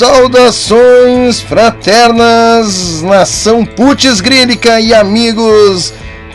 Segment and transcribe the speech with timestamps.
[0.00, 5.92] Saudações fraternas, nação putz grílica e amigos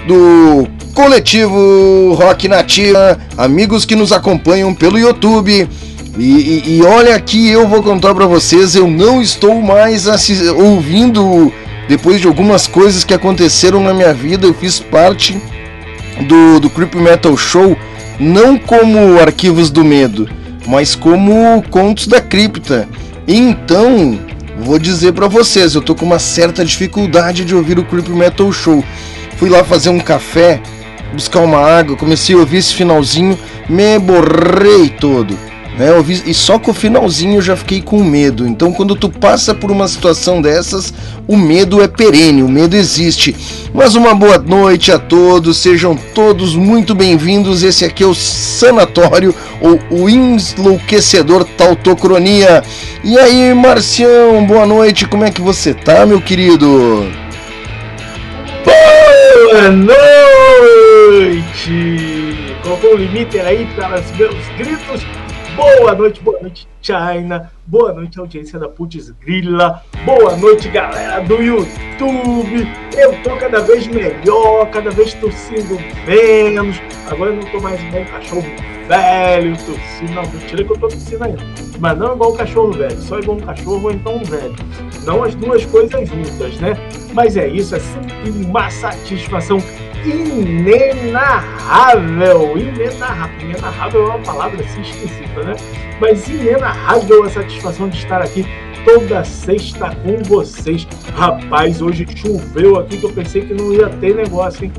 [0.08, 5.68] do coletivo Rock Nativa, amigos que nos acompanham pelo YouTube.
[6.16, 10.06] E, e, e olha aqui, eu vou contar para vocês, eu não estou mais
[10.56, 11.52] ouvindo
[11.90, 14.46] depois de algumas coisas que aconteceram na minha vida.
[14.46, 15.42] Eu fiz parte
[16.28, 17.76] do, do Creep Metal Show
[18.20, 20.30] não como Arquivos do Medo,
[20.68, 22.88] mas como Contos da Cripta.
[23.28, 24.20] Então,
[24.60, 28.52] vou dizer para vocês, eu tô com uma certa dificuldade de ouvir o Creep Metal
[28.52, 28.84] Show.
[29.38, 30.62] Fui lá fazer um café,
[31.12, 35.36] buscar uma água, comecei a ouvir esse finalzinho, me borrei todo.
[35.78, 35.90] Né?
[35.90, 38.48] Eu vi, e só com o finalzinho eu já fiquei com medo.
[38.48, 40.94] Então, quando tu passa por uma situação dessas,
[41.28, 43.36] o medo é perene, o medo existe.
[43.74, 47.62] Mas uma boa noite a todos, sejam todos muito bem-vindos.
[47.62, 52.64] Esse aqui é o Sanatório, ou o Enlouquecedor Tautocronia.
[53.04, 57.12] E aí, Marcião, boa noite, como é que você tá, meu querido?
[58.64, 60.06] Boa noite!
[62.64, 65.06] Colocou um limite aí para os meus gritos
[65.56, 67.50] Boa noite, boa noite, China.
[67.66, 69.82] Boa noite, audiência da Putz Grilla.
[70.04, 72.68] Boa noite, galera do YouTube.
[72.98, 76.82] Eu tô cada vez melhor, cada vez tossindo menos.
[77.10, 78.46] Agora eu não tô mais igual um cachorro
[78.90, 80.14] velho, tossindo.
[80.14, 81.44] Não, mentira que eu tô tossindo ainda.
[81.80, 84.56] Mas não igual um cachorro velho, só igual um cachorro ou então um velho.
[85.06, 86.76] Não as duas coisas juntas, né?
[87.14, 89.60] Mas é isso, é sempre uma satisfação
[90.10, 92.58] inenarrável.
[92.58, 93.42] Inenarrável.
[93.42, 95.56] Inenarrável é uma palavra assim esquisita, né?
[96.00, 98.46] Mas inenarrável a satisfação de estar aqui
[98.86, 100.88] toda sexta com vocês.
[101.16, 104.72] Rapaz, hoje choveu aqui que eu pensei que não ia ter negócio, hein?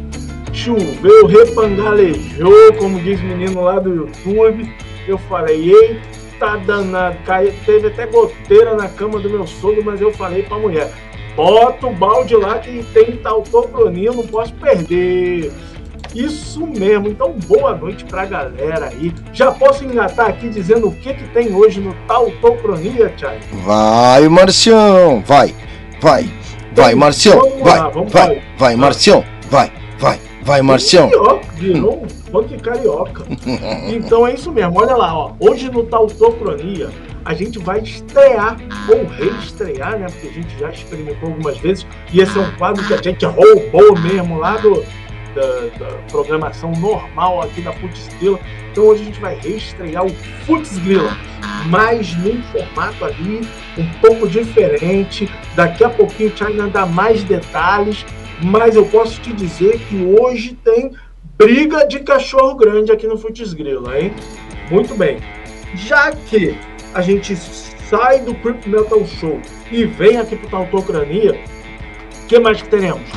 [0.52, 4.72] Choveu, repangalejou, como diz o menino lá do YouTube.
[5.06, 10.12] Eu falei, eita danado, caiu, teve até goteira na cama do meu sogro, mas eu
[10.12, 10.90] falei pra mulher,
[11.36, 15.52] Bota o balde lá que tem tautopronia, não posso perder.
[16.14, 17.08] Isso mesmo.
[17.08, 19.14] Então, boa noite pra galera aí.
[19.34, 23.38] Já posso engatar aqui dizendo o que, que tem hoje no Tautocronia, Thiago?
[23.66, 25.22] Vai, Marcião.
[25.26, 25.54] Vai,
[26.00, 26.22] vai.
[26.72, 27.40] Então, vai, Marcião.
[27.62, 29.24] Vai, lá, vai, vai, vai, Marcião.
[29.50, 31.10] Vai, vai, vai, Marcião.
[31.10, 33.24] Carioca, virou um funk carioca.
[33.92, 34.80] então é isso mesmo.
[34.80, 35.32] Olha lá, ó.
[35.38, 36.88] Hoje no Tautocronia
[37.26, 38.56] a gente vai estrear
[38.88, 40.06] ou reestrear, né?
[40.08, 43.26] Porque a gente já experimentou algumas vezes e esse é um quadro que a gente
[43.26, 44.84] roubou mesmo lá do,
[45.34, 45.42] da,
[45.76, 48.38] da programação normal aqui da Putz Grila.
[48.70, 50.12] Então hoje a gente vai reestrear o
[50.46, 51.10] Putz Grila,
[51.68, 53.40] mas num formato ali
[53.76, 55.28] um pouco diferente.
[55.56, 58.06] Daqui a pouquinho o China dá mais detalhes,
[58.40, 60.92] mas eu posso te dizer que hoje tem
[61.36, 64.14] briga de cachorro grande aqui no Putz Grila, hein?
[64.70, 65.18] Muito bem.
[65.74, 66.56] Já que
[66.96, 69.38] a gente sai do Creep Metal Show
[69.70, 71.38] e vem aqui pro Tautocrania,
[72.22, 73.08] o que mais que teremos?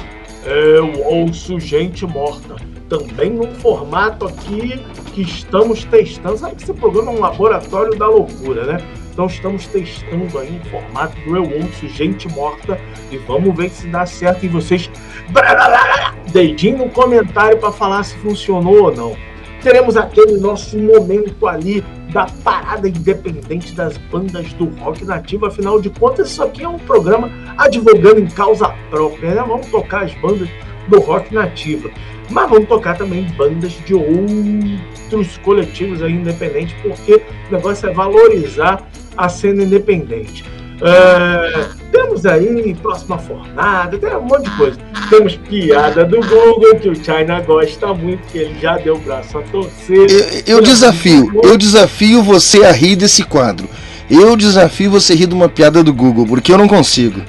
[0.45, 2.57] Eu ouço gente morta.
[2.89, 6.37] Também num formato aqui que estamos testando.
[6.37, 8.83] Sabe que esse programa é um laboratório da loucura, né?
[9.13, 12.79] Então estamos testando aí um formato do Eu Ouço Gente Morta
[13.11, 14.45] e vamos ver se dá certo.
[14.45, 14.89] E vocês,
[16.33, 19.28] dedinho no comentário para falar se funcionou ou não.
[19.61, 21.83] Teremos aquele nosso momento ali
[22.13, 25.45] da parada independente das bandas do rock nativo.
[25.45, 29.35] Afinal de contas, isso aqui é um programa advogando em causa própria.
[29.35, 29.43] Né?
[29.45, 30.49] Vamos tocar as bandas
[30.87, 31.91] do rock nativo,
[32.29, 38.87] mas vamos tocar também bandas de outros coletivos aí independentes, porque o negócio é valorizar
[39.15, 40.43] a cena independente.
[40.81, 44.77] É, temos aí próxima fornada, tem um monte de coisa.
[45.09, 49.37] Temos piada do Google, que o China gosta muito, que ele já deu o braço
[49.37, 50.09] a torcer.
[50.47, 53.67] Eu, eu desafio, eu desafio você a rir desse quadro.
[54.09, 57.21] Eu desafio você a rir de uma piada do Google, porque eu não consigo.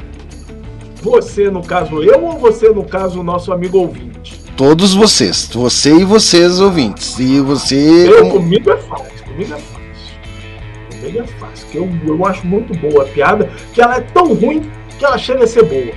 [1.03, 4.41] Você, no caso eu, ou você, no caso, o nosso amigo ouvinte?
[4.57, 5.51] Todos vocês.
[5.53, 7.19] Você e vocês, ouvintes.
[7.19, 8.07] E você.
[8.09, 9.80] Eu, comigo é fácil, comigo é fácil
[11.19, 11.67] é fácil.
[11.69, 14.63] Que eu, eu acho muito boa a piada, que ela é tão ruim
[14.99, 15.93] que ela chega a ser boa.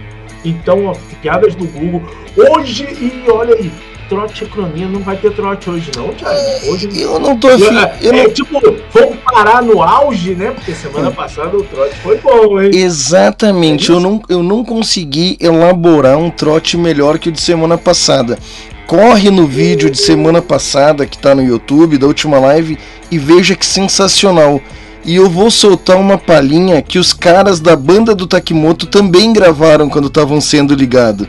[0.46, 2.02] Então, ó, piadas do Google.
[2.36, 3.72] Hoje, e olha aí,
[4.10, 6.38] trote cronia não vai ter trote hoje, não, Thiago.
[6.68, 7.64] Hoje eu não tô afim.
[8.02, 8.34] Eu, é, não...
[8.34, 8.60] tipo,
[8.92, 10.52] vamos parar no auge, né?
[10.52, 11.14] Porque semana hum.
[11.14, 12.72] passada o trote foi bom, hein?
[12.74, 13.92] Exatamente.
[13.92, 18.38] É eu, não, eu não consegui elaborar um trote melhor que o de semana passada.
[18.86, 22.78] Corre no vídeo de semana passada que tá no YouTube, da última live,
[23.10, 24.62] e veja que sensacional
[25.06, 29.90] e eu vou soltar uma palhinha que os caras da banda do Takimoto também gravaram
[29.90, 31.28] quando estavam sendo ligados.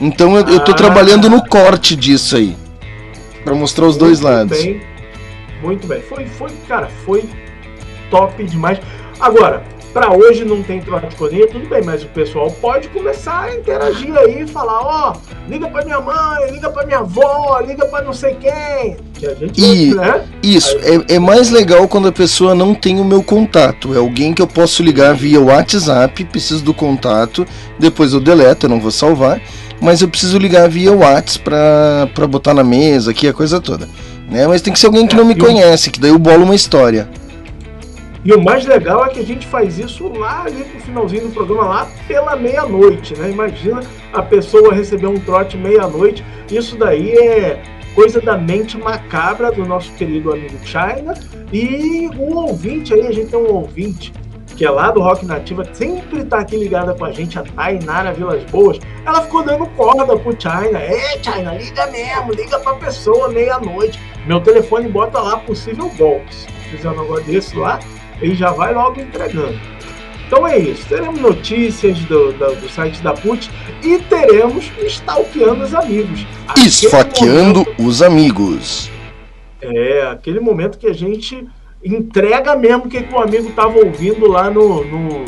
[0.00, 2.56] Então eu, eu tô ah, trabalhando no corte disso aí.
[3.44, 4.58] para mostrar os dois lados.
[4.58, 4.80] Bem,
[5.62, 6.00] muito bem.
[6.02, 7.24] Foi, foi, cara, foi
[8.10, 8.78] top demais.
[9.20, 9.62] Agora,
[9.94, 14.42] Para hoje não tem troticonia, tudo bem, mas o pessoal pode começar a interagir aí
[14.42, 18.12] e falar, ó, oh, liga para minha mãe, liga para minha avó, liga para não
[18.12, 18.96] sei quem.
[19.14, 20.24] Que a gente e né?
[20.42, 24.34] isso é, é mais legal quando a pessoa não tem o meu contato, é alguém
[24.34, 27.46] que eu posso ligar via WhatsApp, preciso do contato,
[27.78, 29.40] depois eu deleto, eu não vou salvar,
[29.80, 31.44] mas eu preciso ligar via WhatsApp
[32.12, 33.88] para botar na mesa aqui a coisa toda.
[34.28, 34.44] Né?
[34.48, 37.08] Mas tem que ser alguém que não me conhece, que daí eu bolo uma história.
[38.24, 41.34] E o mais legal é que a gente faz isso lá ali pro finalzinho do
[41.34, 43.30] programa, lá pela meia-noite, né?
[43.30, 43.82] Imagina
[44.12, 46.24] a pessoa receber um trote meia-noite.
[46.50, 47.62] Isso daí é
[47.94, 51.12] coisa da mente macabra do nosso querido amigo China.
[51.52, 54.12] E um ouvinte aí, a gente tem um ouvinte
[54.56, 58.12] que é lá do Rock Nativa, sempre tá aqui ligada com a gente, a Tainara
[58.12, 58.78] Vilas Boas.
[59.04, 60.78] Ela ficou dando corda pro China.
[60.78, 64.00] É, China, liga mesmo, liga pra pessoa meia-noite.
[64.26, 66.32] Meu telefone bota lá possível golpe.
[66.32, 67.80] Se fizer um negócio desse lá,
[68.24, 69.58] ele já vai logo entregando.
[70.26, 73.50] Então é isso, teremos notícias do, do, do site da PUT
[73.82, 76.26] e teremos stalkeando os amigos.
[76.56, 78.90] Esfaqueando momento, os amigos.
[79.60, 81.46] É, aquele momento que a gente
[81.84, 85.24] entrega mesmo o que, que o amigo estava ouvindo lá no, no,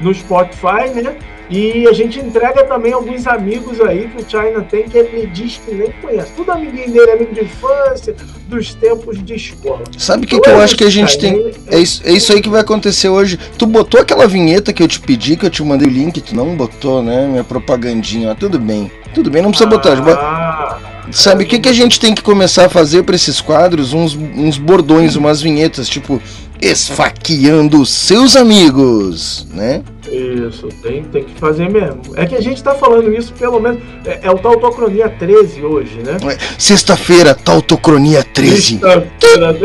[0.00, 1.16] no Spotify, né?
[1.50, 5.58] E a gente entrega também alguns amigos aí que o China tem que ele diz
[5.58, 6.32] que nem conhece.
[6.36, 8.14] Tudo amiguinho dele, amigo de infância,
[8.46, 9.82] dos tempos de escola.
[9.98, 11.52] Sabe o que, que eu acho que a gente tem?
[11.66, 13.36] É isso, é isso aí que vai acontecer hoje.
[13.58, 16.36] Tu botou aquela vinheta que eu te pedi, que eu te mandei o link, tu
[16.36, 17.26] não botou, né?
[17.26, 18.32] Minha propagandinha.
[18.36, 18.90] Tudo bem.
[19.12, 21.00] Tudo bem, não precisa ah, botar.
[21.10, 23.92] Sabe o que, que a gente tem que começar a fazer para esses quadros?
[23.92, 26.22] Uns, uns bordões, umas vinhetas, tipo
[26.60, 29.82] esfaqueando seus amigos, né?
[30.10, 32.00] Isso, tem, tem que fazer mesmo.
[32.14, 33.80] É que a gente tá falando isso, pelo menos.
[34.04, 36.16] É, é o Tautocronia 13 hoje, né?
[36.28, 38.78] É, sexta-feira, Tautocronia 13.
[38.78, 39.56] Sexta-feira.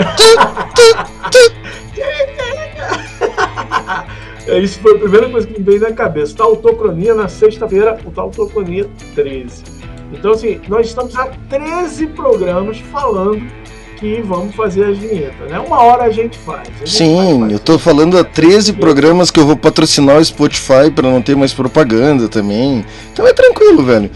[4.47, 6.35] é, isso foi a primeira coisa que me veio na cabeça.
[6.35, 9.63] Tautocronia na sexta-feira, o Tautocronia 13.
[10.13, 13.43] Então, assim, nós estamos há 13 programas falando
[14.05, 15.59] que vamos fazer as vinhetas, né?
[15.59, 16.67] Uma hora a gente faz.
[16.67, 20.23] A gente Sim, faz, eu tô falando há 13 programas que eu vou patrocinar o
[20.23, 22.85] Spotify para não ter mais propaganda também.
[23.11, 24.09] Então é tranquilo, velho.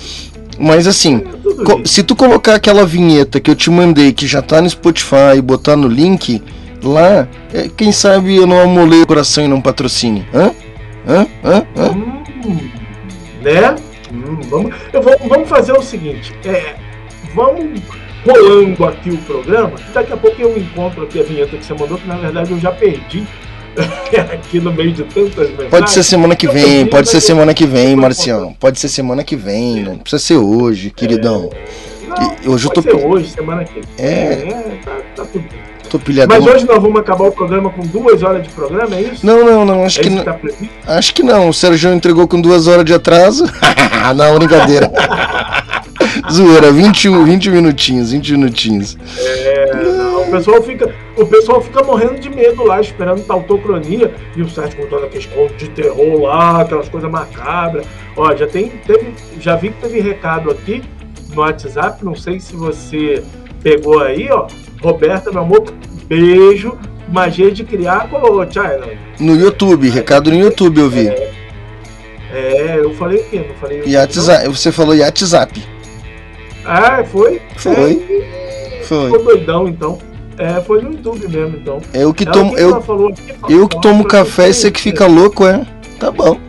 [0.59, 4.61] Mas assim, é se tu colocar aquela vinheta que eu te mandei, que já tá
[4.61, 6.41] no Spotify, e botar no link
[6.83, 10.25] lá, é, quem sabe eu não amolei o coração e não patrocine.
[10.33, 10.51] Hã?
[11.07, 11.27] Hã?
[11.43, 11.65] Hã?
[11.75, 11.89] Hã?
[11.91, 12.69] Hum,
[13.41, 13.75] né?
[14.13, 16.75] Hum, vamos, vou, vamos fazer o seguinte: é,
[17.33, 17.81] vamos
[18.25, 19.71] rolando aqui o programa.
[19.93, 22.59] Daqui a pouco eu encontro aqui a vinheta que você mandou, que na verdade eu
[22.59, 23.25] já perdi.
[24.33, 25.69] aqui no meio de tantas mensagens.
[25.69, 28.53] Pode ser semana que vem, pode ser semana que vem, Marcião.
[28.59, 31.49] Pode ser semana que vem, não precisa ser hoje, queridão.
[31.53, 32.81] É, não, hoje eu tô.
[32.81, 33.83] Ser hoje, semana que vem.
[33.97, 35.59] É, é tá, tá tudo bem.
[36.27, 39.25] Mas hoje nós vamos acabar o programa com duas horas de programa, é isso?
[39.25, 39.83] Não, não, não.
[39.83, 40.23] Acho é que não.
[40.23, 40.39] Tá
[40.87, 41.49] acho que não.
[41.49, 43.45] O Sérgio entregou com duas horas de atraso.
[44.15, 44.91] não, brincadeira.
[46.31, 48.97] Zoeira, 20, 20 minutinhos, 20 minutinhos.
[49.17, 50.93] É, não, o pessoal fica.
[51.15, 55.57] O pessoal fica morrendo de medo lá, esperando tautocronia, e o Sérgio contando aqueles contos
[55.57, 57.85] de terror lá, aquelas coisas macabras.
[58.15, 58.69] Ó, já tem.
[58.85, 60.83] Teve, já vi que teve recado aqui
[61.33, 63.23] no WhatsApp, não sei se você
[63.61, 64.47] pegou aí, ó.
[64.81, 65.63] Roberta, meu amor,
[66.07, 66.77] beijo.
[67.11, 68.19] Magia de criar com
[68.51, 68.87] China.
[69.19, 71.07] No YouTube, recado no YouTube eu vi.
[71.07, 71.31] É,
[72.31, 73.45] é eu falei o quê?
[73.47, 75.78] Não falei WhatsApp, você falou WhatsApp.
[76.69, 77.41] Ah, foi?
[77.57, 77.93] Foi.
[78.21, 79.11] É, foi.
[79.11, 79.97] Ficou doidão então.
[80.37, 81.81] É, foi no YouTube mesmo, então.
[81.93, 85.65] Eu que tomo, eu, aqui, eu que tomo café e você que fica louco, é?
[85.99, 86.39] Tá bom.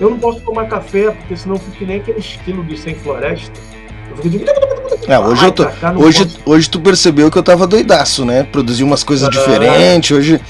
[0.00, 2.94] Eu não posso tomar café, porque senão eu fico que nem aquele estilo de sem
[2.94, 3.52] floresta.
[5.08, 5.66] É, hoje, eu tô,
[5.96, 8.44] hoje, hoje tu percebeu que eu tava doidaço, né?
[8.44, 10.40] Produzi umas coisas ah, diferentes, hoje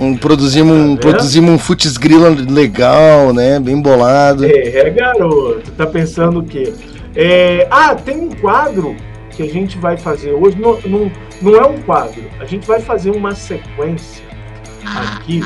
[0.00, 3.58] um, produzimos, um, tá produzimos um futs grila legal, né?
[3.58, 4.44] Bem bolado.
[4.44, 6.72] É, é, garoto, tá pensando o quê?
[7.16, 8.96] É, ah, tem um quadro
[9.30, 12.80] que a gente vai fazer hoje, não, não, não é um quadro, a gente vai
[12.80, 14.24] fazer uma sequência
[14.84, 15.40] aqui.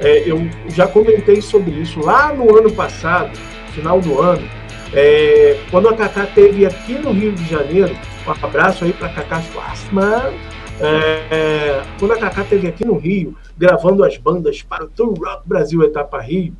[0.00, 3.36] É, eu já comentei sobre isso lá no ano passado,
[3.72, 4.48] final do ano,
[4.92, 7.94] é, quando a Cacá teve aqui no Rio de Janeiro,
[8.26, 10.32] um abraço aí para Cacá Schwarzman,
[10.80, 15.42] é, quando a Cacá teve aqui no Rio, gravando as bandas para o Tour Rock
[15.46, 16.54] Brasil Etapa Rio,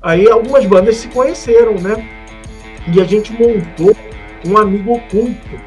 [0.00, 2.15] aí algumas bandas se conheceram, né?
[2.92, 3.96] E a gente montou
[4.46, 5.60] um amigo oculto,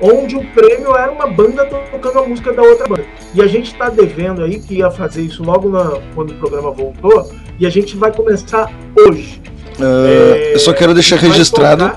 [0.00, 3.04] onde o prêmio era uma banda tocando a música da outra banda.
[3.34, 6.70] E a gente está devendo aí, que ia fazer isso logo na, quando o programa
[6.70, 9.40] voltou, e a gente vai começar hoje.
[9.78, 11.92] Uh, eu só quero deixar registrado: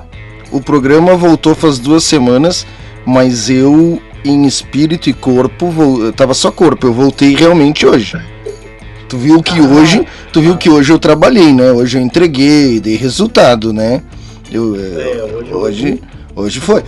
[0.51, 2.65] o programa voltou faz duas semanas,
[3.05, 8.19] mas eu, em espírito e corpo, vou, tava só corpo, eu voltei realmente hoje.
[9.07, 11.71] Tu viu que hoje, tu viu que hoje eu trabalhei, né?
[11.71, 14.03] Hoje eu entreguei, dei resultado, né?
[14.51, 16.01] Eu, é, hoje, hoje,
[16.35, 16.83] hoje foi.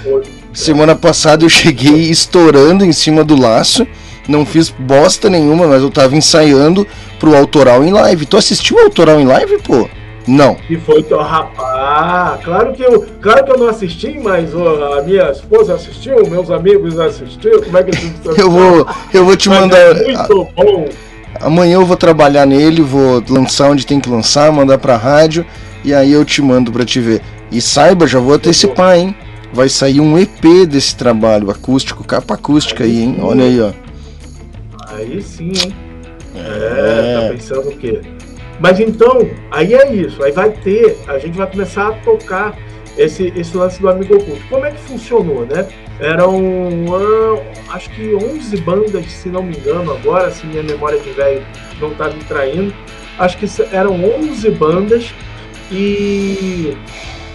[0.53, 3.85] Semana passada eu cheguei estourando em cima do laço.
[4.27, 6.85] Não fiz bosta nenhuma, mas eu tava ensaiando
[7.19, 8.25] pro autoral em live.
[8.25, 9.87] Tu assistiu o autoral em live, pô?
[10.27, 10.57] Não.
[10.69, 12.43] E foi teu rapaz.
[12.43, 16.49] Claro que eu, claro que eu não assisti, mas ó, a minha esposa assistiu, meus
[16.51, 17.61] amigos assistiram.
[17.61, 17.91] Como é que
[18.39, 19.77] eu vou, eu vou te mandar.
[19.77, 20.89] É muito bom.
[21.39, 25.45] Amanhã eu vou trabalhar nele, vou lançar onde tem que lançar, mandar pra rádio
[25.83, 27.21] e aí eu te mando pra te ver.
[27.51, 29.15] E saiba, já vou antecipar, hein?
[29.53, 33.17] Vai sair um EP desse trabalho acústico, capa acústica aí, hein?
[33.21, 33.71] Olha aí, ó.
[34.87, 35.75] Aí sim, hein?
[36.33, 38.01] É, é tá pensando o quê?
[38.59, 40.23] Mas então, aí é isso.
[40.23, 42.55] Aí vai ter, a gente vai começar a tocar
[42.97, 44.41] esse, esse lance do Amigo Oculto.
[44.49, 45.67] Como é que funcionou, né?
[45.99, 51.09] Eram, uh, acho que 11 bandas, se não me engano, agora, se minha memória de
[51.11, 51.45] velho
[51.79, 52.73] não tá me traindo.
[53.19, 55.13] Acho que eram 11 bandas
[55.71, 56.75] e,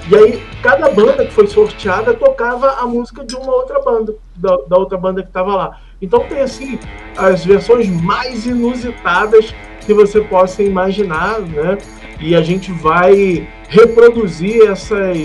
[0.09, 4.57] e aí cada banda que foi sorteada tocava a música de uma outra banda, da,
[4.69, 5.81] da outra banda que estava lá.
[6.01, 6.79] Então tem assim
[7.17, 11.79] as versões mais inusitadas que você possa imaginar, né?
[12.21, 15.17] E a gente vai reproduzir essas,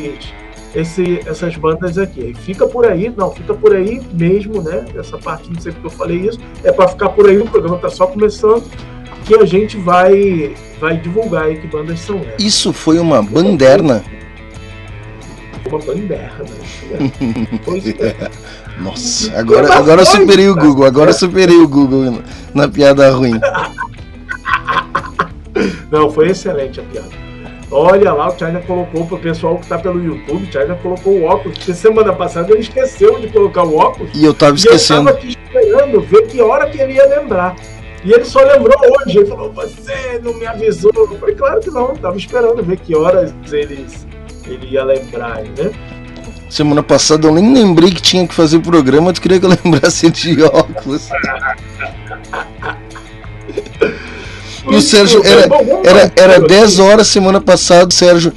[0.74, 2.34] esse, essas bandas aqui.
[2.34, 4.86] fica por aí, não, fica por aí mesmo, né?
[4.96, 7.76] Essa parte, não sei porque eu falei isso, é para ficar por aí, o programa
[7.76, 8.64] está só começando,
[9.26, 12.44] que a gente vai, vai divulgar aí que bandas são essas.
[12.44, 14.04] Isso foi uma banderna?
[15.68, 16.44] Uma banderna.
[16.44, 17.12] Né?
[18.82, 22.20] Nossa, agora, agora eu superei o Google, agora eu superei o Google
[22.54, 23.40] na piada ruim.
[25.92, 27.22] Não, foi excelente a piada.
[27.70, 31.14] Olha lá, o China colocou para o pessoal que está pelo YouTube, o China colocou
[31.14, 34.12] o óculos, porque semana passada ele esqueceu de colocar o óculos.
[34.14, 35.10] E eu estava esquecendo.
[35.10, 37.56] eu estava aqui esperando ver que hora que ele ia lembrar.
[38.04, 39.20] E ele só lembrou hoje.
[39.20, 40.92] Ele falou: Você não me avisou.
[40.94, 43.86] Eu falei: Claro que não, estava esperando ver que horas ele,
[44.54, 45.72] ele ia lembrar, né?
[46.50, 49.58] Semana passada eu nem lembrei que tinha que fazer o programa, tu queria que eu
[49.64, 51.10] lembrasse de óculos.
[54.70, 55.48] E o Sérgio era,
[55.84, 58.34] era, era 10 horas semana passada, Sérgio.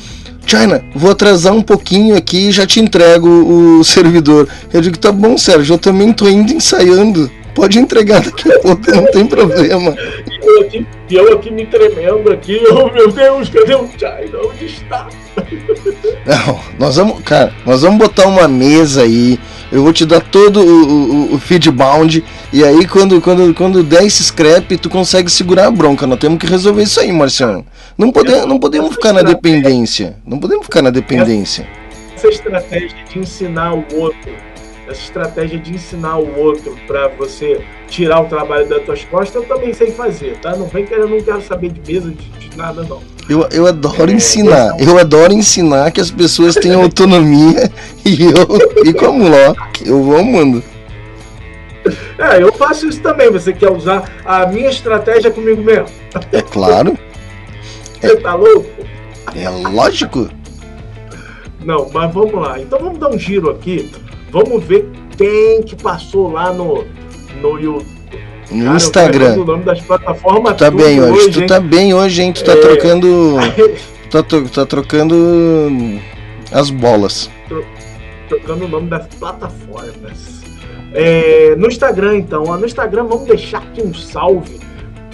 [0.46, 4.48] China, vou atrasar um pouquinho aqui e já te entrego o servidor.
[4.72, 7.30] Eu digo, tá bom, Sérgio, eu também tô indo ensaiando.
[7.54, 9.94] Pode entregar daqui a pouco, não tem problema.
[10.30, 14.40] E eu aqui, eu aqui me tremendo aqui, oh meu Deus, cadê o China?
[14.44, 15.08] Onde está?
[16.26, 19.38] Não, nós vamos, cara, nós vamos botar uma mesa aí
[19.74, 22.22] eu vou te dar todo o, o, o feedbound.
[22.52, 26.06] E aí, quando, quando, quando der esse scrap, tu consegue segurar a bronca.
[26.06, 27.66] Nós temos que resolver isso aí, Marciano.
[27.98, 30.16] Não, pode, não podemos ficar na dependência.
[30.24, 31.66] Não podemos ficar na dependência.
[32.14, 34.32] Essa estratégia de ensinar o outro,
[34.88, 39.48] essa estratégia de ensinar o outro para você tirar o trabalho das tuas costas, eu
[39.48, 40.54] também sei fazer, tá?
[40.56, 43.02] Não vem que eu não quero saber de mesa, de, de nada, não.
[43.28, 44.76] Eu, eu adoro é, ensinar.
[44.78, 47.70] Eu adoro ensinar que as pessoas tenham autonomia
[48.04, 50.62] e eu, e como lá, eu vou ao mundo.
[52.18, 53.30] É, eu faço isso também.
[53.30, 55.86] Você quer usar a minha estratégia comigo mesmo?
[56.32, 56.96] É claro.
[58.00, 58.68] Você é, tá louco?
[59.34, 60.28] É lógico.
[61.64, 62.60] Não, mas vamos lá.
[62.60, 63.90] Então vamos dar um giro aqui.
[64.34, 66.84] Vamos ver quem que passou lá no,
[67.40, 67.94] no YouTube
[68.50, 69.34] no Cara, Instagram.
[69.36, 72.32] O nome das plataformas tu tá bem hoje, hoje tu tá bem hoje, hein?
[72.32, 72.56] Tu tá é...
[72.56, 73.36] trocando.
[74.10, 75.14] tá, tá trocando
[76.50, 77.30] as bolas.
[78.28, 80.42] Trocando o nome das plataformas.
[80.92, 84.63] É, no Instagram, então, no Instagram vamos deixar aqui um salve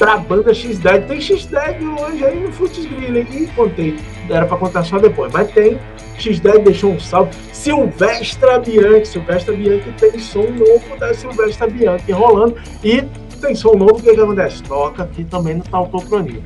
[0.00, 1.07] pra banda X10.
[1.07, 3.97] Tem X10 hoje aí no Futs Grill, e contei.
[4.30, 5.78] Era pra contar só depois, mas tem.
[6.19, 7.33] X10 deixou um salve.
[7.52, 9.07] Silvestra Bianchi.
[9.07, 12.57] Silvestra Bianchi tem som novo da Silvestra Bianchi rolando.
[12.83, 13.02] E
[13.42, 14.62] tem som novo, o que, que acontece?
[14.62, 16.40] Toca aqui também no Tautocronia.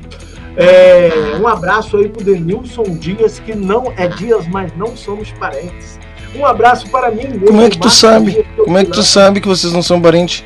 [0.57, 5.97] É, um abraço aí pro Denilson Dias, que não é Dias, mas não somos parentes.
[6.35, 7.47] Um abraço para mim mesmo.
[7.47, 8.45] Como é que tu sabe?
[8.57, 10.43] Como é que tu sabe que vocês não são parentes?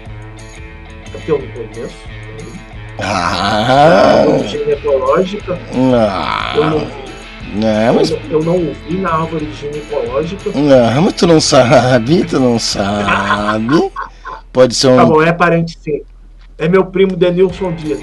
[1.12, 2.09] Porque eu não conheço.
[3.02, 4.26] Ah!
[4.46, 5.58] Ginecológica.
[5.94, 6.54] Ah.
[6.56, 7.10] Eu não vi.
[7.56, 8.12] Não, mas...
[8.12, 10.52] Eu não ouvi na árvore ginecológica.
[10.54, 13.92] Não, mas tu não sabe, tu não sabe.
[14.54, 14.98] Pode ser um.
[14.98, 16.02] Tá bom, é parente sim.
[16.58, 18.00] É meu primo Denilson Dias.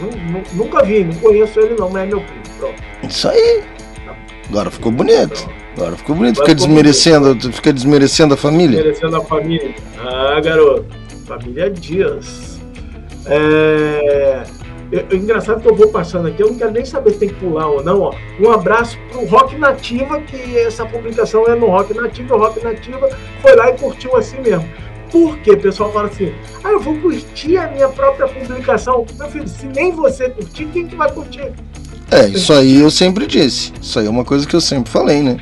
[0.53, 2.43] Nunca vi, não conheço ele não, mas é meu primo.
[2.59, 2.83] Pronto.
[3.09, 3.63] Isso aí.
[4.49, 5.49] Agora ficou bonito.
[5.77, 6.41] Agora ficou bonito.
[6.41, 7.53] Fica desmerecendo, bonito.
[7.53, 8.79] fica desmerecendo a família.
[8.79, 9.75] Desmerecendo a família.
[9.99, 10.87] Ah, garoto.
[11.27, 12.61] Família Dias.
[13.27, 14.45] É...
[14.93, 17.35] É, engraçado que eu vou passando aqui, eu não quero nem saber se tem que
[17.35, 18.01] pular ou não.
[18.03, 18.15] Ó.
[18.41, 22.37] Um abraço pro Rock Nativa, que essa publicação é no Rock Nativa.
[22.37, 23.09] O Rock Nativa
[23.43, 24.69] foi lá e curtiu assim mesmo.
[25.11, 29.07] Porque o pessoal fala assim, ah, eu vou curtir a minha própria publicação.
[29.19, 31.53] Meu filho, se nem você curtir, quem que vai curtir?
[32.11, 33.73] É, isso aí eu sempre disse.
[33.81, 35.37] Isso aí é uma coisa que eu sempre falei, né?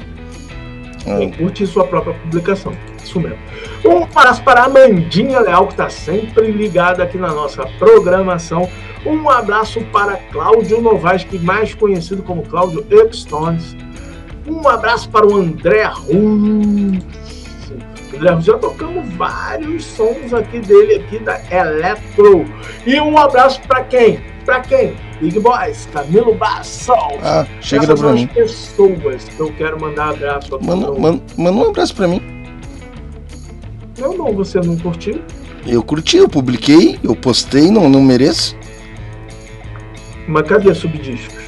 [1.05, 2.73] Quem curte sua própria publicação.
[3.03, 3.37] Isso mesmo.
[3.85, 8.69] Um abraço para a Amandinha Leal, que está sempre ligada aqui na nossa programação.
[9.07, 13.77] Um abraço para Cláudio Novaes, que mais conhecido como Cláudio Upstones.
[14.47, 16.99] Um abraço para o André Rum.
[18.15, 22.45] André, já tocamos vários sons aqui dele, aqui da Electro.
[22.87, 24.21] E um abraço para quem?
[24.45, 24.95] Para quem?
[25.21, 27.19] Big Boys, Camilo Bassol.
[27.23, 28.27] Ah, chega pra mim.
[28.27, 30.59] pessoas que eu quero mandar abraço.
[30.63, 32.23] Manda, manda, manda um abraço pra mim.
[33.99, 35.21] Não, não, você não curtiu?
[35.67, 38.55] Eu curti, eu publiquei, eu postei, não, não mereço.
[40.27, 41.43] Mas cadê subdiscos?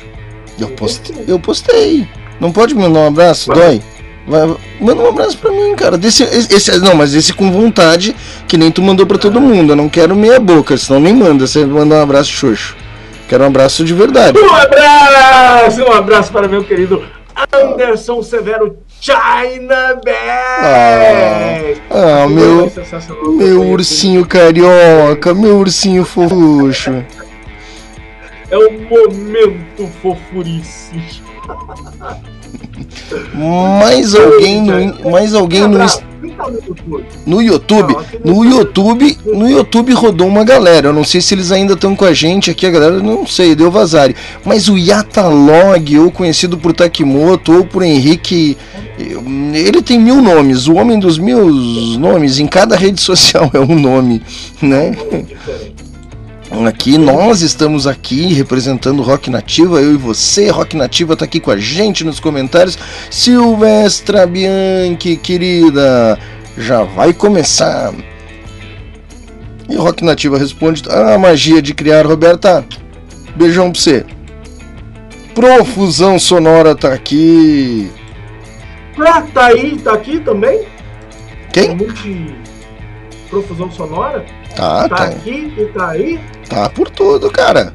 [0.59, 2.09] Eu postei, eu postei.
[2.41, 3.53] Não pode me mandar um abraço?
[3.53, 3.59] Vai.
[3.59, 3.83] Dói.
[4.27, 5.97] Vai, manda um abraço pra mim, cara.
[5.97, 8.15] Desse, esse, não, mas esse com vontade,
[8.49, 9.73] que nem tu mandou pra todo mundo.
[9.73, 11.47] Eu não quero meia boca, senão nem manda.
[11.47, 12.77] Você manda um abraço xoxo.
[13.29, 14.39] Quero um abraço de verdade.
[14.39, 15.83] Um abraço!
[15.83, 17.05] Um abraço para meu querido
[17.53, 21.81] Anderson Severo China Bag.
[21.91, 22.73] Ah, ah meu,
[23.37, 27.05] meu ursinho carioca, meu ursinho fofuxo.
[28.51, 31.01] É o momento fofurice.
[33.35, 35.79] Mais alguém no, mais alguém no,
[37.27, 40.89] no YouTube, no YouTube, no YouTube rodou uma galera.
[40.89, 43.55] Eu não sei se eles ainda estão com a gente aqui, a galera não sei,
[43.55, 44.15] deu vazare.
[44.45, 48.57] Mas o Yatalog, ou conhecido por Takimoto, ou por Henrique,
[48.99, 50.67] ele tem mil nomes.
[50.67, 51.47] O homem dos mil
[51.99, 54.23] nomes, em cada rede social é um nome,
[54.61, 54.93] né?
[56.65, 60.49] Aqui nós estamos aqui representando Rock Nativa, eu e você.
[60.49, 62.79] Rock Nativa está aqui com a gente nos comentários.
[63.11, 66.19] Silvestra Bianchi, querida,
[66.57, 67.93] já vai começar.
[69.69, 72.65] E Rock Nativa responde: Ah, magia de criar, Roberta.
[73.35, 74.07] Beijão pra você.
[75.35, 77.91] Profusão Sonora tá aqui.
[78.99, 80.65] Ah, tá aí, tá aqui também?
[81.53, 81.77] Quem?
[83.29, 84.25] Profusão Sonora?
[84.57, 84.97] Tá, tá.
[84.97, 86.19] Tá aqui e tá aí?
[86.49, 87.73] Tá por tudo, cara.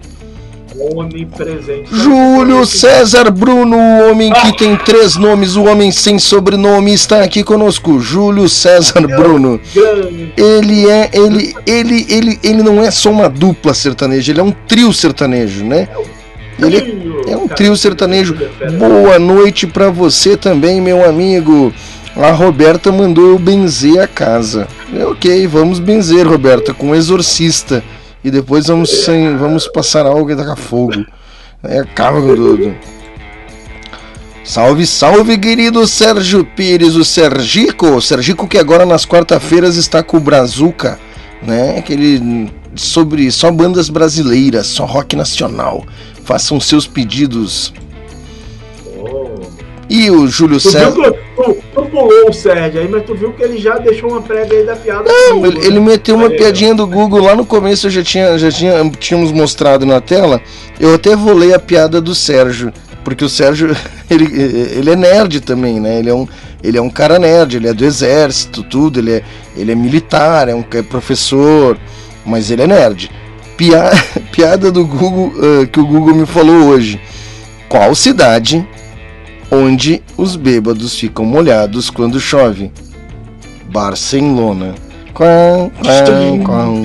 [0.79, 1.93] Onipresente.
[1.93, 7.43] Júlio César Bruno, o homem que tem três nomes, o homem sem sobrenome, está aqui
[7.43, 7.99] conosco.
[7.99, 9.59] Júlio César Bruno.
[10.35, 14.51] Ele é, ele, ele, ele, ele não é só uma dupla sertaneja, ele é um
[14.51, 15.87] trio sertanejo, né?
[16.57, 18.35] Ele é um trio sertanejo.
[18.79, 21.73] Boa noite para você também, meu amigo.
[22.15, 24.67] A Roberta mandou eu benzer a casa.
[25.09, 27.83] Ok, vamos benzer, Roberta, com um exorcista
[28.23, 31.05] e depois vamos, sem, vamos passar algo e tacar fogo.
[31.63, 32.75] É, acaba com tudo.
[34.43, 37.87] Salve, salve, querido Sérgio Pires, o Sergico.
[37.87, 40.99] O Sergico que agora nas quarta-feiras está com o Brazuca,
[41.41, 41.77] né?
[41.77, 45.85] Aquele sobre só bandas brasileiras, só rock nacional.
[46.25, 47.73] Façam seus pedidos
[49.91, 50.91] e o Júlio tu César.
[50.91, 54.09] Viu que, tu, tu, pulou o Sérgio aí, mas tu viu que ele já deixou
[54.09, 55.11] uma prévia aí da piada.
[55.11, 55.65] Não, Google, ele, né?
[55.65, 59.33] ele, meteu uma piadinha do Google lá no começo, eu já tinha, já tinha, tínhamos
[59.33, 60.41] mostrado na tela.
[60.79, 62.71] Eu até vou ler a piada do Sérgio,
[63.03, 63.75] porque o Sérgio,
[64.09, 65.99] ele, ele é nerd também, né?
[65.99, 66.25] Ele é um,
[66.63, 69.23] ele é um cara nerd, ele é do exército, tudo, ele é,
[69.57, 71.77] ele é militar, é um é professor,
[72.25, 73.11] mas ele é nerd.
[73.57, 73.91] Pia,
[74.31, 76.97] piada do Google uh, que o Google me falou hoje.
[77.67, 78.65] Qual cidade
[79.51, 82.71] onde os bêbados ficam molhados quando chove.
[83.69, 84.73] Barcelona.
[85.13, 86.83] Quam, quam, quam.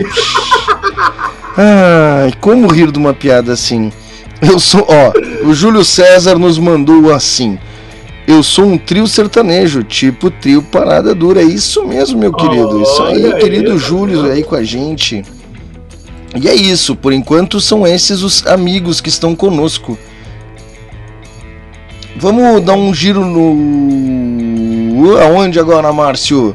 [1.57, 3.91] Ai, como rir de uma piada assim?
[4.43, 7.59] Eu sou, ó, o Júlio César nos mandou assim.
[8.27, 11.41] Eu sou um trio sertanejo, tipo trio Parada Dura.
[11.41, 12.83] É isso mesmo, meu querido.
[12.83, 15.25] Isso aí, querido Júlio aí com a gente.
[16.35, 19.97] E é isso, por enquanto são esses os amigos que estão conosco.
[22.19, 25.17] Vamos dar um giro no.
[25.19, 26.55] Aonde agora, Márcio?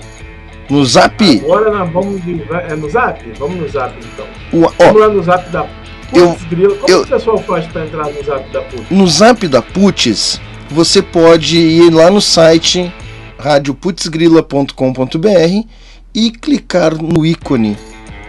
[0.70, 1.42] No zap?
[1.44, 2.24] Agora nós vamos.
[2.24, 2.42] De...
[2.70, 3.22] É no zap?
[3.38, 4.26] Vamos no zap então.
[4.52, 4.62] O...
[4.78, 5.68] Vamos lá no zap da
[6.14, 6.76] eu, Grila.
[6.76, 8.90] Como eu, o pessoal faz para entrar no zap da Putz?
[8.90, 12.94] No zap da Putz, você pode ir lá no site
[13.38, 15.68] radioputzgrila.com.br
[16.14, 17.78] e clicar no ícone,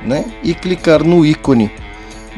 [0.05, 0.25] né?
[0.45, 1.73] E clicar no ícone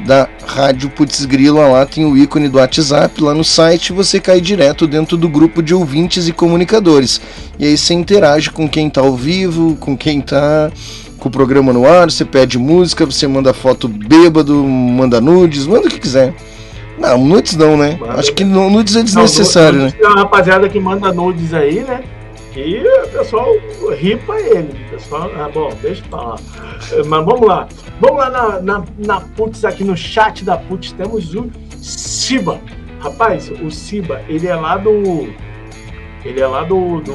[0.07, 4.40] da Rádio Putz Grila, lá tem o ícone do WhatsApp, lá no site você cai
[4.40, 7.20] direto dentro do grupo de ouvintes e comunicadores.
[7.59, 10.70] E aí você interage com quem está ao vivo, com quem está
[11.18, 15.87] com o programa no ar, você pede música, você manda foto bêbado, manda nudes, manda
[15.87, 16.35] o que quiser.
[16.98, 17.98] Não, nudes não, né?
[18.11, 19.92] Acho que nudes é desnecessário, não, né?
[19.92, 22.02] Tem uma rapaziada que manda nudes aí, né?
[22.56, 23.52] E o pessoal
[23.98, 24.72] ripa ele.
[24.90, 25.30] pessoal.
[25.36, 26.36] Ah, bom, deixa eu falar.
[27.06, 27.68] Mas vamos lá.
[28.00, 32.60] Vamos lá na, na, na Putz, aqui no chat da Putz, temos o Siba.
[33.00, 35.28] Rapaz, o Siba, ele é lá do.
[36.24, 37.00] Ele é lá do.
[37.00, 37.12] do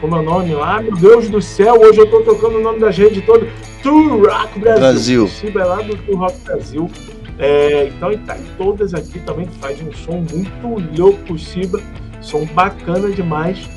[0.00, 0.80] como é o nome lá?
[0.80, 3.46] Meu Deus do céu, hoje eu tô tocando o nome da gente todo.
[3.82, 4.80] Tour Rock Brasil.
[4.80, 5.24] Brasil.
[5.24, 6.90] O Siba é lá do Tour Rock Brasil.
[7.38, 11.80] É, então ele tá em todas aqui também, faz um som muito louco, o Siba.
[12.20, 13.68] Som bacana demais.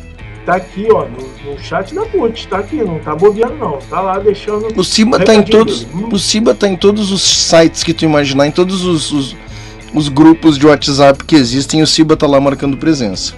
[0.45, 3.77] Tá aqui, ó, no, no chat da Putz, tá aqui, não tá bobeando não.
[3.77, 4.67] Tá lá deixando.
[4.77, 5.87] O Siba tá em todos.
[6.11, 9.35] O Siba tá em todos os sites que tu imaginar, em todos os, os,
[9.93, 13.33] os grupos de WhatsApp que existem, o Siba tá lá marcando presença.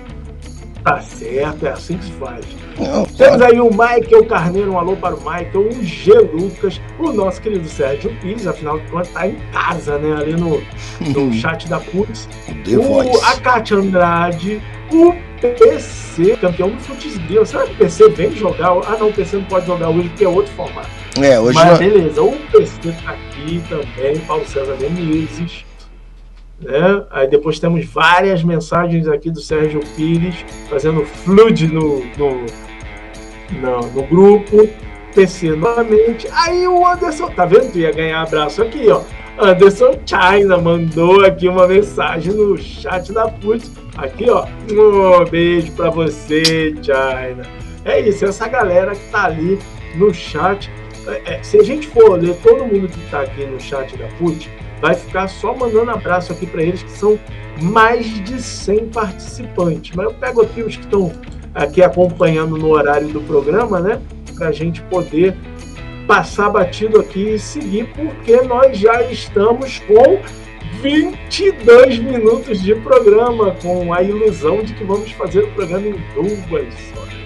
[0.83, 2.43] Tá certo, é assim que se faz.
[2.79, 6.13] Não, Temos aí o Michael Carneiro, um alô para o Michael, o G.
[6.13, 10.15] Lucas, o nosso querido Sérgio Pires, afinal de contas, tá em casa, né?
[10.21, 10.61] Ali no,
[10.99, 12.27] no chat da Putz.
[12.67, 14.61] O, a Kátia Andrade,
[14.91, 17.45] o PC, campeão do Futsal.
[17.45, 18.71] Será que o PC vem jogar?
[18.85, 20.89] Ah, não, o PC não pode jogar hoje porque é outro formato.
[21.21, 21.77] É, hoje Mas não...
[21.77, 25.65] beleza, o PC tá aqui também, Paulo César Menezes.
[26.59, 27.05] Né?
[27.11, 30.35] Aí depois temos várias mensagens aqui do Sérgio Pires
[30.69, 32.45] fazendo flood no, no,
[33.51, 34.67] no, no grupo.
[35.15, 36.27] PC novamente.
[36.33, 37.71] Aí o Anderson, tá vendo?
[37.71, 39.01] Tu ia ganhar abraço aqui, ó.
[39.39, 43.65] Anderson China mandou aqui uma mensagem no chat da PUT.
[43.97, 44.45] Aqui, ó.
[44.45, 47.47] Um beijo pra você, China.
[47.85, 49.57] É isso, essa galera que tá ali
[49.95, 50.69] no chat.
[51.07, 54.07] É, é, se a gente for ler todo mundo que tá aqui no chat da
[54.17, 54.49] PUT,
[54.81, 57.19] vai ficar só mandando abraço aqui para eles, que são
[57.61, 59.95] mais de 100 participantes.
[59.95, 61.11] Mas eu pego aqui os que estão
[61.55, 63.99] aqui acompanhando no horário do programa, né?
[64.37, 65.35] Para a gente poder
[66.05, 70.19] passar batido aqui e seguir, porque nós já estamos com
[70.81, 76.43] 22 minutos de programa, com a ilusão de que vamos fazer o programa em duas
[76.51, 76.73] horas.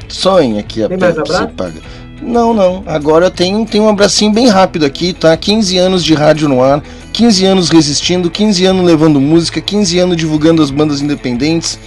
[0.08, 1.82] Sonha que a Tem Pepsi paga.
[2.22, 2.84] Não, não.
[2.86, 5.36] Agora eu tenho, tenho um abracinho bem rápido aqui, tá?
[5.36, 10.18] 15 anos de rádio no ar, 15 anos resistindo, 15 anos levando música, 15 anos
[10.18, 11.80] divulgando as bandas independentes.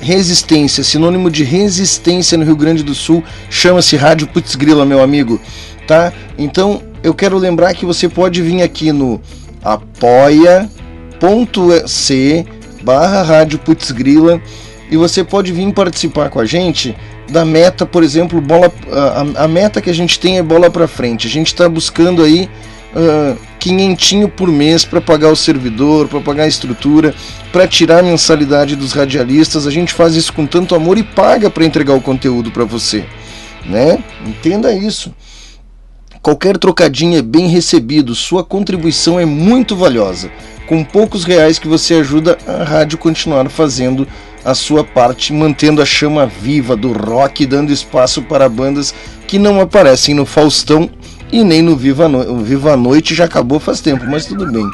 [0.00, 5.40] Resistência, sinônimo de resistência no Rio Grande do Sul, chama-se Rádio Putz Grila, meu amigo,
[5.86, 6.12] tá?
[6.38, 9.20] Então, eu quero lembrar que você pode vir aqui no
[9.62, 10.76] apoia.c
[12.82, 14.40] barra Rádio Putz Grila
[14.90, 16.96] e você pode vir participar com a gente
[17.30, 20.88] da meta, por exemplo, bola a, a meta que a gente tem é bola para
[20.88, 21.26] frente.
[21.26, 22.50] A gente está buscando aí
[22.94, 27.14] uh, quinhentinho por mês para pagar o servidor, para pagar a estrutura,
[27.52, 29.66] para tirar a mensalidade dos radialistas.
[29.66, 33.04] A gente faz isso com tanto amor e paga para entregar o conteúdo para você,
[33.66, 34.02] né?
[34.26, 35.14] Entenda isso.
[36.22, 40.30] Qualquer trocadinho é bem recebido, sua contribuição é muito valiosa.
[40.66, 44.06] Com poucos reais que você ajuda a rádio continuar fazendo
[44.44, 48.94] a sua parte, mantendo a chama viva do rock, dando espaço para bandas
[49.26, 50.90] que não aparecem no Faustão
[51.32, 52.38] e nem no Viva, no...
[52.38, 54.68] Viva a Noite, já acabou faz tempo, mas tudo bem.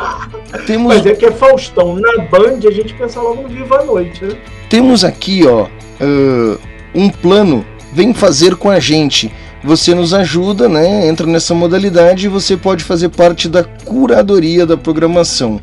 [0.66, 0.94] Temos...
[0.94, 4.24] Mas é que é Faustão, na Band a gente pensa logo no Viva a Noite,
[4.24, 4.36] né?
[4.68, 6.58] Temos aqui, ó, uh,
[6.94, 9.32] um plano, vem fazer com a gente.
[9.62, 11.08] Você nos ajuda, né?
[11.08, 15.58] Entra nessa modalidade e você pode fazer parte da curadoria da programação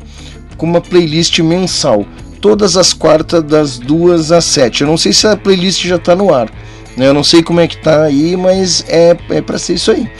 [0.56, 2.04] com uma playlist mensal
[2.40, 4.82] todas as quartas das duas às sete.
[4.82, 6.50] Eu não sei se a playlist já está no ar,
[6.96, 7.06] né?
[7.06, 10.10] Eu não sei como é que tá aí, mas é, é para ser isso aí.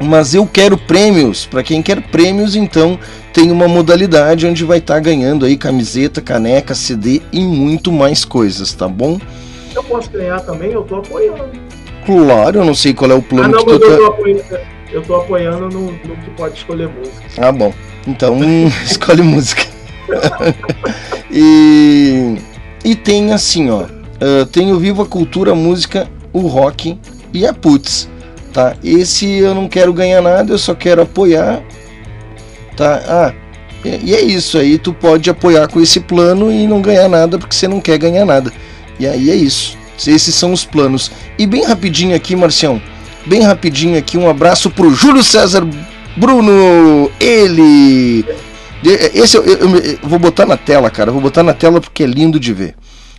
[0.00, 1.44] Mas eu quero prêmios.
[1.46, 2.98] Para quem quer prêmios, então
[3.32, 8.24] tem uma modalidade onde vai estar tá ganhando aí camiseta, caneca, CD e muito mais
[8.24, 9.18] coisas, tá bom?
[9.74, 11.50] Eu posso ganhar também, eu tô apoiando.
[12.06, 13.96] Claro, eu não sei qual é o plano ah, não, que tu eu, tá...
[13.96, 14.44] tô apoiando,
[14.90, 17.22] eu tô apoiando no, no que pode escolher música.
[17.36, 17.72] Ah, bom.
[18.06, 18.38] Então,
[18.84, 19.62] escolhe música.
[21.30, 22.36] e,
[22.84, 23.82] e tem assim, ó.
[23.82, 26.98] Uh, tem o Viva Cultura, a música, o rock
[27.32, 28.08] e a Putz.
[28.58, 28.74] Tá?
[28.82, 31.62] Esse eu não quero ganhar nada, eu só quero apoiar.
[32.76, 33.00] Tá?
[33.06, 33.32] Ah,
[33.84, 37.54] e é isso aí, tu pode apoiar com esse plano e não ganhar nada porque
[37.54, 38.52] você não quer ganhar nada.
[38.98, 39.78] E aí é isso.
[40.04, 41.08] Esses são os planos.
[41.38, 42.82] E bem rapidinho aqui, Marcião.
[43.24, 45.64] Bem rapidinho aqui, um abraço pro Júlio César
[46.16, 47.12] Bruno.
[47.20, 48.24] Ele
[49.14, 51.12] esse eu, eu, eu, vou botar na tela, cara.
[51.12, 52.74] Vou botar na tela porque é lindo de ver.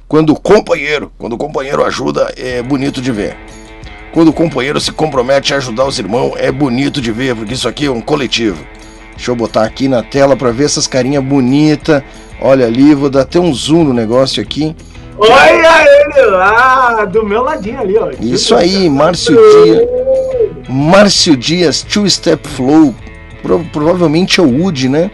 [0.05, 3.37] Quando o companheiro, quando o companheiro ajuda, é bonito de ver.
[4.11, 7.67] Quando o companheiro se compromete a ajudar os irmãos, é bonito de ver, porque isso
[7.67, 8.63] aqui é um coletivo.
[9.15, 12.01] Deixa eu botar aqui na tela para ver essas carinhas bonitas.
[12.41, 14.75] Olha ali, vou dar até um zoom no negócio aqui.
[15.17, 18.09] Olha ele lá, do meu ladinho ali, ó.
[18.21, 19.87] Isso aí, Márcio Dias.
[20.69, 22.95] Márcio Dias, Two Step Flow.
[23.41, 25.11] Pro, provavelmente é o Wood, né?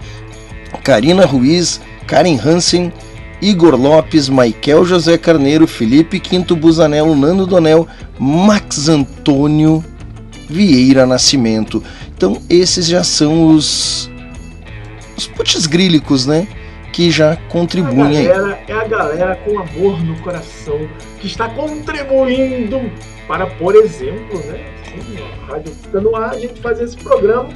[0.84, 2.94] Karina Ruiz, Karen Hansen,
[3.42, 7.88] Igor Lopes, Michael José Carneiro, Felipe Quinto Busanello, Nando Donel,
[8.20, 9.84] Max Antônio
[10.50, 11.84] Vieira Nascimento.
[12.16, 14.10] Então esses já são os
[15.18, 16.48] os putz grílicos, né?
[16.92, 18.28] Que já contribuem aí.
[18.28, 20.88] É a galera com amor no coração
[21.20, 22.80] que está contribuindo
[23.28, 24.66] para, por exemplo, né?
[24.86, 27.50] Sim, a rádio fica no ar, a gente fazer esse programa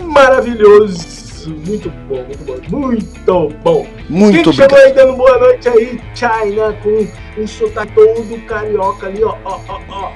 [0.00, 1.23] maravilhoso.
[1.46, 3.86] Muito bom, muito bom, muito bom.
[4.08, 6.00] Muito Quem chegou aí dando boa noite aí?
[6.14, 7.06] China com
[7.40, 10.12] um sotaque todo carioca ali, ó, ó, ó, ó.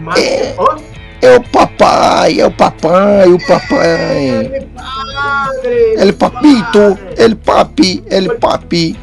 [0.00, 0.54] Mas, é...
[0.58, 0.76] ó.
[1.22, 4.28] É o papai, é o papai, o papai.
[4.28, 5.94] Ele padre.
[5.98, 8.96] Ele papito, ele papi, ele papi.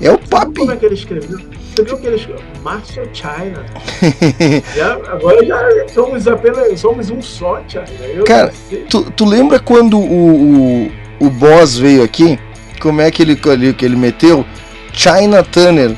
[0.00, 0.54] É o papi.
[0.60, 1.38] Como é que ele escreveu?
[1.38, 2.49] Você viu que ele escreveu?
[2.62, 3.64] Márcio China.
[4.76, 7.86] já, agora já somos apenas somos um só, China.
[8.26, 8.52] Cara,
[8.88, 12.38] tu, tu lembra quando o, o, o boss veio aqui?
[12.80, 14.44] Como é que ele, que ele meteu?
[14.92, 15.96] China Turner.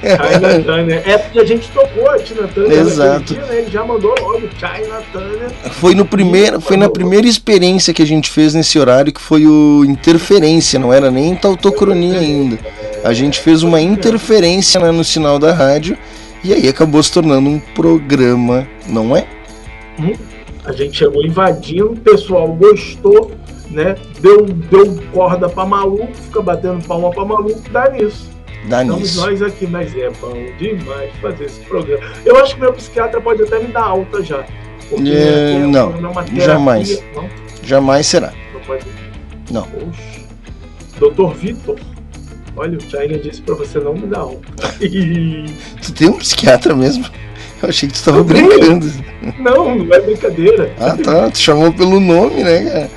[0.00, 1.02] China Turner.
[1.06, 2.78] É porque a gente tocou a Tina Turner.
[2.78, 3.34] Exato.
[3.34, 3.58] Dia, né?
[3.58, 5.50] Ele já mandou logo China Turner.
[5.72, 9.46] Foi, no primeiro, foi na primeira experiência que a gente fez nesse horário, que foi
[9.46, 12.58] o Interferência, não era nem tautocronia ainda.
[13.04, 15.96] A gente fez uma interferência né, no sinal da rádio
[16.42, 19.26] e aí acabou se tornando um programa, não é?
[19.98, 20.12] Hum,
[20.64, 23.30] a gente chegou invadindo, o pessoal gostou,
[23.70, 23.96] né?
[24.20, 28.28] Deu, deu corda pra maluco, fica batendo palma pra maluco, dá nisso.
[28.68, 29.20] Dá Estamos nisso.
[29.20, 32.04] nós aqui, mas é bom demais fazer esse programa.
[32.24, 34.44] Eu acho que meu psiquiatra pode até me dar alta já.
[34.88, 35.94] porque é, não,
[36.36, 37.02] jamais.
[37.14, 37.28] Não?
[37.62, 38.32] Jamais será.
[38.52, 38.84] Não pode.
[39.50, 39.62] Não.
[39.62, 40.20] Oxe.
[40.98, 41.78] Doutor Vitor,
[42.56, 44.46] olha, o China disse pra você não me dar alta.
[45.82, 47.06] tu tem um psiquiatra mesmo?
[47.62, 48.86] Eu achei que tu tava brincando.
[49.38, 50.72] Não, não é brincadeira.
[50.78, 51.30] Ah, tá.
[51.30, 52.90] Tu chamou pelo nome, né, cara?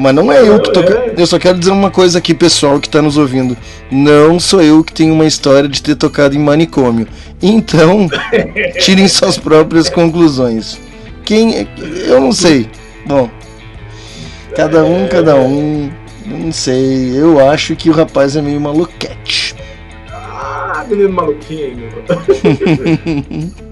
[0.00, 0.80] Mas não é eu que tô.
[0.80, 1.12] É.
[1.14, 3.54] Eu só quero dizer uma coisa aqui, pessoal que tá nos ouvindo.
[3.90, 7.06] Não sou eu que tenho uma história de ter tocado em manicômio.
[7.42, 8.08] Então,
[8.80, 10.80] tirem suas próprias conclusões.
[11.22, 11.68] Quem.
[12.06, 12.66] Eu não sei.
[13.04, 13.28] Bom.
[14.56, 15.90] Cada um, cada um.
[16.24, 17.12] Não sei.
[17.14, 19.54] Eu acho que o rapaz é meio maluquete.
[20.10, 21.90] Ah, menino maluquinho.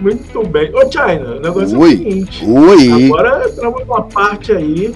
[0.00, 0.74] Muito bem.
[0.74, 1.90] Ô, China, o negócio Oi.
[1.90, 2.44] é o seguinte.
[2.46, 3.06] Oi.
[3.06, 4.94] Agora entramos numa parte aí.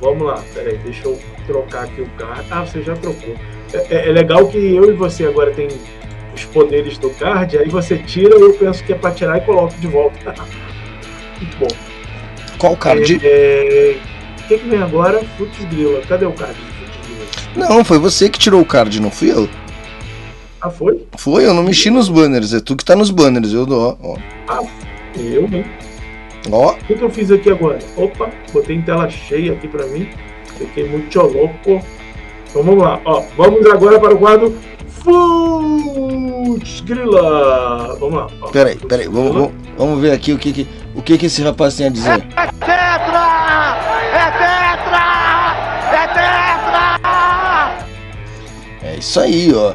[0.00, 2.44] Vamos lá, peraí, deixa eu trocar aqui o card.
[2.50, 3.34] Ah, você já trocou.
[3.72, 5.68] É, é, é, legal que eu e você agora tem
[6.34, 9.40] os poderes do card, aí você tira e eu penso que é pra tirar e
[9.42, 10.34] coloco de volta.
[11.40, 11.68] Muito bom.
[12.58, 13.20] Qual card?
[13.22, 13.96] É,
[14.40, 15.22] o que, que vem agora?
[15.38, 16.00] Futs Grila.
[16.02, 17.68] Cadê o card Grila?
[17.68, 19.48] Não, foi você que tirou o card, não fui eu.
[20.66, 21.06] Ah, foi?
[21.16, 24.16] Foi, eu não mexi nos banners, é tu que tá nos banners, eu dou, ó.
[24.48, 24.64] Ah,
[25.16, 25.64] eu, hein?
[26.50, 26.72] Ó.
[26.72, 27.78] O que, que eu fiz aqui agora?
[27.96, 30.08] Opa, botei em tela cheia aqui pra mim.
[30.58, 31.80] Fiquei muito louco.
[32.50, 33.22] Então vamos lá, ó.
[33.36, 34.56] Vamos agora para o quadro
[35.04, 37.96] Futs Grila.
[38.00, 38.26] Vamos lá.
[38.40, 38.48] Ó.
[38.48, 41.76] Peraí, peraí, vamos, vamos, vamos ver aqui o que, que, o que, que esse rapaz
[41.76, 42.10] tem a dizer.
[42.36, 43.78] É tetra!
[44.12, 45.04] É tetra!
[45.92, 47.76] É tetra!
[48.82, 49.72] É isso aí, ó.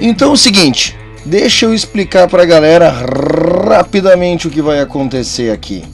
[0.00, 2.92] Então é o seguinte, deixa eu explicar pra galera
[3.68, 5.84] rapidamente o que vai acontecer aqui.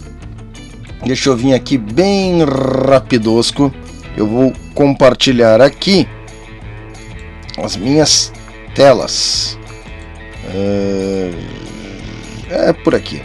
[1.04, 2.44] Deixa eu vir aqui bem
[2.88, 3.72] rapidosco.
[4.16, 6.08] Eu vou compartilhar aqui
[7.62, 8.32] as minhas
[8.74, 9.58] telas.
[10.54, 11.30] É,
[12.50, 13.22] é por aqui.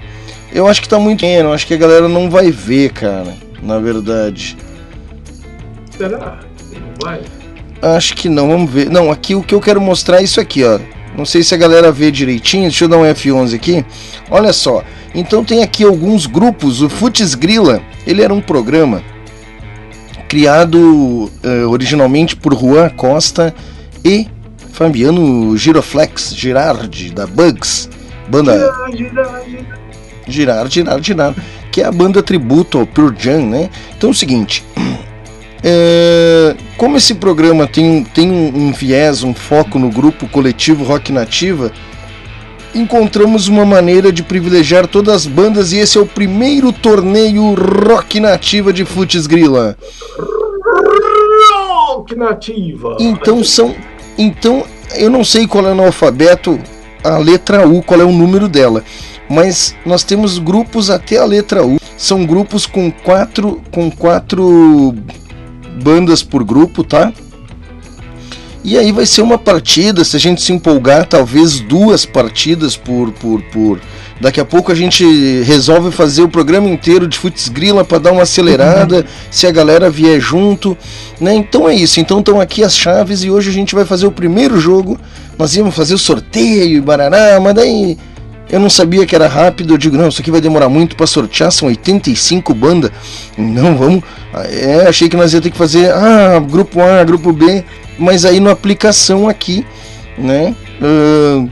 [0.52, 3.36] Eu acho que tá muito pequeno, acho que a galera não vai ver, cara.
[3.62, 4.56] Na verdade.
[5.98, 6.40] Será?
[6.72, 7.22] Não vai?
[7.84, 8.90] Acho que não, vamos ver.
[8.90, 10.80] Não, aqui o que eu quero mostrar é isso aqui, ó.
[11.18, 13.86] Não sei se a galera vê direitinho, deixa eu dar um F11 aqui.
[14.32, 16.82] Olha só, então tem aqui alguns grupos.
[16.82, 19.04] O Futs Grilla, ele era um programa
[20.30, 23.54] criado uh, originalmente por Juan Costa
[24.04, 24.28] e
[24.72, 27.90] Fabiano Giroflex, Girardi, da Bugs.
[28.28, 28.74] Banda.
[30.28, 31.36] Girar, girar, girar.
[31.72, 33.70] Que é a banda tributo ao Pure Jam, né?
[33.96, 34.64] Então é o seguinte.
[35.64, 41.12] É, como esse programa tem, tem um, um viés, um foco no grupo coletivo Rock
[41.12, 41.72] Nativa,
[42.76, 48.20] encontramos uma maneira de privilegiar todas as bandas e esse é o primeiro torneio Rock
[48.20, 49.78] Nativa de Futs Grila.
[51.56, 52.98] Rock Nativa!
[53.00, 53.76] Então são.
[54.18, 54.64] Então,
[54.96, 56.60] eu não sei qual é no alfabeto
[57.04, 58.84] a letra U, qual é o número dela.
[59.30, 61.78] Mas nós temos grupos até a letra U.
[61.98, 64.94] São grupos com quatro, com quatro
[65.82, 67.12] bandas por grupo, tá?
[68.64, 73.12] E aí vai ser uma partida, se a gente se empolgar, talvez duas partidas por,
[73.12, 73.80] por, por
[74.24, 75.04] Daqui a pouco a gente
[75.42, 79.04] resolve fazer o programa inteiro de Futs Grila para dar uma acelerada, uhum.
[79.30, 80.78] se a galera vier junto,
[81.20, 81.34] né?
[81.34, 82.00] Então é isso.
[82.00, 84.98] Então estão aqui as chaves e hoje a gente vai fazer o primeiro jogo.
[85.38, 87.98] Nós íamos fazer o sorteio e barará, mas daí
[88.54, 89.74] eu não sabia que era rápido.
[89.74, 92.92] Eu digo, não, isso aqui vai demorar muito para sortear, são 85 bandas.
[93.36, 94.04] Não, vamos.
[94.32, 97.64] É, achei que nós ia ter que fazer, ah, grupo A, grupo B,
[97.98, 99.66] mas aí na aplicação aqui,
[100.16, 100.56] né?
[100.80, 101.50] Uh,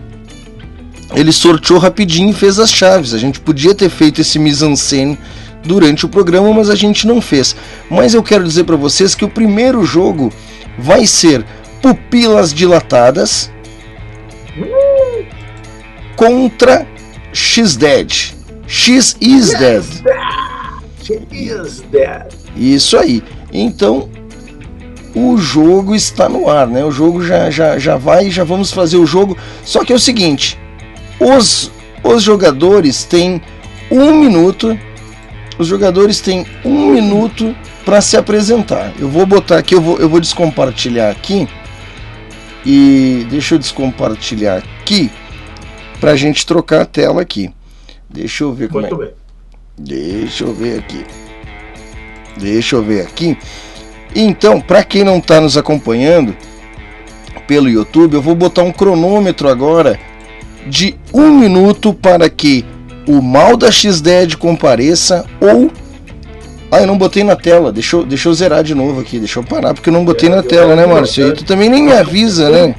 [1.16, 3.16] ele sorteou rapidinho e fez as chaves.
[3.16, 5.18] A gente podia ter feito esse mise-en-scène
[5.66, 7.56] durante o programa, mas a gente não fez.
[7.90, 10.32] Mas eu quero dizer para vocês que o primeiro jogo
[10.78, 11.44] vai ser
[11.82, 13.52] Pupilas Dilatadas
[16.16, 16.86] contra
[17.34, 18.34] X-Dead.
[18.68, 19.84] X is dead.
[21.04, 22.28] X is dead.
[22.56, 23.22] Isso aí.
[23.52, 24.10] Então,
[25.14, 26.84] o jogo está no ar, né?
[26.84, 29.38] O jogo já, já, já vai, já vamos fazer o jogo.
[29.66, 30.58] Só que é o seguinte:
[31.20, 31.72] os,
[32.04, 33.42] os jogadores têm
[33.92, 34.78] um minuto.
[35.58, 38.94] Os jogadores têm um minuto para se apresentar.
[38.98, 41.48] Eu vou botar aqui, eu vou, eu vou descompartilhar aqui.
[42.66, 45.12] E deixa eu descompartilhar aqui
[46.02, 47.54] para a gente trocar a tela aqui.
[48.10, 49.06] Deixa eu ver como Muito é.
[49.06, 49.14] Bem.
[49.78, 51.06] Deixa eu ver aqui.
[52.38, 53.38] Deixa eu ver aqui.
[54.16, 56.36] Então, para quem não está nos acompanhando
[57.48, 59.98] pelo YouTube, eu vou botar um cronômetro agora
[60.68, 62.66] de um minuto para que
[63.08, 65.72] o mal da X-Dead compareça ou.
[66.72, 67.72] Ah, eu não botei na tela.
[67.72, 69.20] Deixa eu, deixa eu zerar de novo aqui.
[69.20, 71.28] Deixa eu parar, porque eu não botei é, na tela, né, Márcio?
[71.28, 72.76] E tu também nem me avisa, né?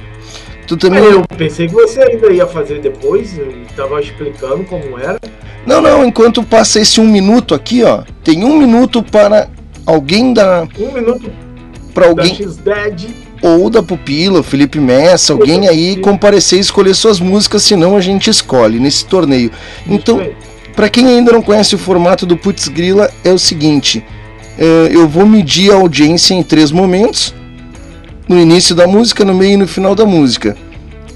[0.67, 1.03] Tu também.
[1.03, 3.37] Eu pensei que você ainda ia fazer depois.
[3.37, 5.19] Eu tava explicando como era.
[5.65, 6.05] Não, não.
[6.05, 8.03] Enquanto passa esse um minuto aqui, ó.
[8.23, 9.47] Tem um minuto para
[9.85, 10.67] alguém da.
[10.79, 11.31] Um minuto
[11.93, 12.37] para alguém.
[13.41, 18.29] Ou da Pupila, Felipe Messa, alguém aí comparecer e escolher suas músicas, senão a gente
[18.29, 19.51] escolhe nesse torneio.
[19.85, 20.25] Então,
[20.73, 24.01] para quem ainda não conhece o formato do Putz Grila, é o seguinte:
[24.57, 27.35] é, eu vou medir a audiência em três momentos,
[28.27, 30.55] no início da música, no meio e no final da música.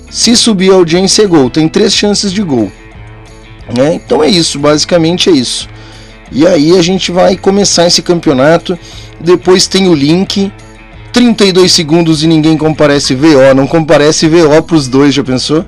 [0.09, 2.71] Se subir a audiência é gol, tem três chances de gol.
[3.75, 3.95] Né?
[3.95, 5.69] Então é isso, basicamente é isso.
[6.31, 8.77] E aí a gente vai começar esse campeonato.
[9.19, 10.51] Depois tem o link
[11.13, 13.53] 32 segundos e ninguém comparece VO.
[13.55, 15.65] Não comparece VO pros dois, já pensou?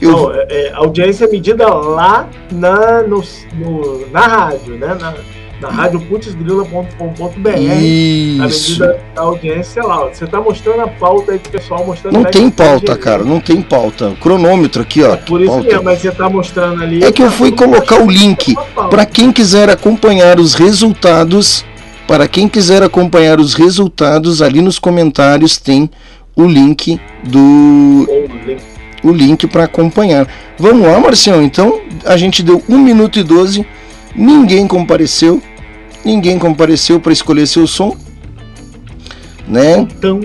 [0.00, 0.12] Eu...
[0.12, 3.22] Não, é, é, audiência medida lá na, no,
[3.54, 4.94] no, na rádio, né?
[4.94, 5.14] Na,
[5.60, 7.48] na rádio putzgrila.com.br.
[7.48, 10.06] A medida da audiência lá.
[10.06, 12.14] Você tá mostrando a pauta aí pro pessoal mostrando.
[12.14, 14.08] Não tem pauta, cara, não tem pauta.
[14.08, 15.14] O cronômetro aqui, ó.
[15.14, 15.66] É por isso pauta.
[15.66, 17.02] mesmo, mas você tá mostrando ali.
[17.02, 18.54] É que eu fui colocar o link
[18.90, 21.64] para quem quiser acompanhar os resultados
[22.08, 25.90] para quem quiser acompanhar os resultados, ali nos comentários tem
[26.34, 28.08] o link do.
[29.04, 30.26] O link para acompanhar.
[30.58, 31.42] Vamos lá, Marcião.
[31.42, 33.64] Então, a gente deu 1 minuto e 12.
[34.16, 35.42] Ninguém compareceu.
[36.04, 37.96] Ninguém compareceu para escolher seu som.
[39.46, 39.78] Né?
[39.78, 40.20] Então,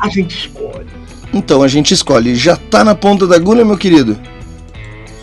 [0.00, 0.86] a gente escolhe.
[1.32, 2.34] Então, a gente escolhe.
[2.34, 4.18] Já tá na ponta da agulha, meu querido?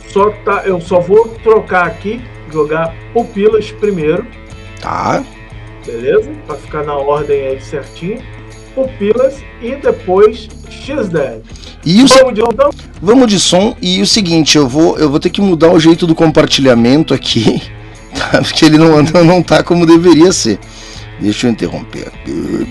[0.09, 4.25] Só tá, eu só vou trocar aqui, jogar pupilas primeiro.
[4.79, 5.23] Tá
[5.85, 6.31] beleza?
[6.45, 8.21] Para ficar na ordem aí certinho.
[8.73, 11.41] Pupilas e depois X10.
[11.83, 12.69] E o vamos, de, então?
[13.01, 16.05] vamos de som e o seguinte, eu vou, eu vou ter que mudar o jeito
[16.05, 17.61] do compartilhamento aqui?
[18.43, 20.59] porque ele não, não tá como deveria ser.
[21.19, 22.67] Deixa eu interromper aqui,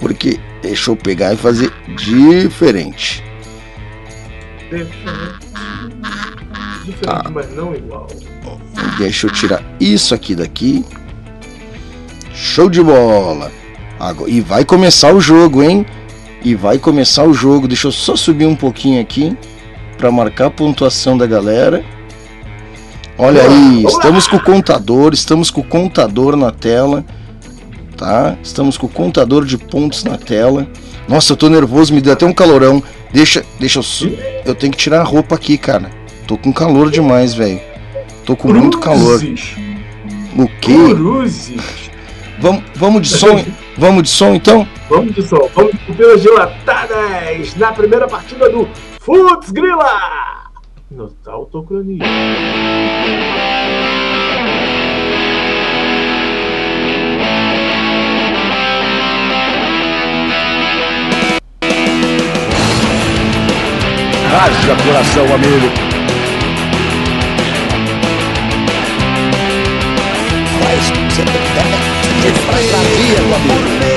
[0.00, 3.22] porque deixa eu pegar e fazer diferente.
[6.84, 7.24] Diferente, tá.
[7.32, 8.08] mas não igual.
[8.98, 10.84] Deixa eu tirar isso aqui daqui.
[12.32, 13.50] Show de bola!
[14.26, 15.86] E vai começar o jogo, hein?
[16.42, 17.66] E vai começar o jogo.
[17.66, 19.36] Deixa eu só subir um pouquinho aqui
[19.96, 21.84] para marcar a pontuação da galera.
[23.16, 27.04] Olha aí, estamos com o contador, estamos com o contador na tela,
[27.96, 28.36] tá?
[28.42, 30.66] Estamos com o contador de pontos na tela.
[31.08, 32.82] Nossa, eu tô nervoso, me deu até um calorão.
[33.12, 33.84] Deixa, deixa eu
[34.44, 35.90] eu tenho que tirar a roupa aqui, cara.
[36.26, 37.60] Tô com calor demais, velho.
[38.26, 39.20] Tô com muito calor.
[40.36, 40.74] O quê?
[40.94, 41.52] Cruzes.
[42.40, 43.44] Vamos, vamos de som?
[43.78, 44.66] vamos de som então?
[44.90, 45.48] Vamos de som.
[45.54, 48.68] Vamos de pupilas dilatadas na primeira partida do
[49.00, 50.33] Futs Grila!
[50.94, 52.04] No Tautocronia.
[64.30, 65.84] Haja coração, amigo.
[72.46, 72.58] pra
[72.96, 73.54] dia, meu amigo.
[73.54, 73.93] Por medo é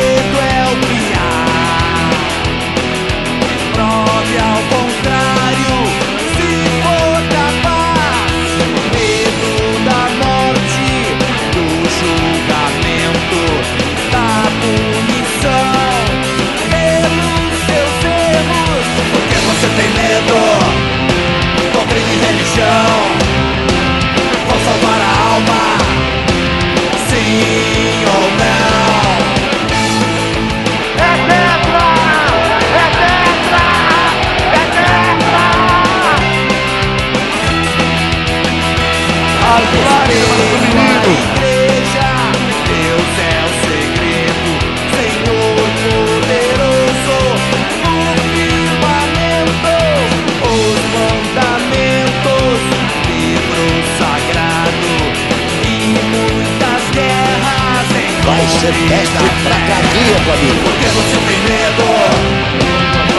[58.60, 60.60] ser festa pra cardíaco, amigo.
[60.64, 61.86] Porque você medo,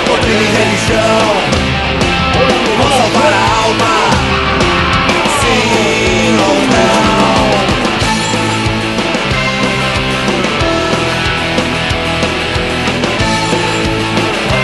[0.07, 1.27] doutrina e religião,
[2.77, 3.97] vão salvar a alma,
[5.41, 7.39] sim ou não.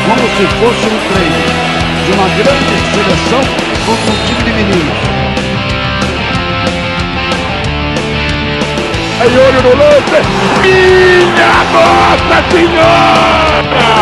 [0.07, 1.43] Como se fosse um treino
[2.05, 3.43] de uma grande seleção
[3.87, 5.14] contra um time de meninos.
[9.25, 10.21] Aí olho no lance,
[10.61, 13.95] minha Nossa Senhora!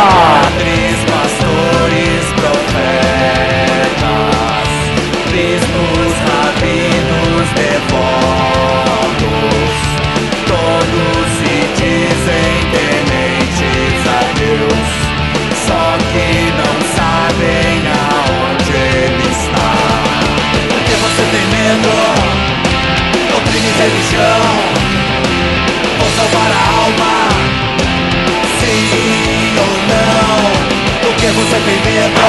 [31.35, 32.21] Você tem medo?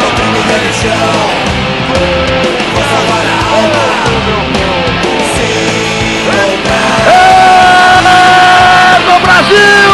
[0.00, 1.14] Doutrina e religião
[2.74, 3.84] Vou salvar a alma
[5.36, 6.50] Sim ou não?
[7.06, 7.14] É
[9.04, 9.14] do!
[9.20, 9.89] Brasil!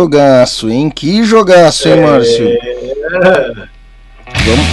[0.00, 0.88] Jogaço, hein?
[0.88, 2.48] Que jogaço, hein, Márcio?
[4.46, 4.66] Vamos.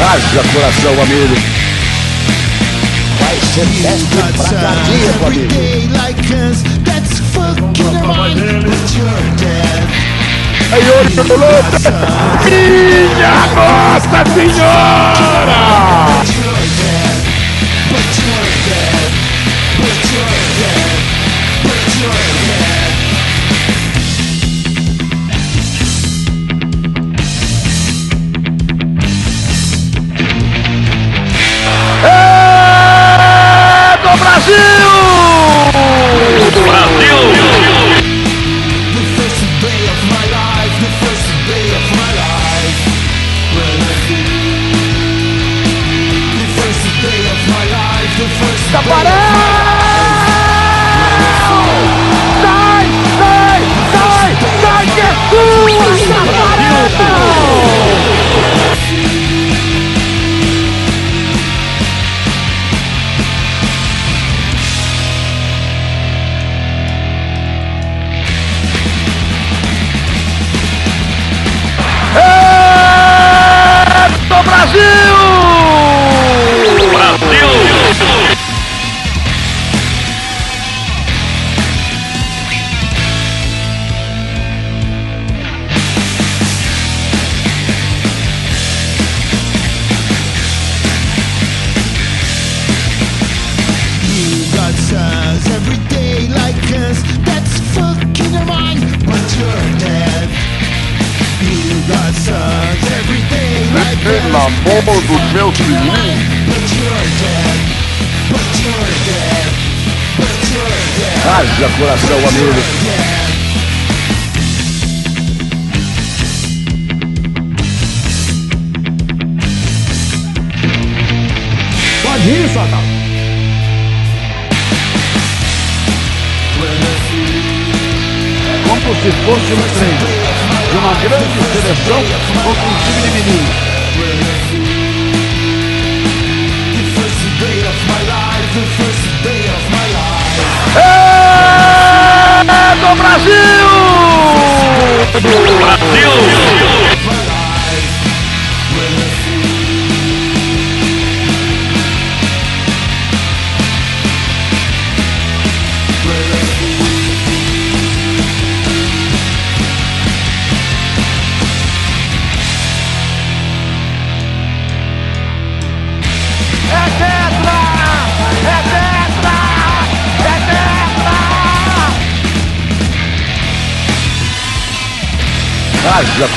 [0.00, 1.62] Haja coração, amigo.
[3.52, 5.52] Ser festa pra cardíaco, amigo.
[10.72, 10.82] Aí
[11.36, 11.90] lance,
[13.18, 13.44] minha
[13.94, 14.08] Nossa
[14.54, 16.41] Senhora!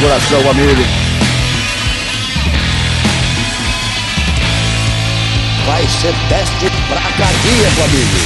[0.05, 0.83] Coração, amigo.
[5.65, 8.19] Vai ser teste pra cardíaco, amigo.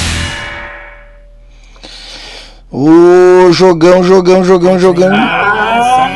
[2.70, 5.10] Ô, jogão, jogão, jogão, jogão.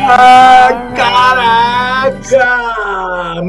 [0.09, 2.43] Ah, caraca!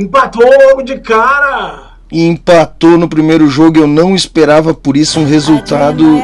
[0.01, 1.95] Empatou logo de cara!
[2.12, 3.81] Empatou no primeiro jogo.
[3.81, 6.23] Eu não esperava por isso um resultado.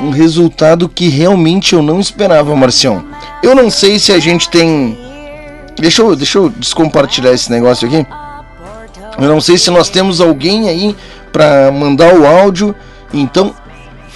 [0.00, 3.13] Um resultado que realmente eu não esperava, Marcião.
[3.44, 4.96] Eu não sei se a gente tem.
[5.76, 8.06] Deixa eu, deixa eu descompartilhar esse negócio aqui.
[9.18, 10.96] Eu não sei se nós temos alguém aí
[11.30, 12.74] pra mandar o áudio.
[13.12, 13.54] Então,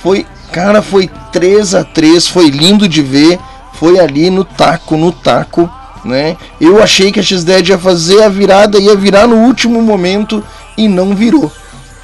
[0.03, 0.25] foi.
[0.51, 3.39] Cara, foi 3 a 3 Foi lindo de ver.
[3.75, 5.71] Foi ali no taco, no taco.
[6.07, 6.35] Né?
[6.59, 10.43] Eu achei que a X10 ia fazer a virada, ia virar no último momento
[10.75, 11.53] e não virou.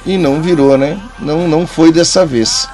[0.05, 0.99] E não virou, né?
[1.17, 2.67] Não, não foi dessa vez.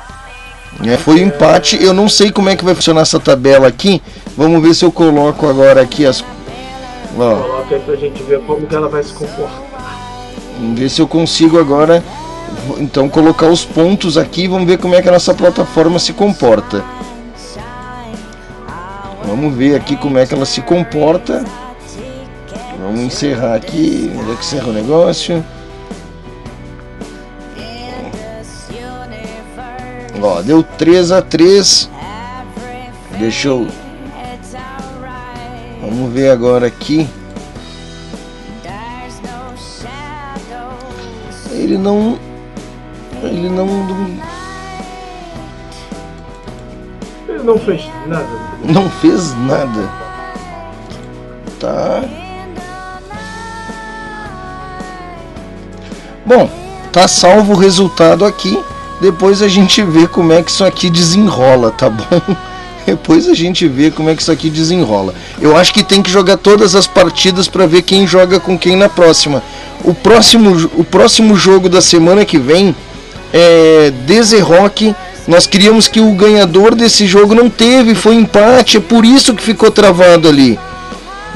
[0.84, 1.82] É, foi um empate.
[1.82, 4.02] Eu não sei como é que vai funcionar essa tabela aqui.
[4.42, 6.26] Vamos ver se eu coloco agora aqui as.
[7.16, 9.62] Ó, Coloca aí pra gente ver como que ela vai se comportar.
[10.60, 12.04] vamos ver se eu consigo agora.
[12.80, 14.48] Então colocar os pontos aqui.
[14.48, 16.84] Vamos ver como é que a nossa plataforma se comporta.
[19.24, 21.46] Vamos ver aqui como é que ela se comporta.
[22.82, 24.12] Vamos encerrar aqui.
[24.20, 25.46] Onde é que encerra o negócio?
[30.20, 31.92] Ó, deu 3 a 3
[33.20, 33.68] Deixa eu.
[36.02, 37.08] Vamos ver agora aqui.
[41.52, 42.18] Ele não.
[43.22, 43.68] Ele não.
[47.30, 48.28] Ele não fez nada.
[48.64, 49.90] Não fez nada.
[51.60, 52.04] Tá.
[56.26, 56.50] Bom,
[56.92, 58.60] tá salvo o resultado aqui.
[59.00, 62.51] Depois a gente vê como é que isso aqui desenrola, tá bom?
[62.86, 65.14] Depois a gente vê como é que isso aqui desenrola.
[65.40, 68.76] Eu acho que tem que jogar todas as partidas para ver quem joga com quem
[68.76, 69.44] na próxima.
[69.84, 72.76] O próximo, o próximo jogo da semana que vem
[73.34, 74.96] é Deze Rock.
[75.28, 79.44] Nós queríamos que o ganhador desse jogo não teve, foi empate, é por isso que
[79.44, 80.60] ficou travado ali.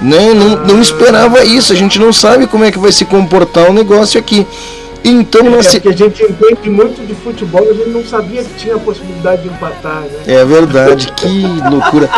[0.01, 0.33] Né?
[0.33, 3.73] Não, não esperava isso, a gente não sabe como é que vai se comportar o
[3.73, 4.45] negócio aqui.
[5.07, 8.75] Então É porque a gente entende muito de futebol, a gente não sabia que tinha
[8.75, 10.19] a possibilidade de empatar, né?
[10.25, 12.09] É verdade, que loucura.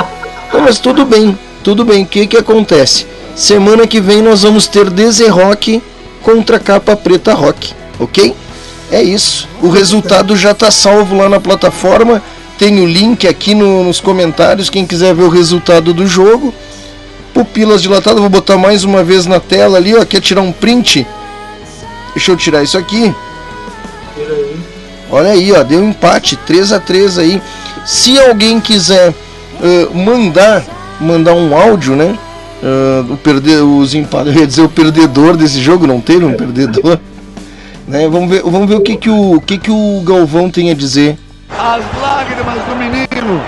[0.53, 2.03] Não, mas tudo bem, tudo bem.
[2.03, 3.05] O que que acontece?
[3.35, 5.81] Semana que vem nós vamos ter Deze Rock
[6.23, 8.33] contra Capa Preta Rock, ok?
[8.89, 9.49] É isso.
[9.61, 12.23] O resultado já está salvo lá na plataforma.
[12.57, 14.69] Tem o link aqui no- nos comentários.
[14.69, 16.53] Quem quiser ver o resultado do jogo.
[17.33, 20.05] Pupilas dilatadas, vou botar mais uma vez na tela ali, ó.
[20.05, 21.05] Quer tirar um print?
[22.17, 23.13] Deixa eu tirar isso aqui.
[25.11, 27.39] Olha aí, ó, deu empate, 3 a 3 aí.
[27.85, 29.13] Se alguém quiser
[29.61, 30.63] eh, mandar
[30.99, 32.17] mandar um áudio, né?
[32.63, 36.33] eh, o perder, os empates, eu ia dizer o perdedor desse jogo, não teve um
[36.33, 36.99] perdedor.
[37.87, 38.05] Né?
[38.09, 40.73] Vamos ver, vamos ver o que que o, o que que o Galvão tem a
[40.73, 41.17] dizer.
[41.49, 43.41] As lágrimas do menino.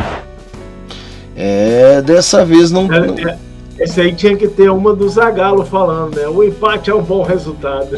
[1.36, 3.38] É, dessa vez não, não- É, é,
[3.80, 6.27] Esse aí tinha que ter uma do Zagalo falando, né?
[6.27, 7.95] O empate é um bom resultado.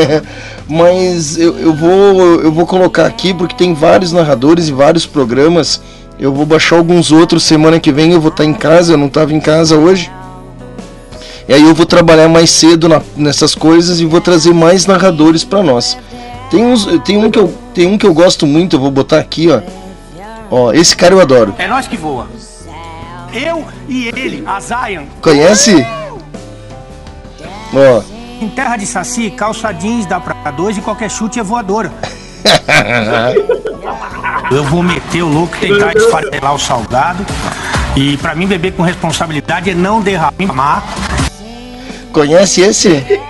[0.68, 5.82] mas eu, eu vou eu vou colocar aqui porque tem vários narradores e vários programas.
[6.18, 8.12] Eu vou baixar alguns outros semana que vem.
[8.12, 8.94] Eu vou estar em casa.
[8.94, 10.10] Eu não estava em casa hoje.
[11.48, 15.44] E aí eu vou trabalhar mais cedo na- nessas coisas e vou trazer mais narradores
[15.44, 15.98] para nós.
[16.50, 18.76] Tem uns, tem um que eu tem um que eu gosto muito.
[18.76, 19.60] Eu vou botar aqui, ó.
[20.50, 21.54] Ó, esse cara eu adoro.
[21.58, 22.26] É nós que voa.
[23.32, 25.84] Eu e ele, a Zion, Conhece?
[27.74, 28.02] Ó,
[28.42, 31.92] em terra de saci, calça jeans dá pra dois e qualquer chute é voadora.
[34.50, 37.24] Eu vou meter o louco, tentar desfarelar o salgado.
[37.96, 40.84] E pra mim beber com responsabilidade é não derramar.
[42.12, 43.20] conhece esse?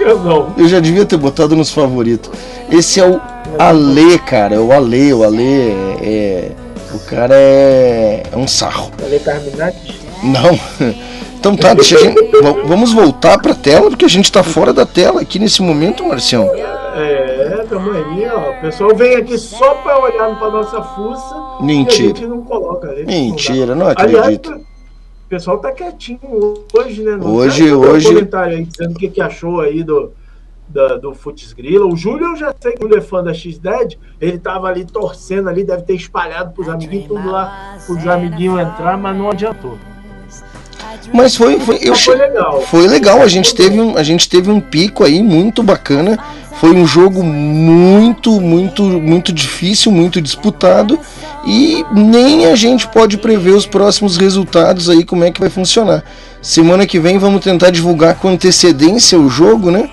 [0.00, 0.52] Eu não.
[0.58, 2.30] Eu já devia ter botado nos favoritos.
[2.70, 3.20] Esse é o
[3.58, 4.56] Ale, cara.
[4.56, 5.14] É o Ale.
[5.14, 5.70] O Ale
[6.02, 6.50] é.
[6.94, 8.22] O cara é.
[8.32, 8.90] É um sarro.
[10.22, 10.58] Não.
[11.42, 12.40] Então tá, deixa a gente.
[12.40, 16.04] va- Vamos voltar pra tela, porque a gente tá fora da tela aqui nesse momento,
[16.06, 16.48] Marcião.
[16.54, 18.50] É, tamo aí, ó.
[18.52, 21.34] O pessoal vem aqui só pra olhar pra nossa fuça.
[21.58, 22.06] E a Mentira.
[22.10, 22.94] gente não coloca.
[22.94, 23.86] gente Mentira, não.
[23.88, 24.52] Aliás, acredito.
[24.52, 26.20] o pessoal tá quietinho
[26.72, 27.16] hoje, né?
[27.16, 30.12] Não Hoje- ver um hoje- comentário aí dizendo o que, que achou aí do,
[30.72, 31.86] da, do Futs Grila.
[31.86, 33.98] O Júlio, eu já sei que ele é fã da X-Dead.
[34.20, 38.96] Ele tava ali torcendo ali, deve ter espalhado pros amiguinhos, tudo lá, pros amiguinhos entrar,
[38.96, 39.78] mas não adiantou.
[41.12, 41.58] Mas foi.
[41.60, 42.62] foi eu foi legal.
[42.62, 46.18] Foi legal, a gente teve um, a gente teve um pico aí muito bacana.
[46.60, 50.98] Foi um jogo muito, muito, muito difícil, muito disputado.
[51.44, 56.04] e nem a gente pode prever os próximos resultados aí, como é que vai funcionar.
[56.40, 59.90] Semana que vem vamos tentar divulgar com antecedência o jogo, né?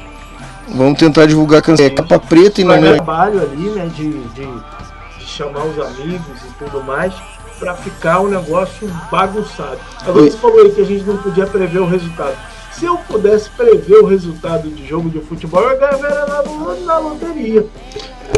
[0.76, 2.96] Vamos tentar divulgar com é, capa preta e não é.
[2.96, 7.14] trabalho ali, né, de, de, de chamar os amigos e tudo mais,
[7.58, 9.78] pra ficar um negócio bagunçado.
[10.06, 12.36] Agora E- você falou aí que a gente não podia prever o resultado.
[12.72, 17.66] Se eu pudesse prever o resultado de jogo de futebol, eu ganhava na, na loteria.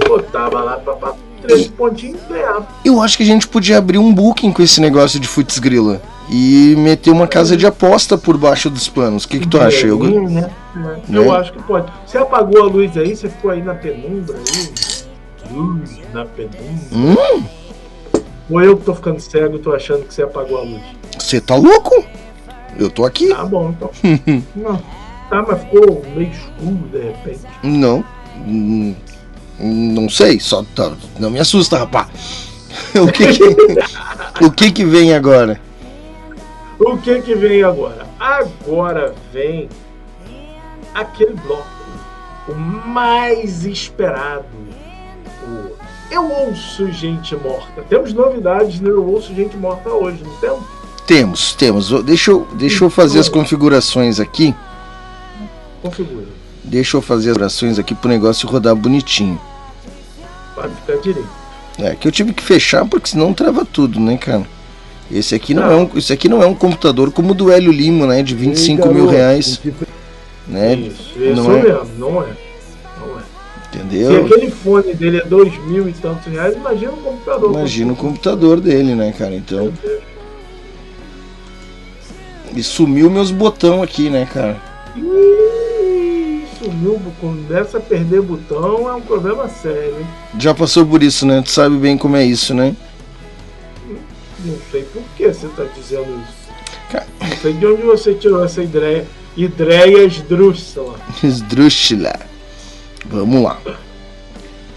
[0.01, 1.13] Eu botava lá pra
[1.43, 2.67] três pontinhos e ganhava.
[2.84, 6.01] Eu acho que a gente podia abrir um booking com esse negócio de futs grila
[6.32, 9.25] e meter uma casa de aposta por baixo dos panos.
[9.25, 10.29] O que, que tu acha, Hugo?
[10.29, 10.49] Né?
[10.75, 11.01] Né?
[11.09, 11.91] Eu acho que pode.
[12.05, 14.71] Você apagou a luz aí, você ficou aí na penumbra aí.
[15.51, 16.57] Luz na penumbra.
[16.93, 17.43] Hum,
[18.49, 20.82] Ou eu que tô ficando cego e tô achando que você apagou a luz.
[21.19, 22.03] você tá louco?
[22.79, 23.27] Eu tô aqui.
[23.27, 23.91] Tá bom, então.
[24.55, 24.77] Não.
[25.29, 27.39] Tá, mas ficou meio escuro de repente.
[27.63, 28.03] Não.
[28.47, 28.95] Hum,
[29.59, 32.07] Não sei, só tá- não me assusta, rapaz.
[32.95, 35.59] O que que, o que que vem agora?
[36.84, 38.07] O que que vem agora?
[38.19, 39.69] Agora vem
[40.95, 41.67] aquele bloco,
[42.49, 44.45] o mais esperado.
[45.43, 45.69] O
[46.09, 47.84] Eu Ouço Gente Morta.
[47.88, 50.63] Temos novidades no Eu Ouço Gente Morta hoje, não temos?
[51.05, 52.03] Temos, temos.
[52.03, 54.55] Deixa eu, deixa eu fazer as configurações aqui.
[55.84, 56.25] Configura.
[56.63, 59.39] Deixa eu fazer as configurações aqui pro negócio rodar bonitinho.
[60.55, 61.29] Vai ficar direito.
[61.77, 64.47] É, que eu tive que fechar porque senão trava tudo, né, cara?
[65.12, 67.72] Esse aqui não, é um, esse aqui não é um computador como o do Hélio
[67.72, 68.24] Lima, né?
[68.24, 69.59] De 25 mil reais,
[70.47, 70.76] né?
[70.76, 71.64] Isso, isso não é?
[71.64, 72.28] mesmo, não é.
[72.99, 73.22] Não é.
[73.72, 74.26] Se Entendeu?
[74.26, 77.51] aquele fone dele é dois mil e tantos reais, imagina um computador.
[77.51, 79.36] Imagina o computador dele, né, cara?
[79.36, 79.72] Então.
[82.55, 84.57] E sumiu meus botão aqui, né, cara?
[84.95, 89.95] Ih, sumiu, começa a perder botão, é um problema sério.
[89.99, 90.07] hein?
[90.38, 91.41] Já passou por isso, né?
[91.41, 92.76] Tu sabe bem como é isso, né?
[94.43, 94.82] Não sei
[95.22, 96.51] que você está dizendo isso.
[96.91, 97.07] Cara.
[97.22, 99.05] Não sei de onde você tirou essa ideia.
[99.38, 100.99] Ideia esdrúxula.
[101.24, 102.13] Esdrúxula.
[103.05, 103.59] Vamos lá.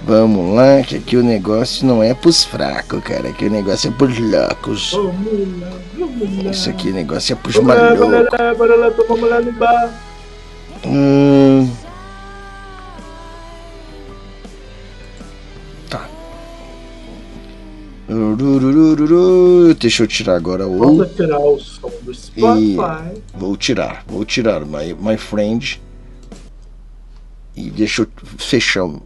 [0.07, 3.31] Vamos lá, que aqui o negócio não é pros fracos, cara.
[3.31, 4.93] Aqui o negócio é pros loucos.
[4.93, 6.51] Vamos lá, vamos lá.
[6.51, 8.39] Isso aqui o negócio é pros Vamos lá, bora malucos.
[8.39, 9.95] lá, bora lá, vamos lá no bar.
[10.87, 11.71] Hum.
[19.79, 20.79] Deixa eu tirar agora o.
[20.79, 23.23] Vamos tirar o som do Spotify.
[23.35, 25.81] Vou tirar, vou tirar my, my friend.
[27.57, 29.03] E deixa eu fechar o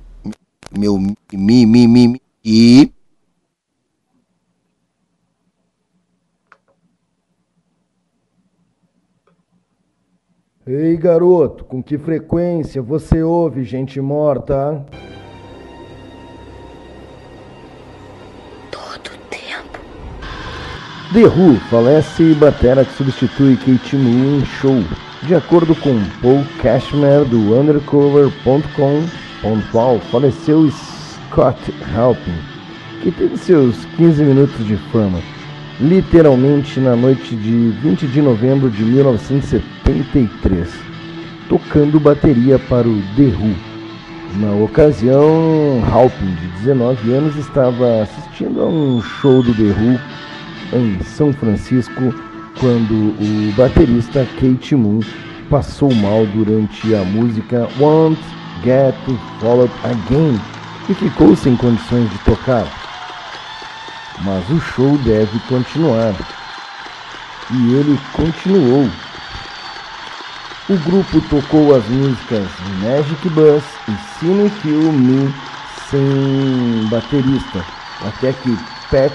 [0.76, 2.22] meu mi, mi, mi, mi.
[2.45, 2.91] E.
[10.66, 14.84] Ei, garoto, com que frequência você ouve gente morta?
[21.11, 24.85] The Who falece e batera que substitui Kate Moon em show.
[25.23, 29.05] De acordo com Paul Cashmere do Undercover.com,
[30.11, 31.59] faleceu Scott
[31.97, 32.35] Halpin,
[33.03, 35.19] que teve seus 15 minutos de fama,
[35.81, 40.69] literalmente na noite de 20 de novembro de 1973,
[41.49, 43.55] tocando bateria para o The Who.
[44.37, 49.99] Na ocasião, Halpin, de 19 anos, estava assistindo a um show do The Who
[50.73, 52.14] em São Francisco
[52.59, 55.01] quando o baterista Kate Moon
[55.49, 58.21] passou mal durante a música Won't
[58.64, 58.95] Get
[59.41, 60.41] Fall Again
[60.89, 62.66] e ficou sem condições de tocar.
[64.23, 66.14] Mas o show deve continuar.
[67.51, 68.89] E ele continuou.
[70.69, 72.47] O grupo tocou as músicas
[72.83, 75.33] Magic Bus e Cine Kill Me
[75.91, 77.64] sem baterista,
[78.07, 78.55] até que
[78.91, 79.12] Pat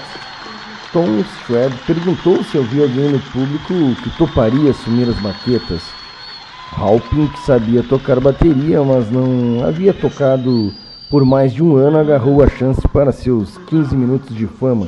[0.94, 5.82] Tom Shred perguntou se havia alguém no público que toparia assumir as maquetas.
[6.70, 10.72] Halpin, que sabia tocar bateria, mas não havia tocado
[11.10, 14.86] por mais de um ano, agarrou a chance para seus 15 minutos de fama.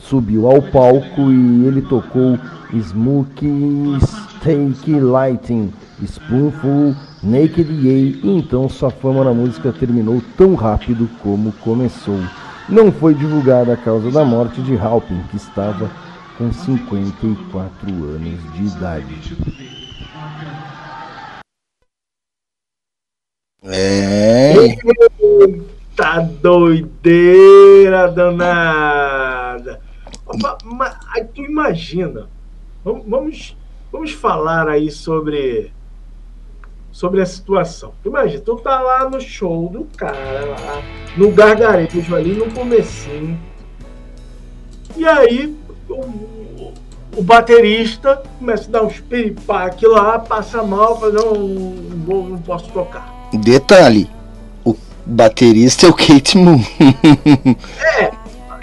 [0.00, 2.36] Subiu ao palco e ele tocou
[2.76, 5.72] Smokey Steak Lighting,
[6.04, 12.18] Spoonful, Naked Yay, e então sua fama na música terminou tão rápido como começou.
[12.70, 15.90] Não foi divulgada a causa da morte de Halpin, que estava
[16.38, 19.36] com 54 anos de idade.
[23.62, 24.54] É.
[25.96, 29.80] Tá doideira danada.
[30.40, 32.28] Ma- ma- aí tu imagina.
[32.84, 33.56] Vamos,
[33.92, 35.72] vamos falar aí sobre
[36.92, 37.92] sobre a situação.
[38.04, 40.82] Imagina, tu tá lá no show do cara, lá,
[41.16, 43.38] no gargarejo ali no comecinho.
[44.96, 45.56] E aí
[45.88, 46.72] o,
[47.16, 52.70] o baterista começa a dar uns piripaque lá, passa mal, fala, não, não, não posso
[52.72, 53.28] tocar.
[53.32, 54.10] Detalhe:
[54.64, 54.76] o
[55.06, 56.60] baterista é o Kate Moon.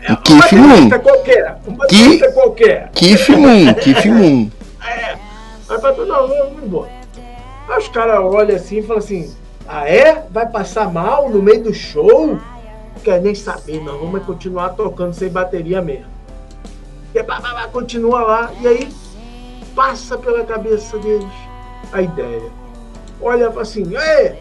[0.10, 0.88] É, O Keith Moon.
[0.88, 2.92] baterista qualquer, um baterista qualquer.
[2.94, 4.50] Keith Moon, Keith Moon.
[5.70, 6.88] Aí fala, não, não, não vou.
[7.68, 9.36] Aí os caras olham assim e falam assim,
[9.68, 10.26] ah é?
[10.32, 12.28] Vai passar mal no meio do show?
[12.28, 14.00] Não quer nem saber, não.
[14.00, 16.06] Vamos continuar tocando sem bateria mesmo.
[17.14, 18.52] E pá, pá, continua lá.
[18.62, 18.94] E aí
[19.76, 21.28] passa pela cabeça deles
[21.92, 22.50] a ideia.
[23.22, 24.38] Olha assim, ei,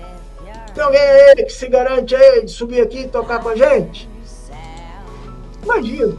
[0.75, 4.09] tem alguém aí que se garante aí de subir aqui e tocar com a gente?
[5.63, 6.17] Imagina.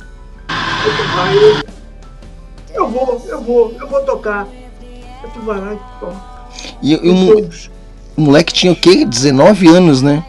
[2.73, 4.47] Eu vou, eu vou, eu vou tocar.
[4.47, 6.36] Aí tu vai lá e toca.
[6.81, 7.49] E, e o,
[8.17, 9.05] o moleque tinha o quê?
[9.05, 10.23] 19 anos, né?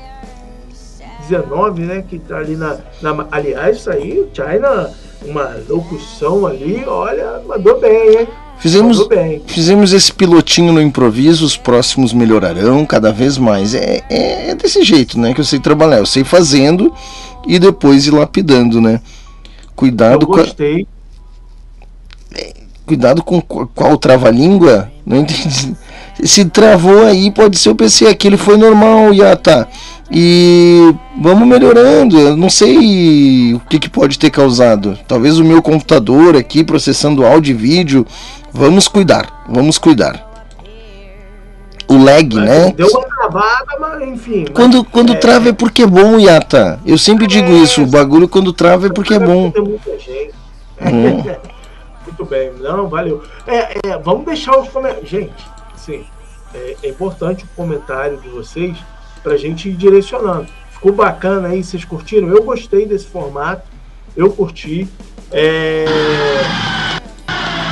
[1.28, 2.04] 19, né?
[2.08, 4.90] Que tá ali na, na- Aliás, isso aí, o China,
[5.26, 8.28] uma locução ali, olha, mandou bem, hein?
[8.58, 9.40] Fizemos, Mandou bem.
[9.46, 13.72] fizemos esse pilotinho no improviso, os próximos melhorarão cada vez mais.
[13.72, 15.32] É, é, é desse jeito, né?
[15.32, 15.98] Que eu sei trabalhar.
[15.98, 16.92] Eu sei fazendo
[17.46, 19.00] e depois ir lapidando, né?
[19.76, 20.88] Cuidado Eu com a- gostei.
[22.84, 24.90] Cuidado com qu- qual trava-língua.
[25.06, 25.76] Não entendi.
[26.22, 28.06] Se travou aí, pode ser o PC.
[28.06, 29.68] Aquele foi normal, Yata.
[30.10, 32.18] E vamos melhorando.
[32.18, 34.98] Eu não sei o que, que pode ter causado.
[35.06, 38.06] Talvez o meu computador aqui processando áudio e vídeo.
[38.52, 39.44] Vamos cuidar.
[39.48, 40.26] Vamos cuidar.
[41.86, 42.72] O lag, né?
[42.72, 44.40] Deu uma travada, mas enfim.
[44.46, 46.78] mas- Quando, quando trava é porque é bom, Yata.
[46.84, 47.82] Eu sempre digo isso.
[47.82, 49.52] O bagulho quando trava é porque é bom.
[49.56, 49.78] Hum.
[52.06, 53.22] Muito bem, não, valeu.
[53.46, 55.08] É, é, vamos deixar os comentários.
[55.08, 55.32] Gente,
[55.88, 56.04] sim,
[56.54, 58.76] é, é importante o comentário de vocês
[59.22, 60.46] pra gente ir direcionando.
[60.70, 62.28] Ficou bacana aí, vocês curtiram?
[62.28, 63.66] Eu gostei desse formato,
[64.14, 64.86] eu curti.
[65.32, 65.86] É,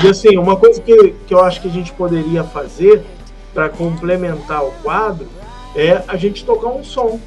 [0.03, 3.03] E assim, uma coisa que, que eu acho que a gente poderia fazer
[3.53, 5.27] para complementar o quadro
[5.75, 7.21] é a gente tocar um som.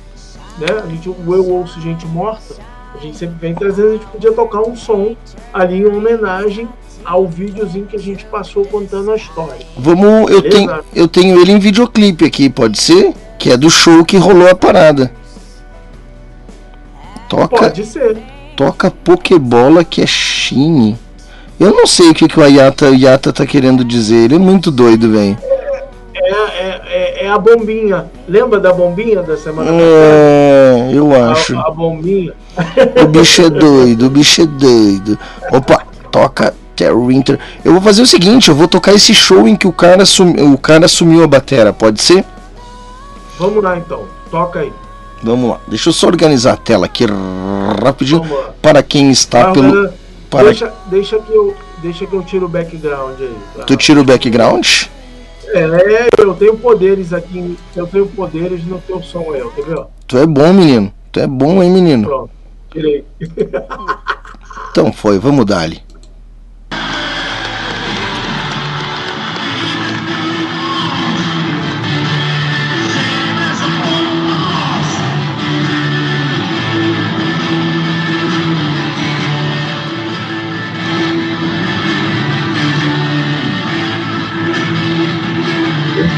[0.58, 0.68] Né?
[0.84, 2.56] A gente, o Eu Ouço Gente Morta,
[2.94, 5.16] a gente sempre vem trazendo, a gente podia tocar um som
[5.54, 6.68] ali em homenagem
[7.06, 9.66] ao videozinho que a gente passou contando a história.
[9.78, 13.14] Vamos, eu tenho, eu tenho ele em videoclipe aqui, pode ser?
[13.38, 15.12] Que é do show que rolou a parada.
[17.28, 18.18] Toca, Pode ser.
[18.56, 20.98] toca Pokébola que é Shine.
[21.60, 24.16] Eu não sei o que, que o Ayata, o Yata tá querendo dizer.
[24.26, 25.38] Ele é muito doido, velho.
[26.16, 28.06] É, é, é, é a bombinha.
[28.28, 31.54] Lembra da bombinha da semana É, eu acho.
[31.54, 31.68] passada?
[31.68, 32.34] A, a bombinha.
[33.04, 35.18] O bicho é doido, o bicho é doido.
[35.52, 37.38] Opa, toca Terry Winter.
[37.66, 40.42] Eu vou fazer o seguinte, eu vou tocar esse show em que o cara, sumi,
[40.42, 42.24] o cara sumiu a batera, pode ser?
[43.38, 44.06] Vamos lá então.
[44.32, 44.72] Toca aí.
[45.22, 47.06] Vamos lá, deixa eu só organizar a tela aqui
[47.84, 48.24] rapidinho
[48.62, 49.92] para quem está pelo.
[50.30, 50.46] Para...
[50.46, 53.36] deixa, deixa, que eu, deixa que eu tiro o background aí.
[53.58, 53.64] tá?
[53.64, 54.66] Tu tira o background?
[55.48, 57.58] É, eu tenho poderes aqui.
[57.76, 59.50] Eu tenho poderes no teu som aí, ó.
[59.50, 59.80] Quer ver?
[59.80, 59.88] ó?
[60.08, 60.94] Tu é bom, menino.
[61.12, 62.08] Tu é bom, hein, menino?
[62.08, 62.30] Pronto.
[62.72, 63.04] Tirei.
[64.72, 65.82] Então foi, vamos dar ali.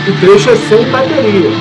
[0.07, 1.51] O trecho é sem bateria.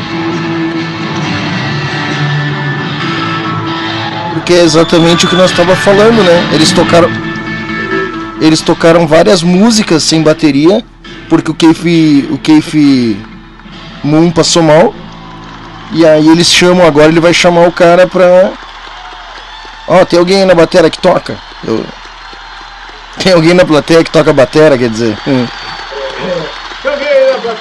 [4.34, 6.49] Porque é exatamente o que nós estava falando, né?
[6.53, 7.11] Eles tocaram.
[8.41, 10.82] Eles tocaram várias músicas sem bateria,
[11.28, 13.16] porque o Keith, o Keith
[14.03, 14.95] Moon passou mal.
[15.93, 18.51] E aí eles chamam agora, ele vai chamar o cara pra.
[19.88, 21.36] Ó, tem alguém aí na bateria que toca?
[21.66, 21.84] Eu-
[23.22, 25.14] Tem alguém na plateia que toca batera, quer dizer.
[25.28, 25.47] Hum.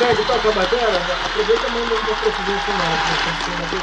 [0.10, 0.88] Que toca a bateria?
[1.24, 2.90] Aproveita e manda uma presidência final.
[2.98, 3.78] que nós estamos tendo aqui.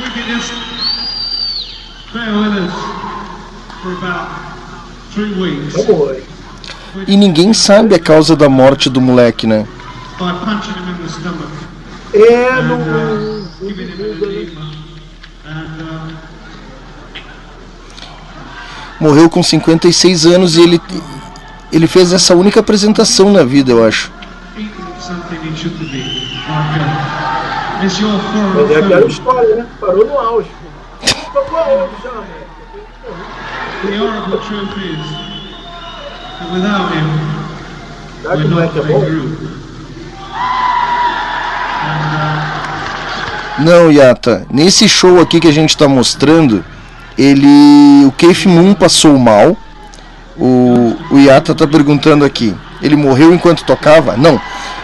[0.00, 0.52] We could just
[2.12, 2.74] bear with us
[3.80, 4.28] for about
[5.12, 6.16] three weeks Vamos.
[7.06, 9.68] E ninguém sabe a causa da morte do moleque, né?
[10.18, 11.65] by punching him in the stomach
[12.16, 12.74] É no.
[12.74, 14.72] an edema.
[15.44, 16.16] And uh,
[18.98, 20.80] Morreu com 56 anos e ele,
[21.70, 24.10] ele fez essa única apresentação na vida, eu acho.
[28.00, 28.10] your
[28.54, 29.66] Mas é aquela história, né?
[29.78, 30.48] Parou no auge.
[31.32, 32.46] Tocou aonde já, né?
[33.82, 34.98] The horrible truth is
[36.38, 37.06] that without him,
[38.22, 39.04] Será que o moleque é bom?
[43.58, 44.46] Não, Yata.
[44.50, 46.64] Nesse show aqui que a gente tá mostrando,
[47.16, 48.04] ele.
[48.06, 49.56] O Keith Moon passou mal.
[50.36, 52.54] O, o Yata tá perguntando aqui.
[52.82, 54.16] Ele morreu enquanto tocava?
[54.16, 54.40] Não.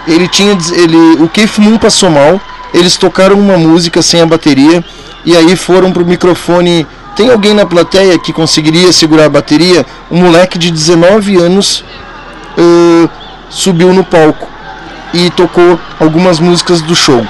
[0.07, 0.57] Ele tinha.
[0.73, 2.41] Ele, o Keith Moon passou mal.
[2.73, 4.83] Eles tocaram uma música sem a bateria.
[5.25, 6.87] E aí foram pro microfone.
[7.15, 9.85] Tem alguém na plateia que conseguiria segurar a bateria?
[10.11, 11.85] Um moleque de 19 anos
[12.57, 13.07] ãh,
[13.51, 14.52] subiu no palco
[15.13, 17.27] e tocou algumas músicas do show.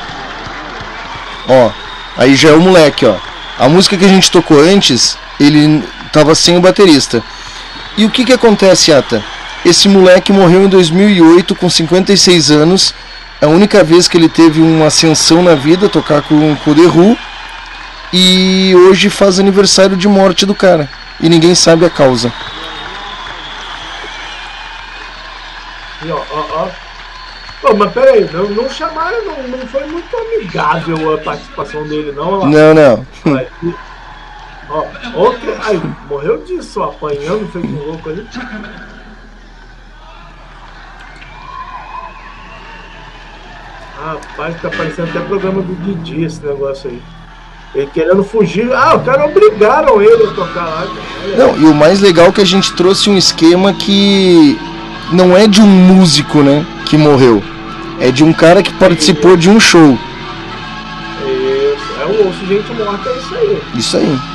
[1.48, 1.70] Ó,
[2.16, 3.16] aí já é o moleque, ó.
[3.58, 7.22] A música que a gente tocou antes, ele tava sem o baterista.
[7.96, 9.22] E o que que acontece, Ata?
[9.64, 12.94] Esse moleque morreu em 2008 com 56 anos.
[13.40, 16.74] É a única vez que ele teve uma ascensão na vida, tocar com, com o
[16.74, 17.18] The Who.
[18.12, 20.88] E hoje faz aniversário de morte do cara.
[21.20, 22.32] E ninguém sabe a causa.
[26.04, 26.81] E ó, ó, ó.
[27.62, 32.44] Pô, mas peraí, não, não chamaram, não, não foi muito amigável a participação dele, não.
[32.44, 33.06] Não, não.
[34.68, 34.84] Ó,
[35.28, 38.26] ok, aí, morreu disso, ó, apanhando, feito um louco ali.
[43.96, 47.00] Rapaz, tá parecendo até programa do Didi esse negócio aí.
[47.76, 48.72] Ele querendo fugir.
[48.72, 50.86] Ah, os caras obrigaram ele a tocar lá.
[50.86, 51.36] cara.
[51.36, 54.58] Não, e o mais legal é que a gente trouxe um esquema que
[55.12, 57.42] não é de um músico, né, que morreu.
[58.00, 59.98] É de um cara que participou de um show.
[61.24, 63.62] Isso, é um osso gente morta, é isso aí.
[63.74, 64.31] Isso aí.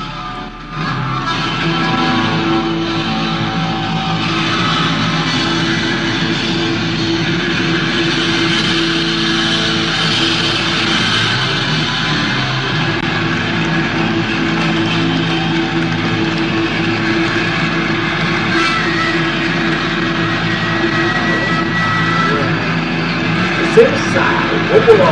[24.70, 25.06] Vamos lá.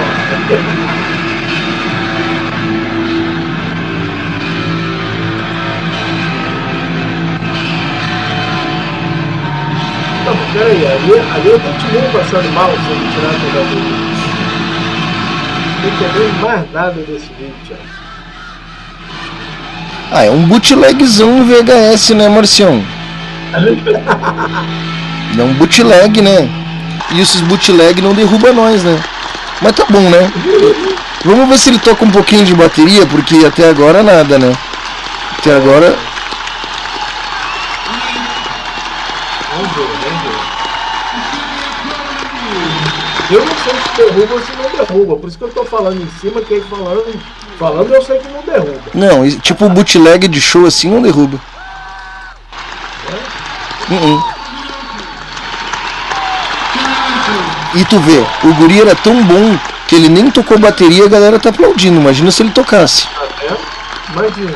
[10.26, 14.06] Mas peraí, ali, ali eu continuo passando mal se eu tirar toda a dúvida.
[15.82, 17.84] Não entendeu mais nada desse vídeo, Thiago.
[20.12, 22.84] Ah, é um bootlegzão VHS, né, Marcião?
[25.38, 26.50] É um bootleg, né?
[27.12, 28.98] E esses bootleg não derruba nós, né?
[29.62, 30.32] Mas tá bom, né?
[31.24, 34.54] Vamos ver se ele toca um pouquinho de bateria, porque até agora nada, né?
[35.40, 35.98] Até agora.
[43.32, 46.00] Eu não sei se derruba ou se não derruba, por isso que eu tô falando
[46.00, 47.22] em cima, que falando,
[47.58, 48.82] falando eu sei que não derruba.
[48.94, 51.40] Não, tipo bootleg de show assim não derruba.
[53.90, 54.35] Uh-uh.
[57.76, 59.58] E tu vê, o guri era tão bom
[59.88, 62.00] que ele nem tocou bateria e a galera tá aplaudindo.
[62.00, 63.08] Imagina se ele tocasse.
[64.12, 64.54] Imagina.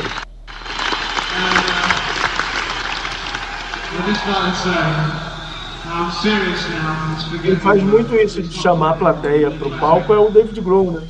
[6.24, 10.92] Ele beginning faz muito isso de chamar a plateia pro palco, é o David Grohl,
[10.92, 11.02] né?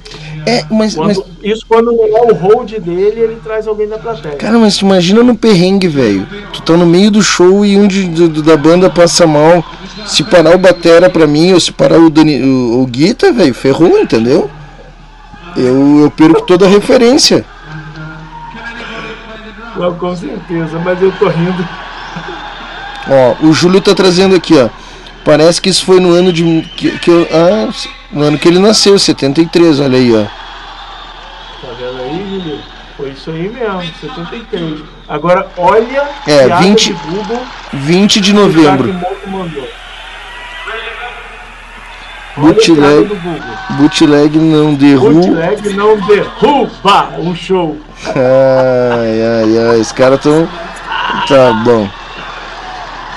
[0.47, 3.99] É, mas, mas Quando- Isso quando não é o hold dele, ele traz alguém da
[3.99, 4.37] plateia.
[4.37, 6.27] Cara, mas tu imagina no perrengue, velho.
[6.53, 9.65] Tu tá no meio do show e um de, do- da banda passa mal.
[10.07, 13.55] Se parar o Batera pra mim, ou se parar o, Dani, o, o Guita, velho,
[13.55, 14.51] ferrou, entendeu?
[15.57, 17.45] Eu, eu perco toda a referência.
[19.77, 21.67] Não, com certeza, mas eu tô rindo.
[23.09, 24.69] Ó, o Júlio tá trazendo aqui, ó.
[25.25, 26.63] Parece que isso foi no ano de.
[26.77, 27.69] Que, que eu- ah,
[28.13, 30.40] no ano que ele nasceu, 73, olha aí, ó.
[32.11, 32.59] Aí, Júlio?
[32.97, 34.81] Foi isso aí mesmo, 73.
[35.09, 37.43] Agora, olha É, piada 20 de Google
[37.73, 38.95] 20 de novembro.
[42.37, 43.21] Bootleg,
[43.71, 45.21] bootleg não derruba.
[45.21, 47.79] Bootleg não derruba o show.
[48.07, 50.49] Ai, ai, ai, os caras tão.
[51.27, 51.89] Tá bom.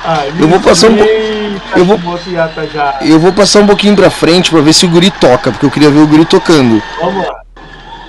[0.06, 0.98] Ai, Eu vou passar um
[1.76, 2.00] eu vou-.
[3.02, 5.72] Eu vou passar um pouquinho pra frente pra ver se o guri toca, porque eu
[5.72, 6.82] queria ver o guri tocando.
[7.00, 7.43] Vamos lá.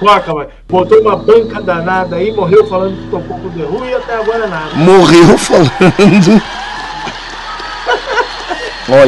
[0.00, 0.48] Toca, vai.
[0.68, 4.46] Botou uma banca danada aí, morreu falando que tocou com o Who e até agora
[4.46, 4.74] nada.
[4.74, 6.42] Morreu falando.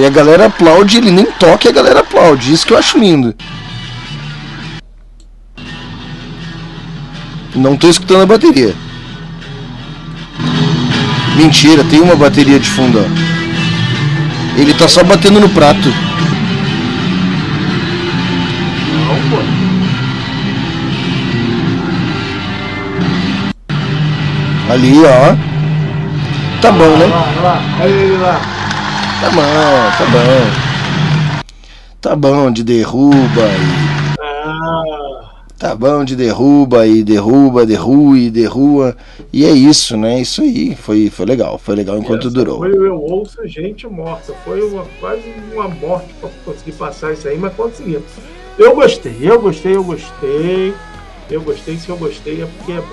[0.01, 2.53] E a galera aplaude, ele nem toca e a galera aplaude.
[2.53, 3.35] Isso que eu acho lindo.
[7.55, 8.75] Não tô escutando a bateria.
[11.37, 14.61] Mentira, tem uma bateria de fundo, ó.
[14.61, 15.93] Ele tá só batendo no prato.
[24.69, 25.37] Ali, ó.
[26.61, 27.07] Tá bom, né?
[29.21, 31.47] Tá bom, tá bom.
[32.01, 33.97] Tá bom de derruba e.
[35.59, 38.97] Tá bom de derruba e derruba, derrua e derrua.
[39.33, 40.21] E é isso, né?
[40.21, 40.75] Isso aí.
[40.75, 41.59] Foi, foi legal.
[41.59, 42.59] Foi legal enquanto durou.
[42.59, 44.35] Foi o Eu Ouço Gente Morta.
[44.45, 48.05] Foi uma, quase uma morte pra conseguir passar isso aí, mas conseguimos.
[48.59, 50.75] Eu gostei, eu gostei, eu gostei.
[51.31, 52.87] Eu gostei, se eu gostei é porque é bom.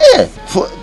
[0.00, 0.28] É,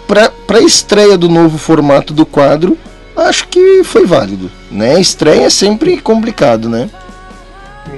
[0.08, 2.78] pra, pra estreia do novo formato do quadro,
[3.16, 4.52] acho que foi válido.
[4.70, 5.00] Né?
[5.00, 6.90] Estreia é sempre complicado, né?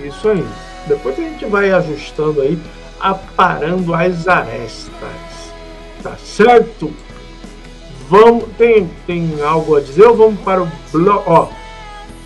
[0.06, 0.46] Isso aí.
[0.88, 2.58] Depois a gente vai ajustando aí,
[3.00, 4.90] aparando as arestas.
[6.04, 6.94] Tá certo?
[8.10, 8.46] Vamos.
[8.58, 11.24] Tem, tem algo a dizer ou vamos para o bloco?
[11.32, 11.48] Ó,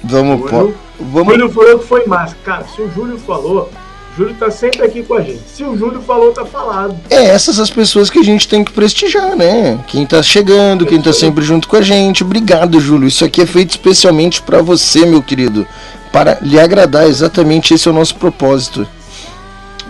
[0.03, 1.33] Vamos, Júlio, pô, o vamos.
[1.33, 2.35] Júlio falou que foi massa.
[2.43, 3.69] Cara, se o Júlio falou,
[4.17, 5.41] Júlio tá sempre aqui com a gente.
[5.47, 6.95] Se o Júlio falou, tá falado.
[7.09, 9.79] É essas as pessoas que a gente tem que prestigiar, né?
[9.87, 12.23] Quem tá chegando, quem tá sempre junto com a gente.
[12.23, 13.07] Obrigado, Júlio.
[13.07, 15.65] Isso aqui é feito especialmente pra você, meu querido.
[16.11, 18.87] Para lhe agradar, exatamente esse é o nosso propósito.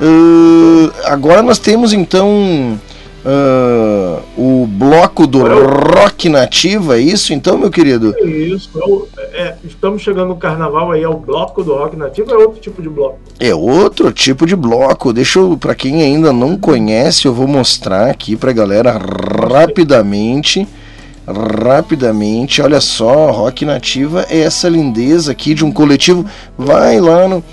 [0.01, 2.79] Ah, agora nós temos então
[3.25, 8.13] ah, o bloco do rock nativa, é isso então, meu querido?
[8.25, 8.69] Isso.
[8.75, 12.37] é o- é, estamos chegando no carnaval aí, é o bloco do rock nativo, é
[12.37, 13.17] outro tipo de bloco.
[13.39, 15.11] É outro tipo de bloco.
[15.13, 18.99] Deixa eu, pra quem ainda não conhece, eu vou mostrar aqui pra galera
[19.51, 20.67] rapidamente.
[21.25, 26.25] Rapidamente, olha só, Rock Nativa é essa lindeza aqui de um coletivo.
[26.57, 27.43] Vai lá no.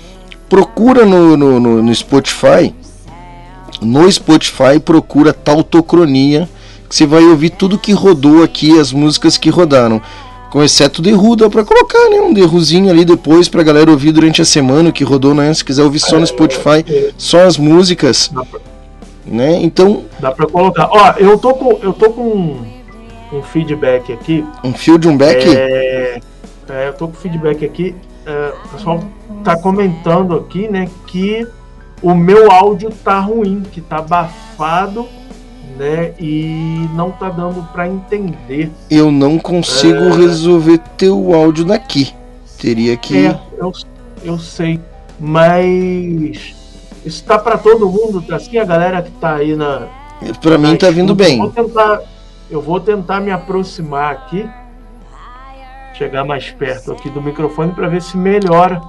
[0.49, 2.75] Procura no, no, no- no Spotify.
[3.81, 6.47] No Spotify, procura Tautocronia.
[6.87, 10.01] Que você vai ouvir tudo que rodou aqui, as músicas que rodaram.
[10.51, 12.19] Com exceto Derru, dá pra colocar, né?
[12.19, 15.53] Um Derruzinho ali depois pra galera ouvir durante a semana o que rodou, né?
[15.53, 16.83] Se quiser ouvir só no Spotify,
[17.17, 18.59] só as músicas, Dá pra,
[19.25, 19.63] né?
[19.63, 20.89] Então, dá pra colocar.
[20.91, 22.65] Ó, eu tô com, eu tô com um,
[23.31, 24.43] um feedback aqui.
[24.61, 25.47] um fio de um back.
[25.47, 26.19] É,
[26.69, 27.95] é, eu tô com feedback aqui.
[28.25, 29.01] é, o pessoal
[29.45, 31.47] tá comentando aqui, né, que
[32.01, 35.07] o meu áudio tá ruim, que tá abafado,
[35.77, 38.71] né, e não tá dando pra entender.
[38.89, 40.11] Eu não consigo É.
[40.17, 42.13] resolver teu áudio daqui.
[42.59, 43.27] Teria que.
[43.27, 43.71] É, eu,
[44.23, 44.79] eu sei,
[45.19, 46.53] mas
[47.05, 49.87] isso tá pra todo mundo, tá assim, a galera que tá aí na.
[50.41, 51.39] Pra mim tá vindo escuta, bem.
[51.39, 52.01] Eu vou tentar,
[52.51, 54.47] eu vou tentar me aproximar aqui,
[55.93, 58.81] chegar mais perto aqui do microfone pra ver se melhora.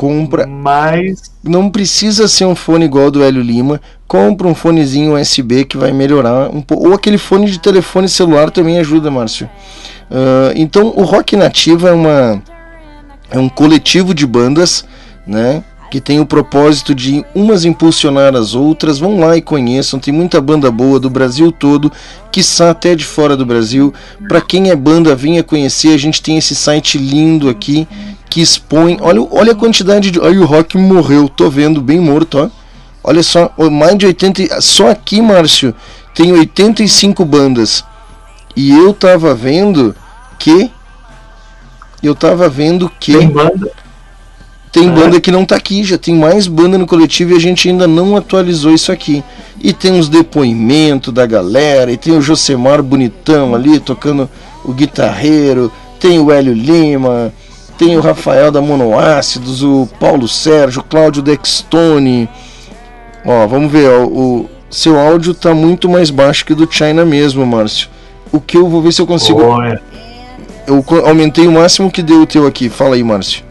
[0.00, 0.46] Compra.
[0.46, 3.78] Mas Não precisa ser um fone igual do Hélio Lima.
[4.08, 6.88] Compra um fonezinho USB que vai melhorar um pouco.
[6.88, 9.46] Ou aquele fone de telefone celular também ajuda, Márcio.
[10.10, 12.42] Ah, então, o Rock Nativa é uma
[13.30, 14.86] é um coletivo de bandas,
[15.26, 15.62] né?
[15.90, 18.98] Que tem o propósito de umas impulsionar as outras.
[18.98, 20.00] Vão lá e conheçam.
[20.00, 21.92] Tem muita banda boa do Brasil todo,
[22.32, 23.92] quiçá até de fora do Brasil.
[24.26, 25.92] Para quem é banda, venha conhecer.
[25.92, 27.86] A gente tem esse site lindo aqui
[28.30, 28.96] que expõe.
[29.00, 30.20] Olha, olha a quantidade de.
[30.20, 31.28] Aí o Rock morreu.
[31.28, 32.48] Tô vendo, bem morto, ó.
[33.02, 34.60] Olha só, mais de 80.
[34.60, 35.74] Só aqui, Márcio,
[36.14, 37.84] tem 85 bandas.
[38.56, 39.94] E eu tava vendo
[40.38, 40.70] que.
[42.02, 43.12] Eu tava vendo que.
[43.12, 43.70] tem banda.
[44.72, 44.92] Tem É.
[44.92, 47.88] banda que não tá aqui, já tem mais banda no coletivo e a gente ainda
[47.88, 49.24] não atualizou isso aqui.
[49.60, 54.30] E tem uns depoimentos da galera, e tem o Josemar bonitão ali tocando
[54.64, 57.32] o guitarreiro, tem o Hélio Lima,
[57.80, 62.28] tem o Rafael da Monoácidos, o Paulo Sérgio, Cláudio Dextone.
[63.24, 67.06] Ó, vamos ver, ó, o seu áudio tá muito mais baixo que o do China
[67.06, 67.88] mesmo, Márcio.
[68.30, 69.42] O que eu vou ver se eu consigo.
[69.42, 69.80] Olha,
[70.66, 72.68] Eu aumentei o máximo que deu o teu aqui.
[72.68, 73.42] Fala aí, Márcio.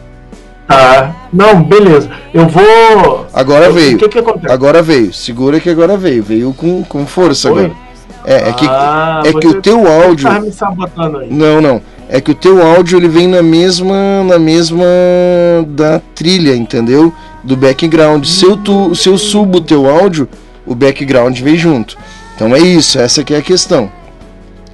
[0.68, 1.14] tá.
[1.32, 2.08] Não, beleza.
[2.32, 3.26] Eu vou.
[3.34, 3.96] Agora Eu- veio.
[3.96, 4.52] O que que acontece?
[4.54, 7.64] Agora veio, segura que agora veio, veio com, com força Foi?
[7.64, 7.76] agora.
[8.24, 10.28] É, é que, Ah, é que o teu áudio.
[10.28, 11.28] Tá me sabotando aí.
[11.32, 11.80] Não, não.
[12.12, 14.84] É que o teu áudio ele vem na mesma na mesma
[15.68, 17.14] da trilha, entendeu?
[17.44, 18.24] Do background.
[18.24, 20.28] Se eu, tu, se eu subo o teu áudio,
[20.66, 21.96] o background vem junto.
[22.34, 23.90] Então é isso, essa que é a questão.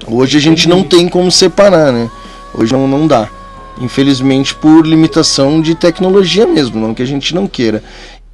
[0.07, 2.11] Hoje a gente não tem como separar, né?
[2.55, 3.29] Hoje não, não dá.
[3.83, 7.85] Infelizmente por limitação de tecnologia mesmo, não que a gente não queira.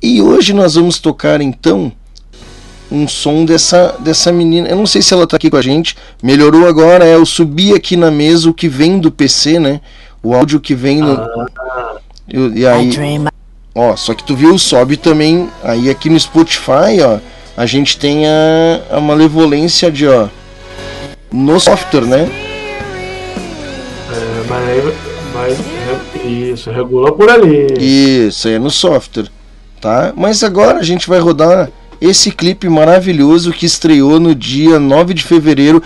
[0.01, 1.91] E hoje nós vamos tocar então
[2.93, 4.69] um som dessa, dessa menina.
[4.69, 5.97] Eu não sei se ela tá aqui com a gente.
[6.23, 9.81] Melhorou agora, é eu subi aqui na mesa o que vem do PC, né?
[10.23, 11.15] O áudio que vem no.
[12.31, 12.91] Eu- e aí,
[13.75, 15.49] ó, só que tu viu, sobe também.
[15.65, 17.19] Aí aqui no Spotify, ó,
[17.57, 20.29] a gente tem a, a malevolência de, ó,
[21.33, 22.29] no software, né?
[24.11, 24.95] É, mas, aí-
[25.35, 27.67] mas re- isso, regula por ali.
[27.79, 29.29] Isso, é no software,
[29.81, 30.13] tá?
[30.17, 31.71] Mas agora a gente vai rodar
[32.03, 35.81] esse clipe maravilhoso que estreou no dia 9 de fevereiro.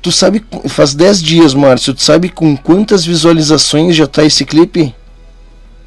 [0.00, 4.94] Tu sabe, faz 10 dias, Márcio, tu sabe com quantas visualizações já tá esse clipe?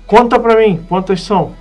[0.06, 1.60] Conta pra mim, quantas são?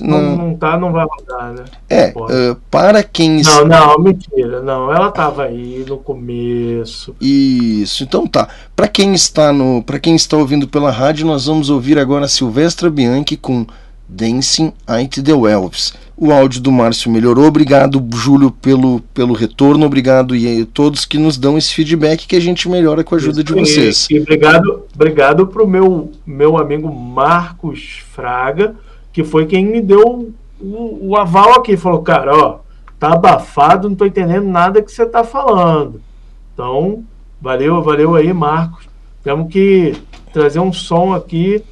[0.00, 0.36] Não, Não.
[0.36, 1.64] não tá, não vai rodar, né?
[1.88, 4.60] É, eh, para quem Não, não, mentira.
[4.62, 7.14] Não, ela tava aí no começo.
[7.20, 8.48] Isso, então tá.
[8.74, 12.28] Para quem está no, para quem está ouvindo pela rádio, nós vamos ouvir agora a
[12.28, 13.66] Silvestra Bianchi com
[14.08, 15.92] Dancing At the Elves.
[16.16, 17.44] O áudio do Márcio melhorou.
[17.46, 19.84] Obrigado, Júlio, pelo, pelo retorno.
[19.84, 23.18] Obrigado e a todos que nos dão esse feedback que a gente melhora com a
[23.18, 24.06] ajuda de E- vocês.
[24.08, 28.76] E, obrigado, obrigado pro meu, meu amigo Marcos Fraga,
[29.14, 31.76] que foi quem me deu o, o aval aqui.
[31.76, 32.58] Falou, cara, ó,
[32.98, 36.02] tá abafado, não tô entendendo nada que você tá falando.
[36.52, 37.02] Então,
[37.40, 38.86] valeu, valeu aí, Marcos.
[39.22, 39.94] Temos que
[40.32, 41.64] trazer um som aqui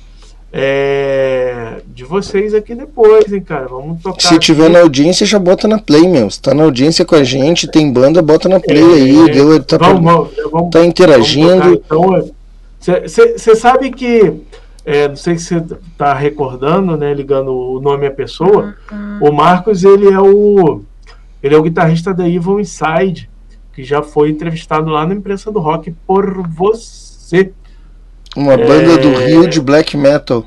[0.52, 3.66] é, de vocês aqui depois, hein, cara.
[3.66, 4.20] Vamos tocar.
[4.20, 4.72] Se tiver aqui.
[4.74, 6.30] na audiência, já bota na play, meu.
[6.30, 9.30] Se tá na audiência com a gente, tem banda, bota na play aí.
[9.30, 11.82] É, Deu, tá, vamos, vamos, vamos, tá interagindo.
[12.78, 14.32] Você sabe que,
[14.84, 18.74] é, não sei se você está recordando, né, ligando o nome à pessoa,
[19.20, 20.82] o Marcos ele é o
[21.42, 23.28] ele é o guitarrista da Evil Inside,
[23.72, 27.52] que já foi entrevistado lá na imprensa do rock por você.
[28.36, 29.26] Uma banda do É.
[29.26, 30.46] Rio de black metal.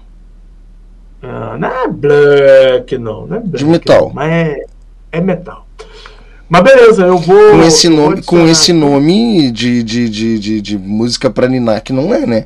[1.22, 4.12] Ah, não é black, não, não é black, De metal.
[4.14, 4.58] mas é,
[5.12, 5.66] é metal.
[6.48, 7.52] Mas beleza, eu vou.
[7.52, 11.82] Com esse vou nome, com esse nome de, de, de, de, de música pra ninar,
[11.82, 12.46] que não é, né?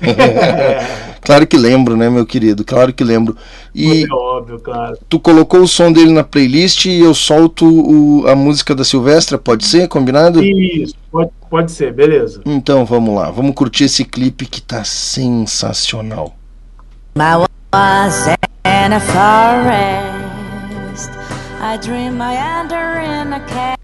[1.22, 2.64] claro que lembro, né, meu querido?
[2.64, 3.36] Claro que lembro.
[3.74, 4.98] E É óbvio, claro.
[5.08, 9.38] tu colocou o som dele na playlist e eu solto o- a música da Silvestra,
[9.38, 9.86] pode ser?
[9.88, 10.42] Combinado?
[10.42, 12.40] Isso, pode, pode ser, beleza.
[12.44, 16.34] Então vamos lá, vamos curtir esse clipe que tá sensacional.
[17.16, 17.36] I
[17.74, 18.26] was
[18.64, 21.10] in a forest.
[21.62, 23.76] I dream I enter in a cave.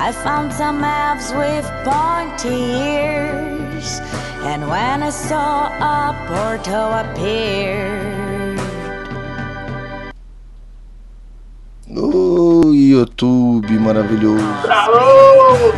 [0.00, 3.57] I found some elves with pointy ears.
[4.44, 8.56] And when I saw a portal appear,
[11.90, 14.44] Ô, YouTube maravilhoso.
[14.68, 15.72] Alô!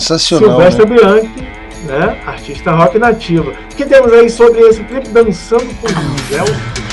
[0.00, 0.50] Sensacional.
[0.50, 0.96] Silvestra né?
[0.96, 1.48] Bianchi,
[1.86, 2.18] né?
[2.26, 3.50] Artista rock nativa.
[3.50, 6.86] O que temos aí sobre esse clipe dançando com os elfos?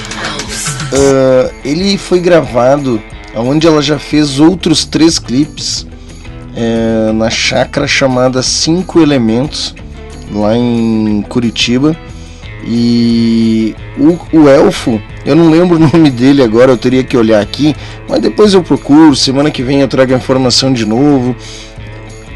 [0.94, 3.02] Ah, ele foi gravado
[3.36, 5.88] onde ela já fez outros três clipes
[6.56, 9.76] é, na chácara chamada Cinco Elementos,
[10.32, 11.98] lá em Curitiba.
[12.66, 17.42] E o, o elfo, eu não lembro o nome dele agora, eu teria que olhar
[17.42, 17.76] aqui,
[18.08, 19.16] mas depois eu procuro.
[19.16, 21.36] Semana que vem eu trago a informação de novo.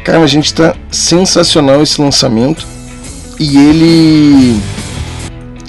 [0.08, 2.66] Cara, a gente tá sensacional esse lançamento.
[3.38, 4.58] E ele.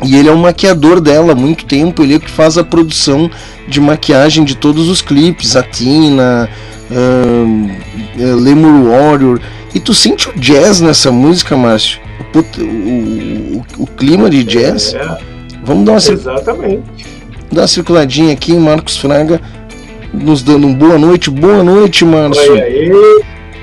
[0.06, 2.64] E ele é um maquiador dela há muito tempo, ele é o que faz a
[2.64, 3.30] produção
[3.68, 6.50] de maquiagem de todos os clipes, a Tina,
[6.90, 9.42] eh, Lemur Warrior.
[9.76, 12.00] E tu sente o jazz nessa música, Márcio?
[12.34, 14.94] O, o- o- o clima de jazz.
[14.94, 15.18] É,
[15.66, 16.84] Vamos dar uma, exatamente.
[17.52, 19.42] dar uma circuladinha aqui, Marcos Fraga
[20.14, 21.30] nos dando um boa noite.
[21.30, 22.54] Boa noite, Márcio.
[22.54, 22.90] Olha aí,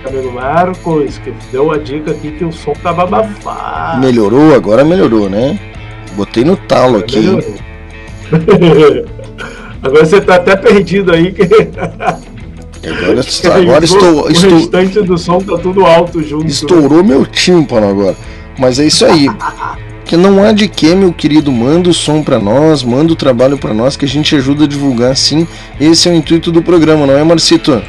[0.08, 4.00] amigo Marcos, que deu a dica aqui que o som tava abafado.
[4.00, 5.58] Melhorou, agora melhorou, né?
[6.14, 7.26] Botei no talo aqui.
[9.82, 11.32] Agora você tá até perdido aí.
[11.32, 11.42] Que...
[12.86, 13.20] Agora,
[13.60, 16.46] agora estou, o estou, restante do som tá tudo alto junto.
[16.46, 18.16] estourou meu tímpano agora.
[18.56, 19.28] Mas é isso aí.
[20.04, 23.58] Que não há de que, meu querido, manda o som pra nós, manda o trabalho
[23.58, 25.48] pra nós, que a gente ajuda a divulgar sim.
[25.80, 27.82] Esse é o intuito do programa, não é, Marcito?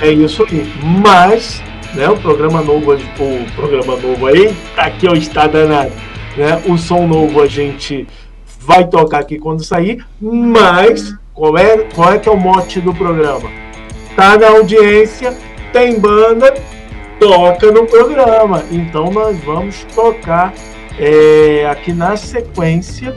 [0.00, 0.72] É isso aí.
[0.82, 1.62] Mas,
[1.94, 5.92] né, o programa novo, o programa novo aí, tá aqui ó, está danado.
[6.36, 6.60] Né?
[6.66, 8.06] O som novo a gente
[8.60, 12.94] vai tocar aqui quando sair, mas qual é, qual é que é o mote do
[12.94, 13.50] programa?
[14.16, 15.36] Tá na audiência,
[15.72, 16.54] tem banda,
[17.18, 18.64] toca no programa.
[18.70, 20.54] Então nós vamos tocar
[20.98, 23.14] é, aqui na sequência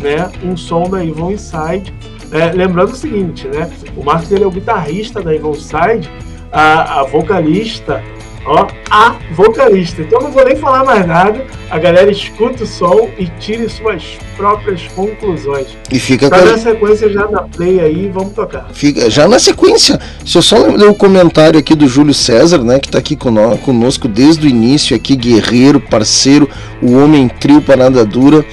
[0.00, 1.92] né, um som da Evil Inside.
[2.34, 3.70] É, lembrando o seguinte, né?
[3.96, 6.10] O Marcos ele é o guitarrista da Evil Inside,
[6.50, 8.02] a, a vocalista,
[8.44, 10.02] ó, a vocalista.
[10.02, 11.46] Então não vou nem falar mais nada.
[11.70, 14.02] A galera escuta o som e tire suas
[14.36, 15.68] próprias conclusões.
[15.92, 18.68] E fica com Tá a- na sequência já na play aí, vamos tocar.
[18.72, 22.80] Fica, já na sequência, se eu só ler o comentário aqui do Júlio César, né,
[22.80, 26.48] que tá aqui cono- conosco desde o início, aqui, guerreiro, parceiro,
[26.82, 28.44] o homem trio parada dura,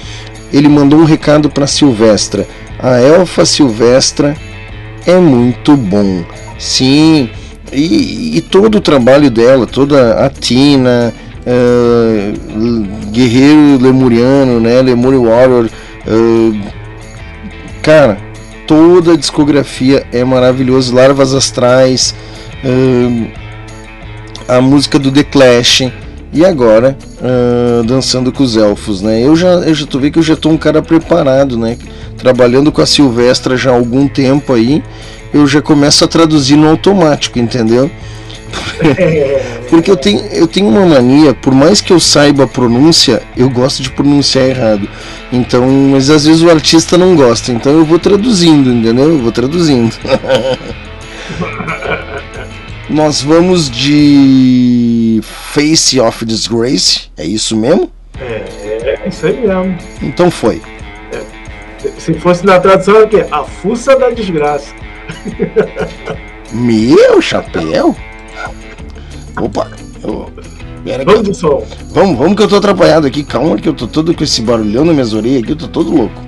[0.52, 2.46] ele mandou um recado para Silvestra.
[2.82, 4.36] A Elfa Silvestra
[5.06, 6.24] é muito bom.
[6.58, 7.30] Sim,
[7.72, 11.14] e, e todo o trabalho dela, toda a Tina,
[11.46, 12.32] eh,
[13.10, 15.68] Guerreiro Lemuriano, né, Lemuri Warrior,
[16.06, 16.70] eh,
[17.82, 18.18] cara,
[18.66, 20.94] toda a discografia é maravilhosa.
[20.94, 22.14] Larvas Astrais,
[22.64, 23.28] ahn,
[24.48, 26.01] a música do The Clash
[26.32, 29.20] e agora ahn, dançando com os elfos, né?
[29.20, 31.76] Eu já, eu já tô vendo que eu já tô um cara preparado, né?
[32.16, 34.82] Trabalhando com a Silvestra já há algum tempo aí,
[35.32, 37.90] eu já começo a traduzir no automático, entendeu?
[39.68, 43.48] Porque eu tenho, eu tenho uma mania, por mais que eu saiba a pronúncia, eu
[43.48, 44.88] gosto de pronunciar errado.
[45.32, 49.10] Então, mas às vezes o artista não gosta, então eu vou traduzindo, entendeu?
[49.10, 49.94] Eu vou traduzindo.
[52.92, 57.90] Nós vamos de Face of Disgrace, é isso mesmo?
[58.20, 59.78] É, é isso aí mesmo.
[60.02, 60.60] Então foi.
[61.98, 63.24] Se fosse na tradução, é o quê?
[63.30, 64.74] A fuça da desgraça.
[66.52, 67.96] Meu chapéu?
[69.40, 69.70] Opa,
[70.02, 70.30] eu-
[70.84, 71.66] pera Vamos eu- som.
[71.90, 74.84] vamos, vamos que eu tô atrapalhado aqui, calma que eu tô todo com esse barulhão
[74.84, 76.20] nas minhas orelhas aqui, eu tô todo louco.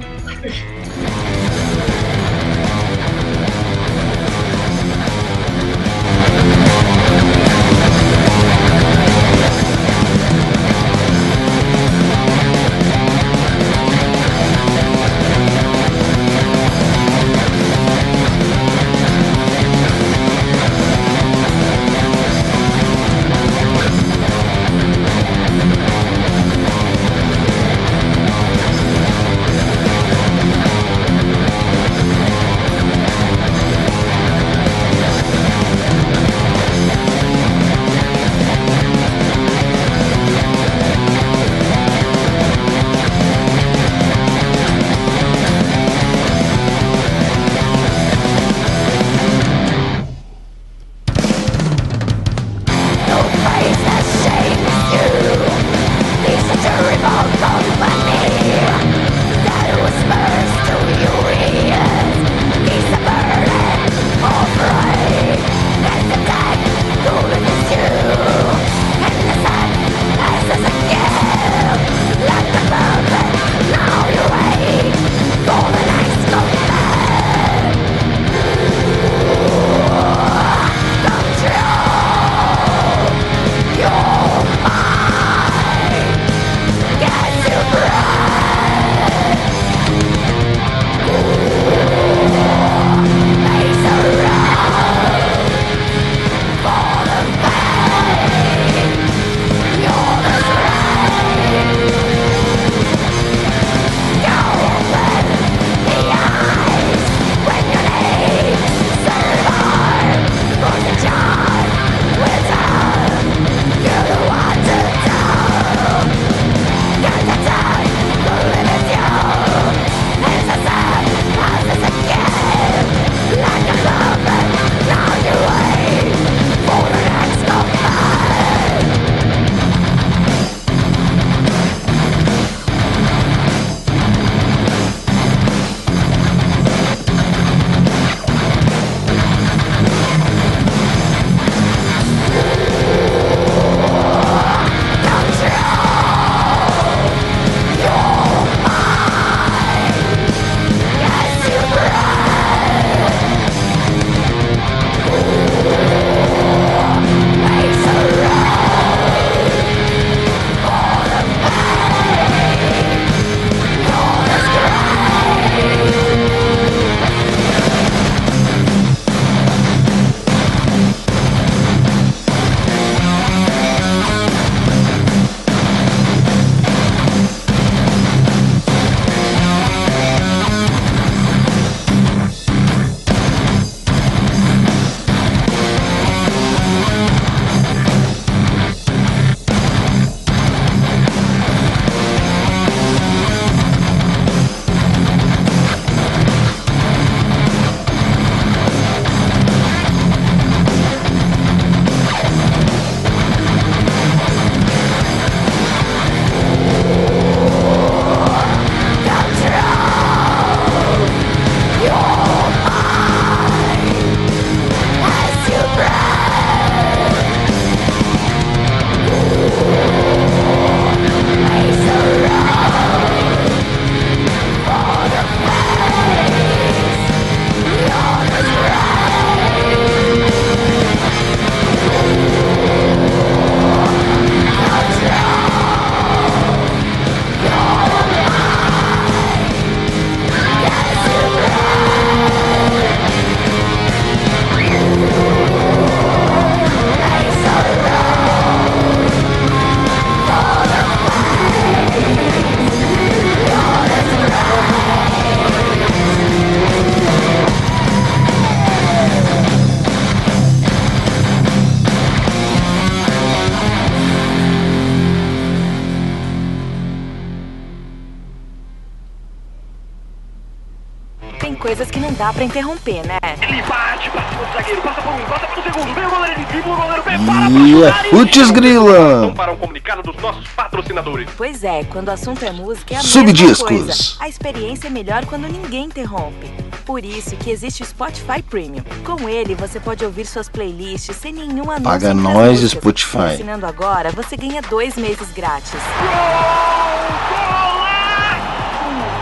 [272.14, 273.18] Não dá pra interromper, né?
[273.42, 276.38] Ele bate pra cima do zagueiro, passa por um, passa pro segundo, vem o goleiro
[276.38, 279.32] de dribla, o goleiro E é Putz Grila!
[279.34, 281.28] para um comunicado dos nossos patrocinadores.
[281.36, 283.68] Pois é, quando o assunto é música é a Subdiscos.
[283.70, 284.16] mesma coisa.
[284.20, 286.48] A experiência é melhor quando ninguém interrompe.
[286.86, 288.84] Por isso que existe o Spotify Premium.
[289.04, 291.82] Com ele, você pode ouvir suas playlists sem nenhum anúncio.
[291.82, 292.70] Paga nós, músicas.
[292.80, 293.34] Spotify.
[293.34, 295.72] Assinando agora, você ganha dois meses grátis.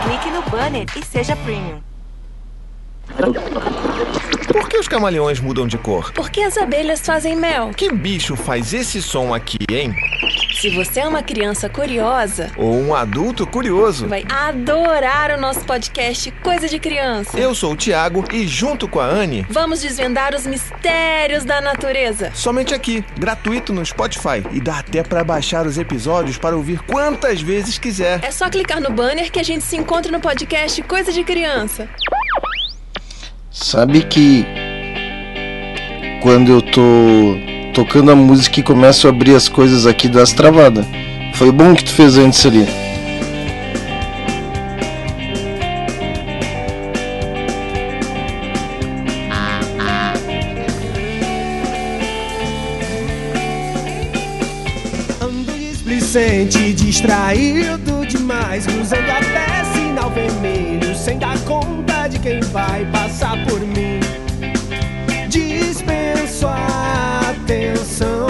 [0.03, 1.92] Clique no banner e seja Premium.
[4.53, 6.11] Por que os camaleões mudam de cor?
[6.13, 7.71] Porque as abelhas fazem mel.
[7.75, 9.95] Que bicho faz esse som aqui, hein?
[10.61, 14.07] Se você é uma criança curiosa, Ou um adulto curioso?
[14.07, 17.37] vai adorar o nosso podcast Coisa de Criança.
[17.37, 22.31] Eu sou o Thiago e junto com a Anne, Vamos desvendar os mistérios da natureza.
[22.35, 24.43] somente aqui, gratuito no Spotify.
[24.51, 28.23] E dá até pra baixar os episódios para ouvir quantas vezes quiser.
[28.23, 31.89] É só clicar no banner que a gente se encontra no podcast Coisa de Criança.
[33.53, 34.43] Sabe que
[36.23, 37.37] quando eu tô
[37.71, 40.83] tocando a música e começo a abrir as coisas aqui das travadas.
[41.35, 42.65] Foi bom que tu fez antes ali.
[56.75, 58.67] Distraído demais,
[62.53, 63.99] vai passar por mim.
[65.27, 68.27] Dispenso a atenção.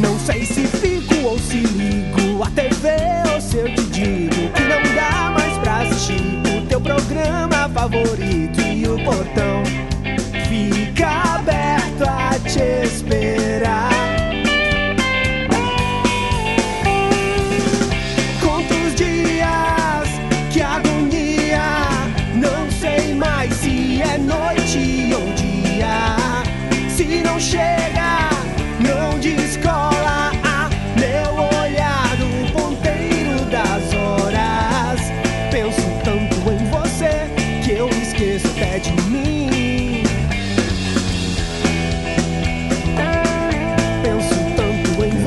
[0.00, 2.88] Não sei se fico ou se ligo a TV
[3.34, 8.60] ou se eu te digo que não dá mais pra assistir o teu programa favorito
[8.62, 9.75] e o portão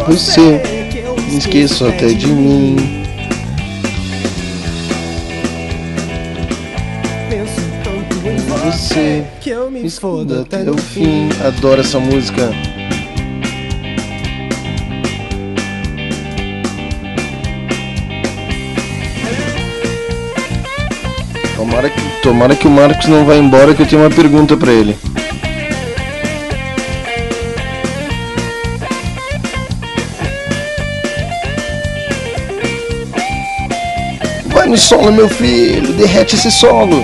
[0.09, 0.59] Você,
[1.05, 2.75] eu esqueço até de mim.
[7.29, 8.37] Penso tanto em
[8.71, 11.29] você que eu me fodo até o fim.
[11.45, 12.49] Adoro essa música.
[21.55, 24.71] Tomara que, tomara que o Marcos não vá embora que eu tenho uma pergunta pra
[24.71, 24.97] ele.
[34.69, 37.03] No solo, meu filho, derrete esse solo.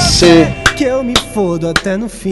[0.00, 0.46] Você.
[0.76, 2.30] que eu me fodo até no fim.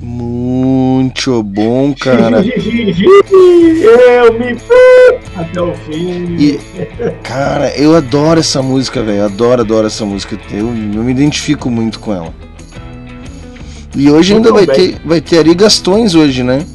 [0.00, 2.44] Muito bom, cara.
[2.44, 4.56] Eu me
[5.36, 6.36] até o fim.
[6.36, 6.58] E,
[7.22, 9.24] cara, eu adoro essa música, velho.
[9.24, 10.36] Adoro, adoro essa música.
[10.50, 12.34] Eu, eu me identifico muito com ela.
[13.94, 16.66] E hoje ainda vai ter, vai ter Ari Gastões hoje, né?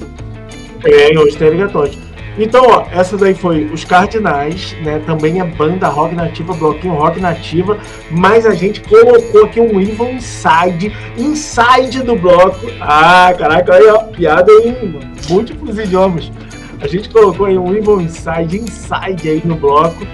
[0.82, 2.01] Tem, hoje tem ligações.
[2.38, 5.02] Então, ó, essa daí foi os Cardinais, né?
[5.06, 7.78] Também é banda rock nativa, bloquinho rock nativa,
[8.10, 12.68] mas a gente colocou aqui um Evil Inside, inside do bloco.
[12.80, 15.00] Ah, caraca, aí, ó, piada em
[15.30, 16.32] múltiplos idiomas.
[16.80, 20.06] A gente colocou aí um Evil Inside, inside aí no bloco.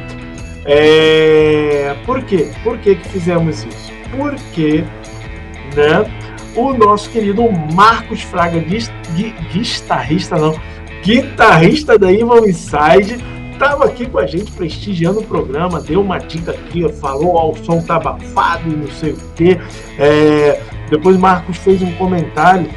[0.65, 1.95] É...
[2.05, 2.51] Por quê?
[2.63, 3.93] Por que que fizemos isso?
[4.15, 4.83] Porque,
[5.75, 6.05] né?
[6.55, 10.59] O nosso querido Marcos Fraga, guitarrista não,
[11.07, 13.23] guitarrista da Evil Inside,
[13.53, 17.63] estava aqui com a gente prestigiando o programa, deu uma dica aqui, falou, ó, o
[17.63, 19.57] som tá abafado e não sei o quê.
[19.97, 20.59] É,
[20.89, 22.69] depois o Marcos fez um comentário,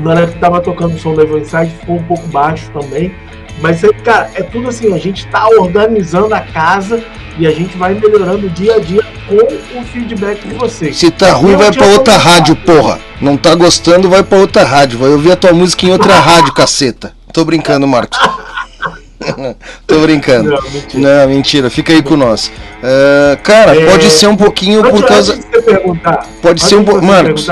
[0.00, 3.14] na hora que estava tocando o som da Evil Inside, ficou um pouco baixo também,
[3.60, 7.04] Mas, cara, é tudo assim, a gente tá organizando a casa
[7.38, 10.96] e a gente vai melhorando dia a dia com o feedback de vocês.
[10.96, 12.98] Se tá ruim, vai pra outra rádio, porra.
[13.20, 14.98] Não tá gostando, vai pra outra rádio.
[14.98, 17.12] Vai ouvir a tua música em outra rádio, caceta.
[17.32, 18.18] Tô brincando, Marcos.
[19.86, 20.50] Tô brincando.
[20.50, 21.20] Não, mentira.
[21.26, 21.70] Não, mentira.
[21.70, 22.50] Fica aí com nós.
[22.82, 25.32] Ah, cara, É, pode ser um pouquinho Antes- por causa.
[25.34, 27.04] Antes de você perguntar, Pode ser um pouco.
[27.04, 27.46] Marcos,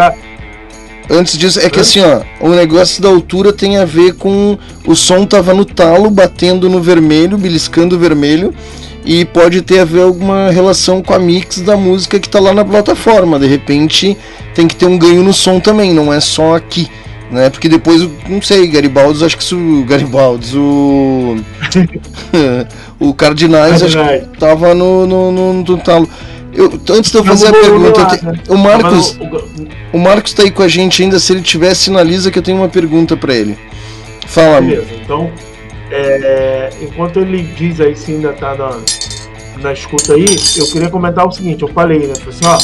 [1.09, 4.59] antes disso, é que assim, ó, o negócio da altura tem a ver com.
[4.87, 8.53] O som tava no talo, batendo no vermelho, beliscando o vermelho.
[9.03, 12.53] E pode ter a ver alguma relação com a mix da música que tá lá
[12.53, 13.39] na plataforma.
[13.39, 14.15] De repente
[14.55, 16.87] tem que ter um ganho no som também, não é só aqui.
[17.31, 17.49] Né?
[17.49, 19.85] Porque depois, o- não sei, Garibaldi, acho que isso.
[19.87, 21.37] Garibaldi, o.
[22.99, 26.09] o Cardinais, acho que tava no, no, no, no talo.
[26.53, 28.41] Eu, antes de eu fazer a pergunta, lá, né?
[28.49, 29.19] o Marcos.
[29.93, 31.21] O Marcos tá aí com a gente ainda.
[31.21, 33.57] Se ele tiver, sinaliza que eu tenho uma pergunta pra ele.
[34.27, 35.31] Fala, Beleza, então,
[35.91, 38.79] é, enquanto ele diz aí se ainda tá na,
[39.61, 42.15] na escuta aí, eu queria comentar o seguinte, eu falei, né?
[42.15, 42.59] Falei assim, ó,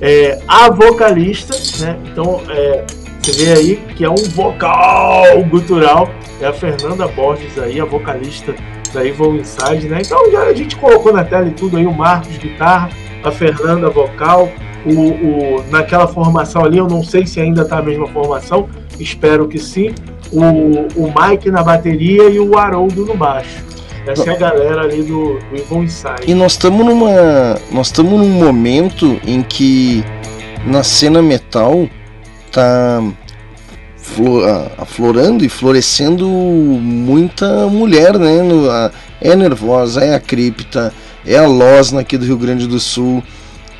[0.00, 1.96] é, a vocalista, né?
[2.10, 2.84] Então, é,
[3.26, 6.08] você vê aí que é um vocal gutural,
[6.40, 8.54] é a Fernanda Borges aí, a vocalista
[8.94, 10.00] da Evil Inside, né?
[10.00, 12.88] Então já a gente colocou na tela e tudo aí, o Marcos guitarra,
[13.24, 14.48] a Fernanda vocal,
[14.84, 18.68] o, o, naquela formação ali, eu não sei se ainda tá a mesma formação,
[19.00, 19.92] espero que sim,
[20.32, 23.64] o, o Mike na bateria e o Haroldo no baixo.
[24.06, 26.22] Essa é a galera ali do, do Evil Inside.
[26.28, 27.56] E nós estamos numa.
[27.72, 30.04] Nós estamos num momento em que
[30.64, 31.88] na cena metal
[32.56, 33.02] tá
[33.98, 38.38] flo- a- aflorando e florescendo muita mulher, né?
[39.20, 40.90] É Nervosa, é a Cripta,
[41.26, 43.22] é a Losna aqui do Rio Grande do Sul,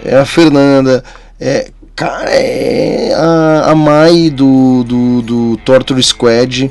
[0.04, 1.02] é a Fernanda,
[1.40, 1.70] é.
[1.94, 6.70] Cara, é a, a Mai do, do, do Torture Squad.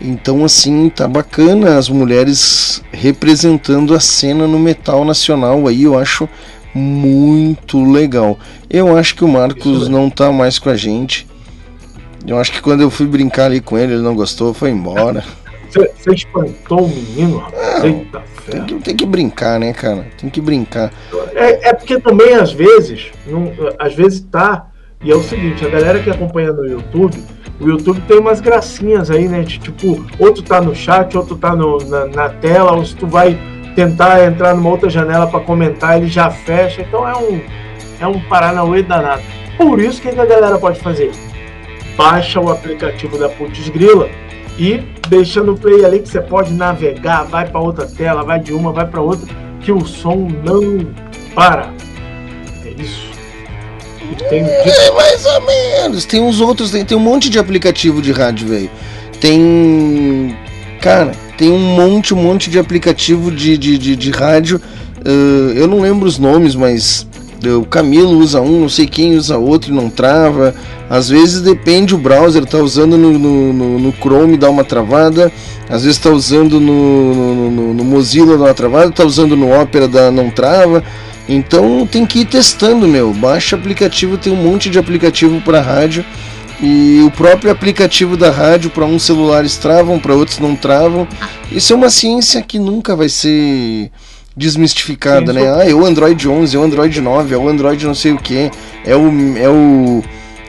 [0.00, 6.26] Então, assim, tá bacana as mulheres representando a cena no metal nacional aí, eu acho
[6.76, 8.38] muito legal.
[8.68, 11.26] Eu acho que o Marcos não tá mais com a gente.
[12.26, 15.24] Eu acho que quando eu fui brincar ali com ele, ele não gostou, foi embora.
[15.68, 17.84] Você você espantou o menino, rapaz?
[17.84, 20.06] Eita Tem que, tem que brincar, né, cara?
[20.16, 20.92] Tem que brincar.
[21.34, 24.68] É, é porque também, às vezes, não, às vezes tá.
[25.02, 27.18] E é o seguinte, a galera que acompanha no YouTube,
[27.60, 29.42] o YouTube tem umas gracinhas aí, né?
[29.42, 33.06] De, tipo, outro tá no chat, outro tá no- na, na tela, ou se tu
[33.06, 33.36] vai
[33.76, 36.80] tentar entrar numa outra janela para comentar, ele já fecha.
[36.80, 37.40] Então é um,
[38.00, 39.22] é um paranauê danado.
[39.56, 41.12] Por isso, o que a galera pode fazer?
[41.96, 44.08] Baixa o aplicativo da Putz Grila
[44.58, 48.52] e deixa no play ali que você pode navegar, vai para outra tela, vai de
[48.52, 49.26] uma, vai para outra,
[49.60, 50.86] que o som não
[51.34, 51.70] para.
[52.64, 53.06] É isso.
[54.28, 56.04] Tem É, mais ou menos.
[56.04, 58.70] Tem uns outros, tem, tem um monte de aplicativo de rádio, velho.
[59.20, 60.36] Tem.
[60.86, 64.60] Cara, tem um monte, um monte de aplicativo de, de, de, de rádio.
[65.04, 67.06] Ah, eu não lembro os nomes, mas
[67.44, 70.54] ah, o Camilo usa um, não sei quem usa outro e não trava.
[70.88, 75.32] Às vezes depende o browser, tá usando no, no, no- no Chrome dá uma travada,
[75.68, 80.10] às vezes tá usando no- no Mozilla dá uma travada, tá usando no Opera dá,
[80.12, 80.84] não trava.
[81.28, 83.12] Então tem que ir testando, meu.
[83.12, 86.04] Baixa aplicativo, tem um monte de aplicativo para rádio.
[86.60, 91.06] E o próprio aplicativo da rádio para uns celulares travam, para outros não travam.
[91.52, 93.90] Isso é uma ciência que nunca vai ser
[94.36, 95.54] desmistificada, Sim, né?
[95.54, 98.18] Ah, é o Android 11, é o Android 9, é o Android não sei o
[98.18, 98.50] que,
[98.84, 100.02] é o é o,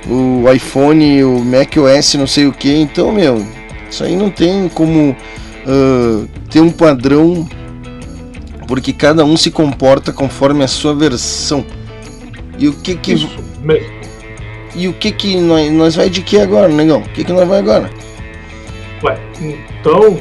[0.09, 2.73] o iPhone, o Mac OS não sei o que.
[2.73, 3.45] Então, meu,
[3.89, 5.15] isso aí não tem como
[5.65, 7.47] ah, ter um padrão
[8.67, 11.65] porque cada um se comporta conforme a sua versão.
[12.57, 13.29] E o que que isso
[13.61, 13.96] mesmo.
[14.77, 16.99] E o que que nós, nós vai de que agora, negão?
[16.99, 17.89] O que que nós vai agora?
[19.03, 20.17] Ué, então,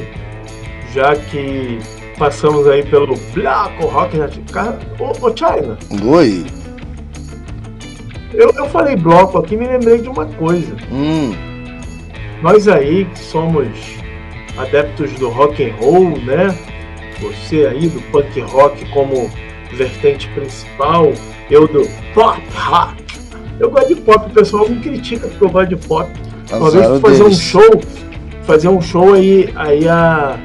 [0.93, 1.77] já que
[2.17, 6.45] passamos aí pelo Black Rock na cara, ô, ô China, Oi.
[8.33, 10.75] eu, eu falei bloco aqui me lembrei de uma coisa.
[10.91, 11.33] Hum,
[12.41, 13.67] Nós aí que somos
[14.57, 16.57] adeptos do rock and roll, né?
[17.21, 19.29] Você aí do punk rock como
[19.73, 21.11] vertente principal,
[21.49, 23.06] eu do pop rock.
[23.59, 26.09] Eu gosto de pop, o pessoal me critica porque eu gosto de pop.
[26.51, 27.39] Uma vez fazer um deles.
[27.39, 27.81] show,
[28.43, 30.37] fazer um show aí, aí a,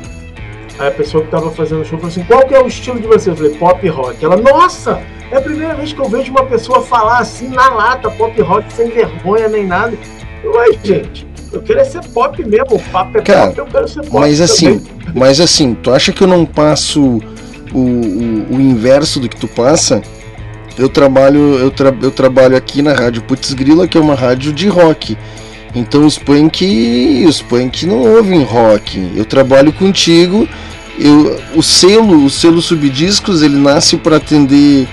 [0.78, 2.98] aí a pessoa que tava fazendo o show falou assim, qual que é o estilo
[2.98, 3.30] de você?
[3.30, 4.24] Eu falei, pop rock.
[4.24, 8.10] Ela, nossa, é a primeira vez que eu vejo uma pessoa falar assim na lata,
[8.10, 9.96] pop rock, sem vergonha nem nada.
[10.42, 13.66] Eu, ai, gente, eu quero é ser pop mesmo, o papo é Cara, pop, eu
[13.66, 15.12] quero ser pop Mas assim, também.
[15.14, 17.20] mas assim, tu acha que eu não passo
[17.72, 20.02] o, o, o inverso do que tu passa?
[20.78, 24.52] Eu trabalho, eu, tra, eu trabalho aqui na rádio Putz Grila, que é uma rádio
[24.52, 25.16] de rock.
[25.74, 29.10] Então os punk, os punk não ouvem rock.
[29.16, 30.48] Eu trabalho contigo,
[30.98, 34.86] eu, o selo, o selo subdiscos, ele nasce para atender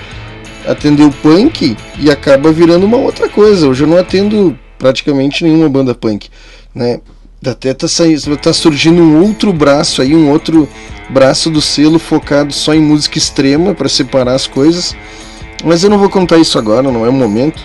[0.66, 3.68] atender o punk e acaba virando uma outra coisa.
[3.68, 6.28] Hoje eu não atendo praticamente nenhuma banda punk,
[6.74, 7.00] né?
[7.44, 10.68] Até tá, saindo, tá surgindo um outro braço aí, um outro
[11.08, 14.94] braço do selo focado só em música extrema para separar as coisas.
[15.64, 17.62] Mas eu não vou contar isso agora, não é o momento.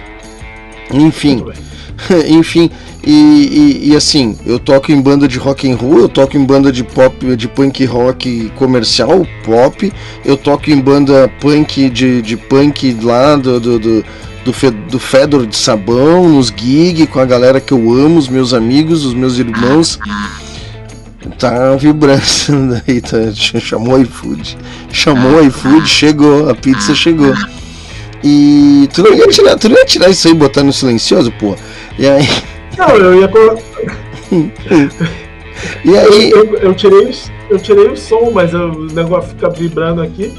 [0.91, 1.43] Enfim,
[2.27, 2.69] enfim,
[3.05, 6.43] e, e, e, assim, eu toco em banda de rock and roll, eu toco em
[6.43, 9.93] banda de pop, de punk rock comercial, pop,
[10.23, 14.05] eu toco em banda punk de, de punk lá do, do, do,
[14.43, 18.53] do, do Fedor de Sabão, nos gig, com a galera que eu amo, os meus
[18.55, 19.99] amigos, os meus irmãos.
[21.37, 22.21] Tá vibrando
[22.87, 24.57] daí, tá, chamou o iFood.
[24.91, 27.33] Chamou o iFood, chegou, a pizza chegou.
[28.27, 31.31] E tu não ia tirar, tu não ia tirar isso aí e botar no silencioso,
[31.33, 31.55] pô.
[31.99, 32.27] E aí.
[32.75, 33.61] Não, eu ia colocar.
[35.85, 36.31] e aí.
[36.31, 37.13] Eu, eu, eu, tirei,
[37.51, 40.33] eu tirei o som, mas o negócio fica vibrando aqui.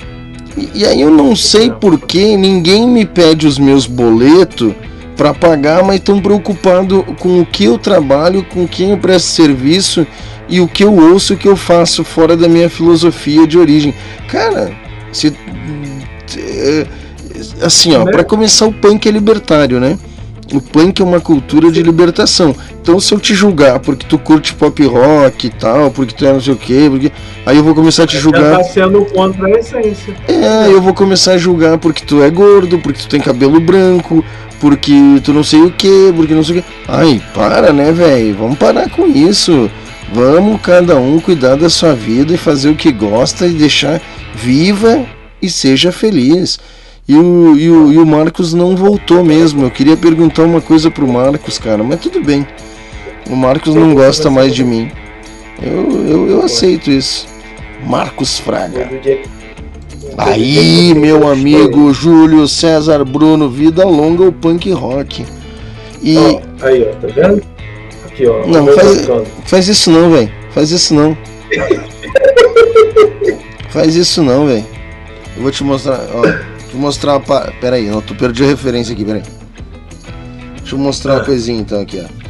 [0.56, 4.74] E, e aí eu não sei por que ninguém me pede os meus boletos
[5.16, 10.04] para pagar, mas estão preocupados com o que eu trabalho, com quem eu presto serviço
[10.48, 13.94] e o que eu ouço, o que eu faço fora da minha filosofia de origem.
[14.26, 14.72] Cara,
[15.12, 15.32] se.
[17.62, 19.98] Assim, ó, para começar, o punk é libertário, né?
[20.52, 22.54] O punk é uma cultura de libertação.
[22.80, 26.32] Então, se eu te julgar porque tu curte pop rock e tal, porque tu é
[26.32, 27.10] não sei o quê, porque...
[27.44, 28.58] aí eu vou começar a te julgar.
[28.58, 30.14] tá sendo contra a essência.
[30.28, 34.24] É, eu vou começar a julgar porque tu é gordo, porque tu tem cabelo branco,
[34.60, 34.92] porque
[35.24, 36.68] tu não sei o que, porque não sei o que.
[36.86, 38.36] Ai, para, né, velho?
[38.36, 39.68] Vamos parar com isso.
[40.12, 44.00] Vamos cada um cuidar da sua vida e fazer o que gosta e deixar
[44.32, 45.04] viva
[45.42, 46.58] e seja feliz.
[47.08, 49.64] E o, e, o, e o Marcos não voltou mesmo.
[49.64, 52.46] Eu queria perguntar uma coisa pro Marcos, cara, mas tudo bem.
[53.30, 54.90] O Marcos não gosta mais de mim.
[55.62, 57.26] Eu, eu, eu aceito isso.
[57.84, 58.90] Marcos Fraga.
[60.18, 65.24] Aí, meu amigo Júlio César Bruno, vida longa o punk rock.
[66.02, 66.16] E.
[66.62, 67.42] aí, ó, tá vendo?
[68.06, 68.46] Aqui, ó.
[68.46, 69.06] Não, faz,
[69.44, 70.32] faz isso não, velho.
[70.50, 71.16] Faz isso não.
[73.70, 74.64] faz isso não, velho.
[75.36, 76.55] Eu vou te mostrar, ó.
[76.76, 77.40] Mostrar uma.
[77.60, 79.24] Pera aí, tu perdi a referência aqui, pera aí.
[80.58, 81.16] Deixa eu mostrar ah.
[81.16, 82.26] uma coisinha então aqui, ó.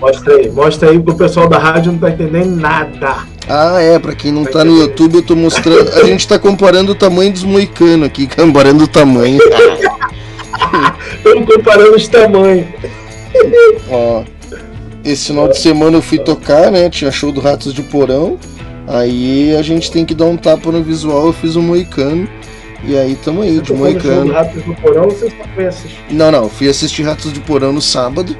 [0.00, 3.24] Mostra aí, mostra aí que o pessoal da rádio não tá entendendo nada.
[3.48, 5.90] Ah, é, pra quem não tá, tá no YouTube, eu tô mostrando.
[5.92, 9.38] A gente tá comparando o tamanho dos moicanos aqui, comparando o tamanho.
[11.16, 12.66] Estamos comparando os tamanhos.
[13.90, 14.24] Ó.
[15.04, 16.88] Esse final de semana eu fui tocar, né?
[16.88, 18.38] Tinha show do Ratos de Porão.
[18.86, 22.28] Aí a gente tem que dar um tapa no visual, eu fiz um moicano.
[22.86, 24.32] E aí tamo aí, de Moicano.
[24.32, 26.04] Ratos do Porão você só foi assistir?
[26.10, 28.36] Não, não, fui assistir Ratos do Porão no sábado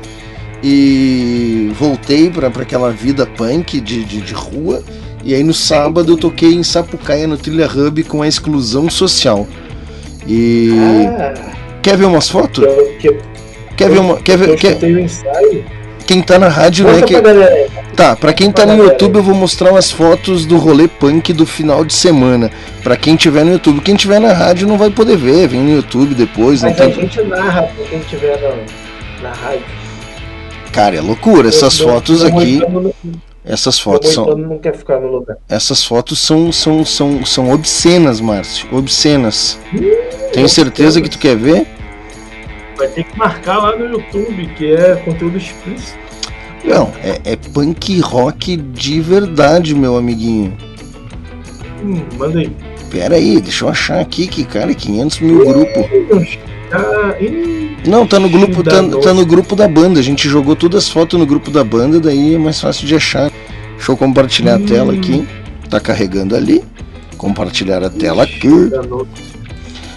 [0.62, 4.82] e voltei pra, pra aquela vida punk de, de, de rua.
[5.22, 9.46] E aí no sábado eu toquei em Sapucaia no Trilha Hub com a exclusão social.
[10.26, 10.70] E.
[11.18, 11.52] Ah,
[11.82, 12.64] quer ver umas fotos?
[12.98, 13.18] Que, que,
[13.76, 14.16] quer ver uma.
[14.16, 14.56] Quer ver.
[14.56, 14.82] Quer...
[14.84, 15.64] Um ensaio?
[16.06, 17.06] Quem tá na rádio, Conta né?
[17.06, 17.73] Que...
[17.96, 21.46] Tá, pra quem tá no YouTube, eu vou mostrar umas fotos do rolê punk do
[21.46, 22.50] final de semana.
[22.82, 23.80] Pra quem tiver no YouTube.
[23.80, 26.62] Quem tiver na rádio não vai poder ver, vem no YouTube depois.
[26.62, 29.64] Mas a gente narra pra quem tiver na, na rádio.
[30.72, 31.48] Cara, é loucura.
[31.48, 32.60] Essas eu, fotos eu, aqui.
[33.44, 34.36] Essas fotos são.
[34.36, 35.36] Não quer ficar no lugar.
[35.48, 38.66] Essas fotos são, são, são, são obscenas, Márcio.
[38.72, 39.58] Obscenas.
[39.72, 39.78] Hum,
[40.32, 41.66] Tenho certeza que tu quer ver?
[42.76, 46.03] Vai ter que marcar lá no YouTube, que é conteúdo explícito.
[46.64, 50.56] Não, é, é punk rock de verdade, meu amiguinho.
[51.82, 52.50] Hum, manda aí.
[52.90, 55.88] Pera aí, deixa eu achar aqui que, cara, 500 mil grupo.
[57.86, 60.00] Não, tá no grupo, tá, tá, no grupo da banda.
[60.00, 62.94] A gente jogou todas as fotos no grupo da banda, daí é mais fácil de
[62.94, 63.30] achar.
[63.76, 64.64] Deixa eu compartilhar hum.
[64.64, 65.28] a tela aqui.
[65.68, 66.64] Tá carregando ali.
[67.18, 68.48] Compartilhar a tela aqui.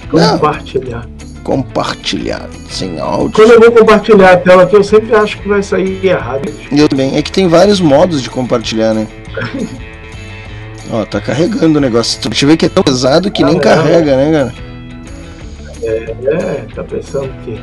[0.10, 1.08] Compartilhar
[1.48, 3.32] compartilhar sem áudio.
[3.32, 6.52] Quando eu vou compartilhar a tela aqui, eu sempre acho que vai sair errado.
[6.70, 7.16] Eu também.
[7.16, 9.08] É que tem vários modos de compartilhar, né?
[10.92, 12.20] Ó, tá carregando o negócio.
[12.30, 14.54] Deixa eu ver que é tão pesado que ah, nem é, carrega, né, cara?
[15.84, 17.62] É, é, tá pensando que.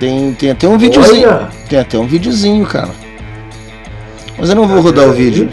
[0.00, 1.28] Tem, tem até um videozinho.
[1.28, 1.48] Olha.
[1.68, 2.90] Tem até um videozinho, cara.
[4.36, 5.48] Mas eu não vou rodar o vídeo.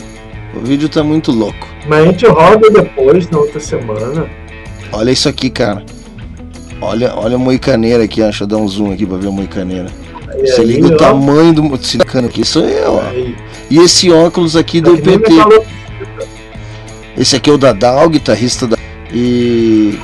[0.56, 1.68] O vídeo tá muito louco.
[1.88, 4.43] Mas a gente roda depois, na outra semana.
[4.94, 5.84] Olha isso aqui, cara.
[6.80, 9.88] Olha, olha a moicaneira aqui, deixa eu dar um zoom aqui pra ver a moicaneira.
[10.30, 10.98] Aí, Você liga aí, o ó.
[10.98, 13.02] tamanho do silicano aqui, isso é, ó.
[13.70, 15.32] E esse óculos aqui do PT.
[17.18, 18.78] Esse aqui é o Dadal, guitarrista da.
[19.14, 19.98] E.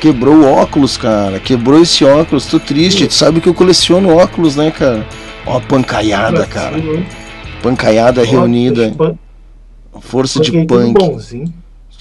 [0.00, 1.38] quebrou o óculos, cara.
[1.38, 2.46] Quebrou esse óculos.
[2.46, 3.06] Tô triste.
[3.06, 5.06] Tu sabe que eu coleciono óculos, né, cara?
[5.46, 6.76] Ó, pancaiada, cara.
[7.62, 8.92] Pancaiada reunida.
[10.00, 10.94] Força de Punk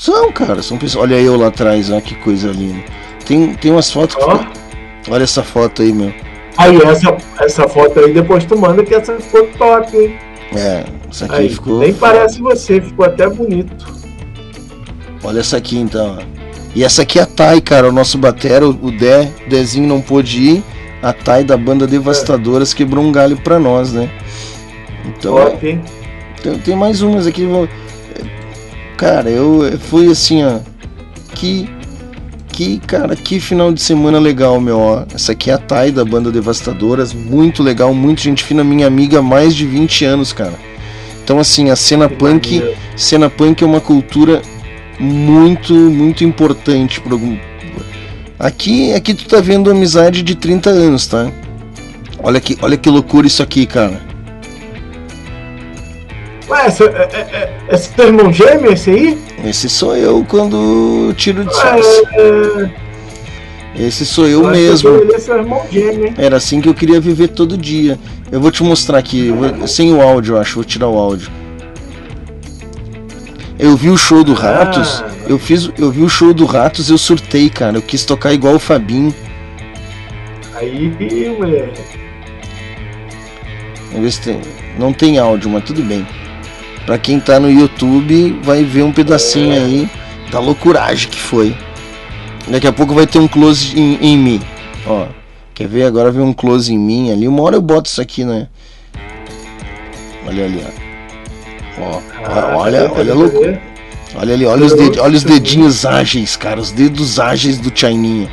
[0.02, 0.06] é.
[0.06, 1.04] São, cara, são pessoas.
[1.04, 2.84] Olha eu lá atrás, ó, que coisa linda.
[3.26, 4.16] Tem, tem umas fotos.
[4.16, 6.14] que- Olha essa foto aí, meu.
[6.58, 10.16] Aí, essa, essa foto aí, depois tu manda que essa ficou top, hein?
[10.56, 11.80] É, essa aqui Aí, ficou.
[11.80, 13.86] Nem parece você, ficou até bonito.
[15.24, 16.24] Olha essa aqui então, ó.
[16.76, 20.02] E essa aqui é a Thay, cara, o nosso batera, o Dé, o Dezinho não
[20.02, 20.64] pôde ir.
[21.02, 24.10] A Thay da banda Devastadoras quebrou um galho pra nós, né?
[25.06, 25.82] Então, Top, hein?
[26.44, 27.48] tem, tem mais umas aqui.
[29.02, 30.60] Cara, eu fui assim, ó.
[31.34, 31.68] Que.
[32.50, 35.06] Que, cara, que final de semana legal, meu, ó.
[35.12, 37.12] Essa aqui é a Thay da banda Devastadoras.
[37.12, 40.54] Muito legal, muito gente fina, minha amiga há mais de 20 anos, cara.
[41.24, 42.60] Então, assim, a cena punk.
[42.60, 42.78] maneiro.
[42.96, 44.44] Cena punk é uma cultura
[45.00, 47.36] muito, muito importante para algum.
[48.38, 51.32] Aqui, aqui tu tá vendo amizade de 30 anos, tá?
[52.22, 54.11] Olha que, olha que loucura isso aqui, cara.
[56.52, 57.20] Ué, essa, é, é,
[57.70, 59.18] é, esse teu irmão gêmeo, esse aí?
[59.46, 62.02] Esse sou eu quando tiro de sarça.
[62.14, 62.70] É,
[63.76, 64.90] Esse sou eu que mesmo.
[65.72, 66.14] Gêmeo?
[66.18, 67.98] Era assim que eu queria viver todo dia.
[68.32, 71.30] Eu vou te mostrar aqui, vou- sem o áudio, eu acho, vou tirar o áudio.
[73.58, 76.98] Eu vi o show do Ratos, eu fiz, eu vi o show do Ratos, eu
[76.98, 77.78] surtei, cara.
[77.78, 79.14] Eu quis tocar igual o Fabinho.
[80.56, 81.82] Aí, moleque.
[83.92, 84.42] Vamos ver se tem.
[84.80, 86.06] Não tem áudio, mas tudo bem.
[86.86, 89.90] Pra quem tá no YouTube, vai ver um pedacinho aí
[90.32, 91.56] da loucuragem que foi.
[92.48, 94.42] Daqui a pouco vai ter um close em, em mim.
[94.86, 95.06] Ó,
[95.54, 95.84] quer ver?
[95.84, 97.28] Agora vem um close em mim ali.
[97.28, 98.48] Uma hora eu boto isso aqui, né?
[100.28, 101.82] Olha ali, ó.
[101.82, 103.62] Ó, ó, olha, olha a loucura.
[104.16, 106.60] Olha ali, olha os, ded- olha os dedinhos ágeis, cara.
[106.60, 108.30] Os dedos ágeis do Chaininha.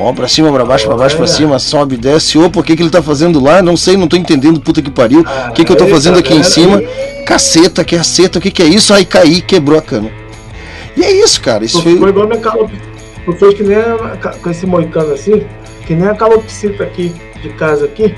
[0.00, 2.38] Ó, pra cima, pra baixo, pra baixo, pra cima, sobe, desce.
[2.38, 3.60] Opa, o que, que ele tá fazendo lá?
[3.60, 5.24] Não sei, não tô entendendo, puta que pariu.
[5.48, 6.80] O que, que eu tô fazendo aqui em cima?
[7.26, 8.94] Caceta, que aceta, o que, que é isso?
[8.94, 10.08] Aí caí, quebrou a cama.
[10.96, 11.64] E é isso, cara.
[11.64, 11.94] Isso foi.
[11.94, 12.82] ficou igual minha calopsita.
[13.24, 15.42] Tu fez que nem a, com esse moicano assim,
[15.84, 17.12] que nem a calopsita aqui
[17.42, 18.14] de casa aqui.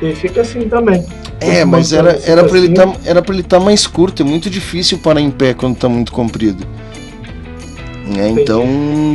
[0.00, 1.04] Ele fica assim também.
[1.40, 2.72] É, mas era, era ele assim.
[2.72, 4.22] tá, era pra ele estar mais curto.
[4.22, 6.64] É muito difícil parar em pé quando tá muito comprido.
[8.14, 8.64] É, então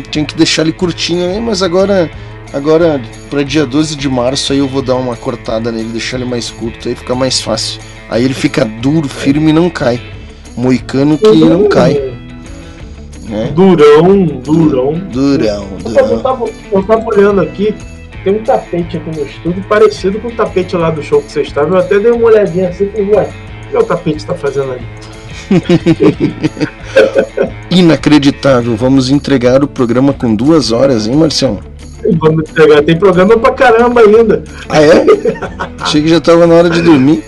[0.10, 2.10] tinha que deixar ele curtinho aí, mas agora.
[2.54, 3.00] Agora,
[3.30, 6.50] pra dia 12 de março, aí eu vou dar uma cortada nele, deixar ele mais
[6.50, 7.80] curto, aí fica mais fácil.
[8.10, 10.02] Aí ele fica duro, firme e não cai.
[10.58, 11.94] Moicano que não cai.
[13.30, 13.52] Né?
[13.56, 14.94] Durão, durão.
[15.10, 16.20] Durão, Eu tava, eu durão.
[16.22, 17.74] tava- eu tava olhando aqui,
[18.26, 21.48] tem um tapete aqui no estúdio parecido com o tapete lá do show que vocês
[21.48, 21.76] estavam.
[21.76, 23.30] Eu até dei uma olhadinha assim e falei, ué,
[23.68, 24.86] o que o tapete tá fazendo ali?
[27.70, 28.76] Inacreditável.
[28.76, 31.60] Vamos entregar o programa com duas horas, hein, Marcião?
[32.20, 34.44] Vamos entregar, tem programa pra caramba ainda.
[34.68, 35.06] Ah, é?
[35.80, 37.24] Achei que já tava na hora de dormir.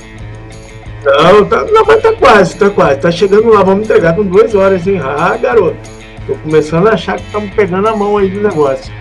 [1.05, 2.99] Não, tá, não, mas tá quase, tá quase.
[2.99, 4.99] Tá chegando lá, vamos entregar com duas horas, hein?
[5.03, 5.77] Ah, garoto.
[6.25, 8.91] Tô começando a achar que estamos pegando a mão aí do negócio.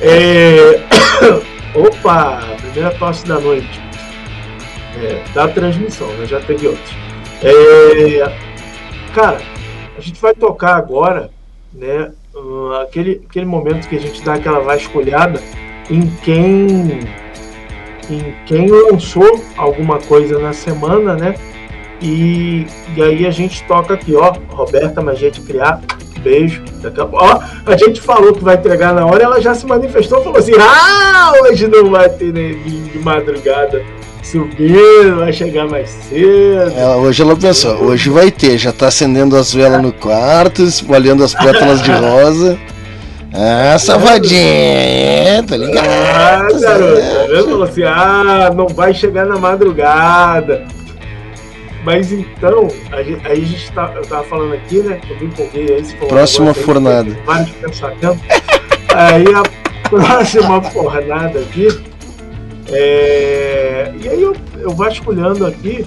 [0.00, 0.80] É...
[1.74, 3.80] Opa, primeira tosse da noite.
[5.02, 6.26] É, da transmissão, né?
[6.26, 7.09] Já teve outros.
[7.42, 8.32] É...
[9.14, 9.38] Cara,
[9.96, 11.30] a gente vai tocar agora,
[11.72, 12.12] né?
[12.34, 15.40] uh, aquele, aquele momento que a gente dá aquela vasculhada
[15.90, 17.00] em quem
[18.08, 21.36] em quem lançou alguma coisa na semana, né?
[22.02, 25.80] E, e aí a gente toca aqui, ó, Roberta Magia de Criar,
[26.20, 26.60] beijo.
[26.82, 30.24] Daqui a, ó, a gente falou que vai entregar na hora, ela já se manifestou,
[30.24, 33.80] falou assim: ah, hoje não vai ter neguinho de madrugada
[34.22, 36.72] subindo, vai chegar mais cedo.
[36.76, 41.24] Ela- hoje ela pensou, hoje vai ter, já tá acendendo as velas no quarto, espalhando
[41.24, 42.58] as pétalas de rosa.
[43.32, 45.86] Ah, safadinha, é, tá ligado?
[45.86, 47.44] Ah, garoto, vendo?
[47.44, 50.66] Falou assim: ah, não vai chegar na madrugada.
[51.84, 55.00] Mas então, aí a gente tá, eu tava falando aqui, né?
[55.08, 57.18] Eu me empolguei aí, Próxima agora, fornada.
[57.24, 58.18] Vários pensamentos.
[58.94, 59.42] aí a
[59.88, 61.68] próxima fornada aqui.
[62.72, 65.84] É, e aí eu, eu vasculhando aqui,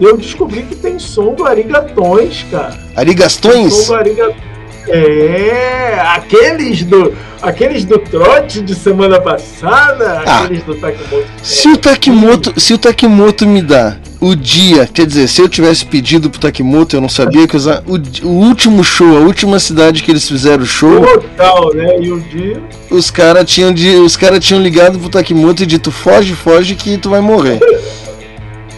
[0.00, 2.78] eu descobri que tem som do Arigatões, cara.
[2.94, 3.72] Arigastões?
[3.74, 4.55] Som do Arigatões.
[4.88, 10.44] É, aqueles do, aqueles do trote de semana passada, Ah.
[10.44, 11.26] aqueles do Takimoto.
[11.42, 15.84] Se o Takimoto, se o Takimoto me dá o dia, quer dizer, se eu tivesse
[15.84, 17.96] pedido pro Takimoto, eu não sabia que usar o,
[18.26, 21.96] o último show, a última cidade que eles fizeram o show, Total, né?
[22.00, 22.62] E o dia.
[22.90, 26.96] os caras tinham de, os cara tinham ligado pro Takimoto e dito foge, foge que
[26.96, 27.58] tu vai morrer.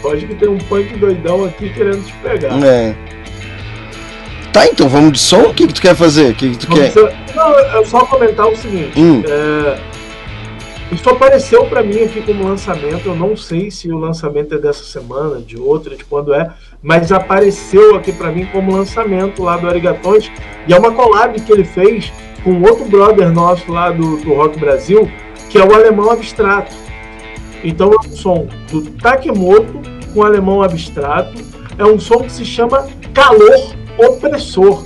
[0.02, 2.52] Pode que tem um punk doidão aqui querendo te pegar.
[2.64, 2.94] É.
[4.58, 5.42] Tá, então vamos de som?
[5.42, 6.32] O que, que tu quer fazer?
[6.32, 6.90] O que, que tu Vamos quer?
[6.90, 9.00] ser- Não, é só comentar o seguinte.
[9.00, 9.22] Hum.
[9.24, 9.78] é,
[10.92, 13.06] isso apareceu pra mim aqui como lançamento.
[13.06, 16.50] Eu não sei se o lançamento é dessa semana, de outra, de quando é,
[16.82, 20.28] mas apareceu aqui pra mim como lançamento lá do Arigatões.
[20.66, 22.12] E é uma collab que ele fez
[22.42, 25.08] com outro brother nosso lá do, do Rock Brasil,
[25.48, 26.74] que é o Alemão Abstrato.
[27.62, 29.80] Então é um som do Takemoto
[30.12, 31.40] com Alemão Abstrato.
[31.78, 34.84] É um som que se chama Calor Opressor.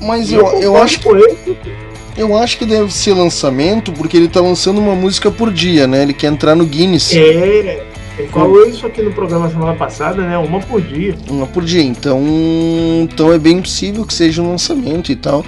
[0.00, 1.56] Mas eu, eu concordo acho que.
[2.16, 6.02] Eu acho que deve ser lançamento porque ele tá lançando uma música por dia, né?
[6.02, 7.14] Ele quer entrar no Guinness.
[7.14, 7.84] É,
[8.18, 10.38] ele falou isso aqui no programa semana passada, né?
[10.38, 11.14] Uma por dia.
[11.28, 11.82] Uma por dia.
[11.82, 12.22] Então,
[13.02, 15.44] então é bem possível que seja um lançamento e tal.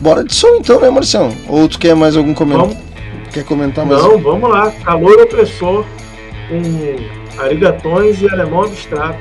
[0.00, 1.30] Bora de som então, né, Marcião?
[1.48, 2.76] Ou tu quer mais algum comentário?
[3.32, 4.02] Quer comentar mais?
[4.02, 4.72] Não, vamos lá.
[4.84, 5.84] Calor opressor
[6.48, 9.18] com arigatões e alemão abstrato.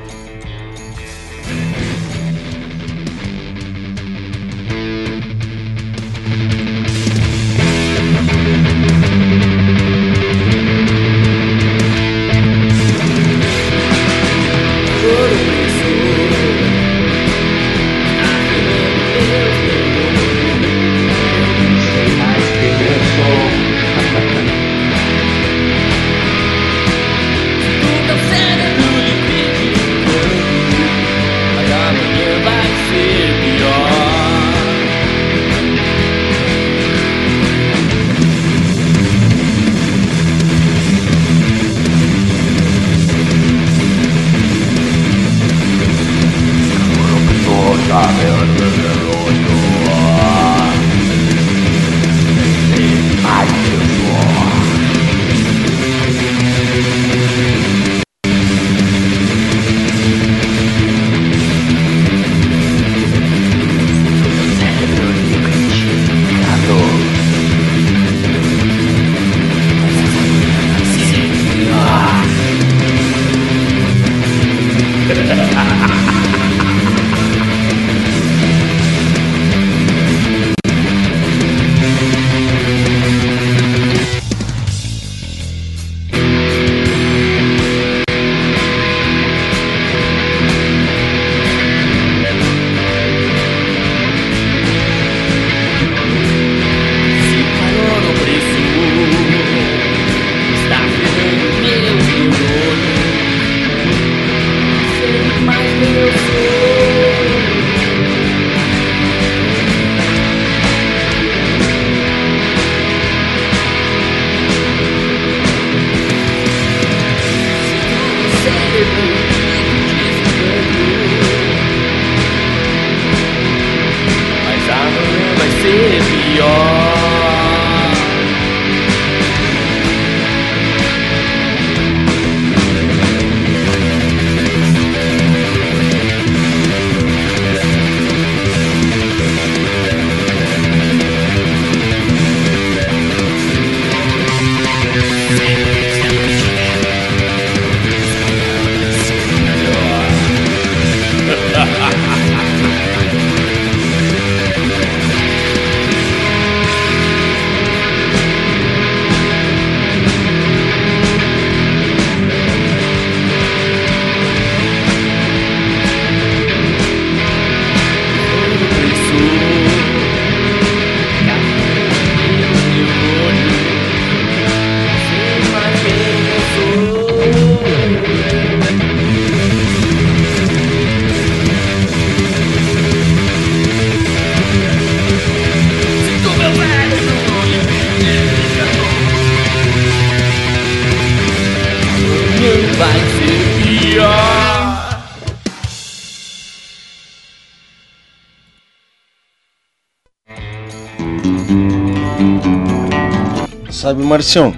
[204.08, 204.54] Marcião,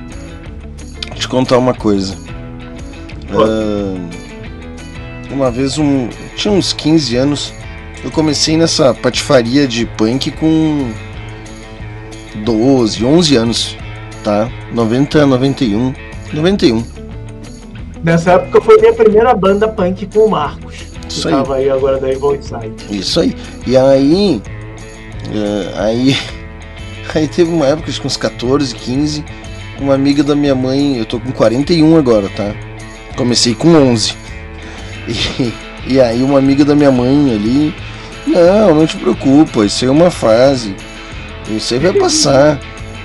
[1.16, 2.16] te contar uma coisa.
[3.32, 3.96] Ah,
[5.32, 7.54] uma vez, um, tinha uns 15 anos,
[8.04, 10.92] eu comecei nessa patifaria de punk com
[12.44, 13.78] 12, 11 anos,
[14.24, 14.50] tá?
[14.74, 15.94] 90, 91,
[16.34, 16.84] 91.
[18.04, 20.76] Nessa época foi minha primeira banda punk com o Marcos.
[21.10, 21.34] Isso que aí.
[21.34, 22.74] tava aí agora da Evil Inside.
[22.90, 23.36] Isso aí.
[23.68, 24.42] E aí.
[25.34, 26.16] eh, aí.
[27.14, 29.24] Aí teve uma época, acho que uns 14, 15.
[29.80, 32.54] Uma amiga da minha mãe, eu tô com 41 agora, tá?
[33.16, 34.16] Comecei com 11.
[35.08, 35.54] E,
[35.88, 37.74] e aí uma amiga da minha mãe ali
[38.28, 40.76] Não, não te preocupa, isso é uma fase.
[41.50, 42.60] Isso aí vai passar.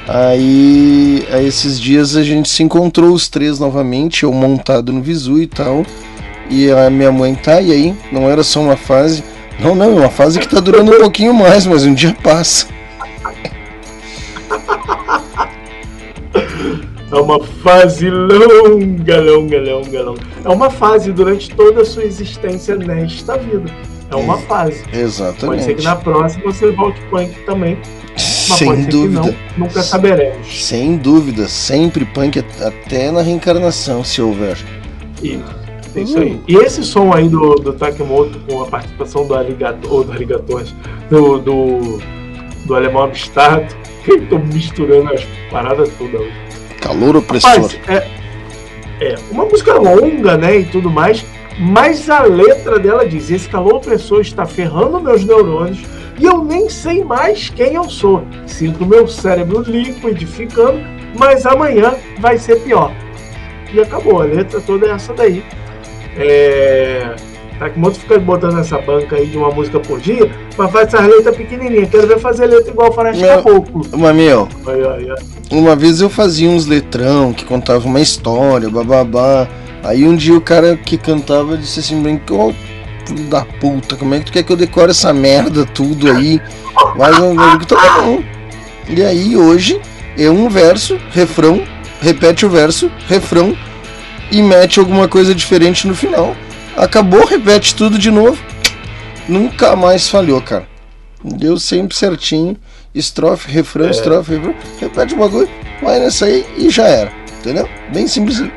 [0.06, 5.40] Aí, aí esses dias a gente se encontrou os três novamente, eu montado no visu
[5.40, 5.84] e tal.
[6.50, 7.94] E a minha mãe tá, e aí?
[8.12, 9.24] Não era só uma fase.
[9.58, 12.66] Não, não, é uma fase que tá durando um pouquinho mais, mas um dia passa.
[17.14, 20.20] É uma fase longa, longa, longa, longa.
[20.44, 23.70] É uma fase durante toda a sua existência nesta vida.
[24.10, 24.80] É uma fase.
[24.82, 25.74] Pode ser Exatamente.
[25.74, 27.78] que na próxima você volte punk também.
[28.12, 29.20] Mas Sem dúvida.
[29.20, 29.34] não.
[29.56, 30.64] Nunca saberemos.
[30.66, 34.56] Sem dúvida, sempre punk at- até na reencarnação, se houver.
[35.22, 35.42] Isso.
[35.96, 36.40] É isso aí.
[36.48, 40.64] E esse som aí do, do Takemoto com a participação do Aligator, do Aligator,
[41.08, 41.98] do, do,
[42.66, 46.32] do Alemão Abstrato, que eu tô misturando as paradas todas hoje.
[46.84, 47.50] Calor opressor.
[47.50, 48.06] Rapaz, é,
[49.00, 51.24] é uma música longa, né, e tudo mais,
[51.58, 55.82] mas a letra dela diz: esse calor opressor está ferrando meus neurônios
[56.18, 58.22] e eu nem sei mais quem eu sou.
[58.46, 60.78] Sinto meu cérebro liquidificando,
[61.18, 62.92] mas amanhã vai ser pior.
[63.72, 65.42] E acabou, a letra toda é essa daí.
[66.16, 67.16] É.
[67.58, 71.36] Takemoto fica botando essa banca aí de uma música por dia, mas faz essas letras
[71.36, 71.88] pequenininhas.
[71.88, 73.86] Quero ver fazer letra igual o Faroeste Meu- Caboclo.
[74.14, 74.48] Meu,
[75.50, 79.46] uma vez eu fazia uns letrão que contava uma história, bababá.
[79.82, 81.96] Aí um dia o cara que cantava disse assim,
[82.30, 82.52] ô
[83.06, 86.40] filho da puta, como é que tu quer que eu decore essa merda tudo aí?
[86.96, 88.22] Mas eu digo, tá bom.
[88.88, 89.80] E aí hoje
[90.18, 91.62] é um verso, refrão,
[92.00, 93.56] repete o verso, refrão
[94.30, 96.34] e mete alguma coisa diferente no final.
[96.76, 98.42] Acabou, repete tudo de novo.
[99.28, 100.66] Nunca mais falhou, cara.
[101.22, 102.56] Deu sempre certinho.
[102.94, 103.90] Estrofe, refrão, É.
[103.90, 104.54] estrofe, refrão.
[104.80, 105.48] Repete o bagulho,
[105.82, 107.10] vai nessa aí e já era.
[107.40, 107.68] Entendeu?
[107.92, 108.52] Bem simplesinho.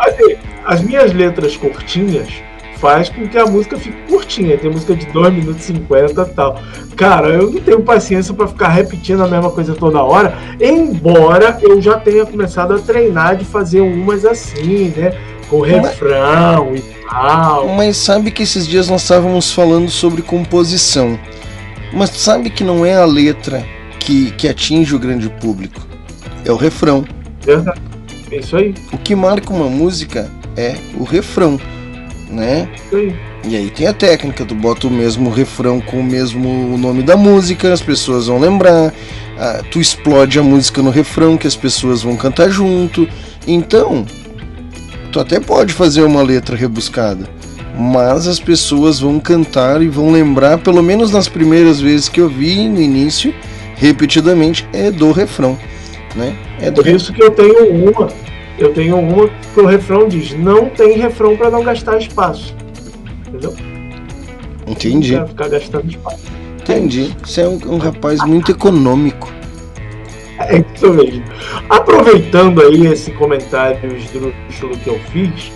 [0.00, 2.28] Assim, as minhas letras curtinhas
[2.78, 4.56] faz com que a música fique curtinha.
[4.56, 6.60] Tem música de 2 minutos e 50 e tal.
[6.96, 11.80] Cara, eu não tenho paciência pra ficar repetindo a mesma coisa toda hora, embora eu
[11.80, 15.12] já tenha começado a treinar de fazer umas assim, né?
[15.50, 16.80] Com refrão e
[17.76, 21.18] Mas sabe que esses dias nós estávamos falando sobre composição.
[21.92, 23.64] Mas sabe que não é a letra
[24.00, 25.86] que, que atinge o grande público.
[26.44, 27.04] É o refrão.
[28.30, 28.74] É isso aí.
[28.92, 31.60] O que marca uma música é o refrão,
[32.30, 32.68] né?
[32.74, 33.16] Isso aí.
[33.48, 37.16] E aí tem a técnica, tu bota o mesmo refrão com o mesmo nome da
[37.16, 38.92] música, as pessoas vão lembrar,
[39.38, 43.08] ah, tu explode a música no refrão que as pessoas vão cantar junto.
[43.46, 44.04] Então,
[45.16, 47.26] tu até pode fazer uma letra rebuscada,
[47.74, 52.28] mas as pessoas vão cantar e vão lembrar, pelo menos nas primeiras vezes que eu
[52.28, 53.34] vi no início,
[53.76, 55.58] repetidamente, é do refrão,
[56.14, 56.36] né?
[56.60, 58.08] É do Por isso que eu tenho uma.
[58.58, 62.54] Eu tenho uma que o refrão diz: não tem refrão pra não gastar espaço.
[63.26, 63.54] Entendeu?
[64.66, 65.16] Entendi.
[65.16, 66.24] Não ficar gastando espaço.
[66.60, 67.16] Entendi.
[67.24, 69.32] Você é um, um rapaz muito econômico.
[70.38, 71.24] É isso mesmo.
[71.68, 75.52] Aproveitando aí esse comentário esdrúxulo que eu fiz,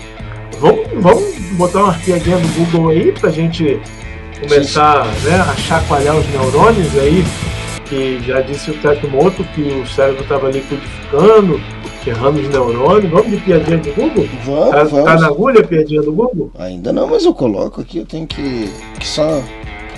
[0.59, 3.79] vamos, vamos botar uma piadinha no Google aí pra gente
[4.41, 7.23] começar né, a chacoalhar os neurônios aí,
[7.85, 11.61] que já disse o Tecmoto que o cérebro estava liquidificando,
[12.03, 13.11] ferrando os neurônios.
[13.11, 14.27] Vamos de piadinha do Google?
[14.43, 15.05] Vamos, tá, vamos.
[15.05, 16.51] tá na agulha a piadinha do Google?
[16.57, 18.69] Ainda não, mas eu coloco aqui, eu tenho que.
[18.99, 19.41] que só.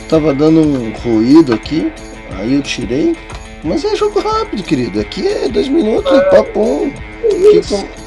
[0.10, 1.92] Tava dando um ruído aqui,
[2.38, 3.16] aí eu tirei.
[3.64, 5.00] Mas é jogo rápido, querido.
[5.00, 6.92] Aqui é dois minutos, é papum.
[7.26, 7.62] Aqui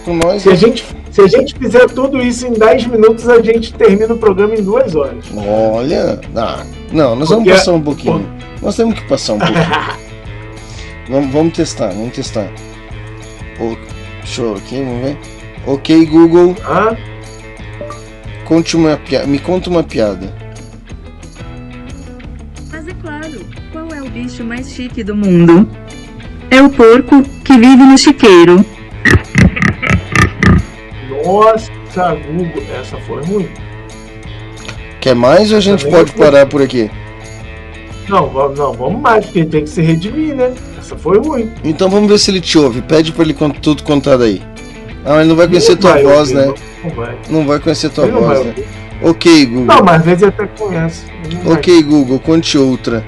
[0.04, 0.42] com, nós.
[0.42, 4.12] Se a, gente, se a gente fizer tudo isso em 10 minutos, a gente termina
[4.12, 5.24] o programa em duas horas.
[5.34, 6.20] Olha.
[6.36, 8.28] Ah, não, nós vamos Porque- passar um pouquinho.
[8.60, 9.64] Nós temos que passar um pouquinho.
[11.08, 12.50] vamos, vamos testar, vamos testar.
[13.58, 13.76] O,
[14.20, 15.16] deixa eu aqui, vamos ver.
[15.66, 16.54] Ok, Google.
[16.64, 16.94] Ah?
[18.44, 19.26] Conte uma piada.
[19.26, 20.32] Me conta uma piada.
[24.16, 25.68] Bicho mais chique do mundo?
[26.50, 28.64] É o porco que vive no chiqueiro.
[31.24, 31.70] Nossa,
[32.14, 33.48] Google, essa foi ruim.
[35.00, 36.20] Quer mais ou a gente Também pode fui.
[36.24, 36.90] parar por aqui?
[38.08, 40.52] Não, vamos, não, vamos mais, porque tem que se redimir, né?
[40.78, 41.50] Essa foi ruim.
[41.62, 42.80] Então vamos ver se ele te ouve.
[42.80, 44.40] Pede pra ele cont- tudo contar daí.
[45.04, 46.54] Ah, ele não vai conhecer Não tua vai voz, né?
[46.84, 47.16] Não vai.
[47.28, 48.54] Não vai conhecer tua Ele voz, né?
[49.02, 49.64] Ok, Google.
[49.66, 51.04] Não, mas às vezes até conhece.
[51.32, 51.54] Não vai.
[51.54, 53.04] Ok, Google, conte outra.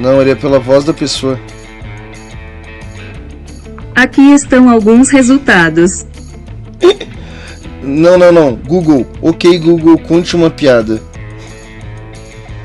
[0.00, 1.38] Não, ele é pela voz da pessoa.
[3.94, 6.06] Aqui estão alguns resultados.
[7.82, 8.54] Não, não, não.
[8.54, 9.06] Google.
[9.20, 11.02] Ok, Google, conte uma piada.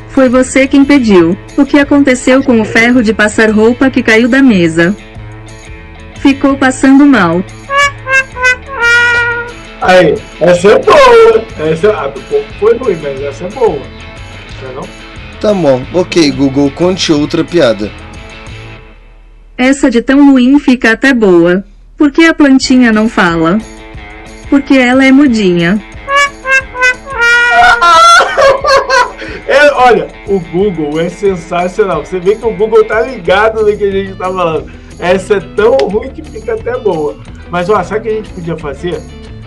[0.10, 1.38] Foi você quem pediu.
[1.57, 4.95] O que aconteceu com o ferro de passar roupa que caiu da mesa?
[6.22, 7.44] Ficou passando mal.
[9.82, 11.45] Aí, essa é boa.
[11.70, 13.82] Essa, a do pouco foi ruim, mas essa é boa.
[14.62, 15.05] Não é não?
[15.46, 15.80] Tá bom.
[15.94, 17.92] Ok, Google, conte outra piada.
[19.56, 21.64] Essa de tão ruim fica até boa.
[21.96, 23.60] Por que a plantinha não fala?
[24.50, 25.80] Porque ela é mudinha.
[29.48, 32.04] É, olha, o Google é sensacional.
[32.04, 34.72] Você vê que o Google tá ligado no que a gente tá falando.
[34.98, 37.16] Essa é tão ruim que fica até boa.
[37.52, 39.00] Mas, ó, sabe o que a gente podia fazer?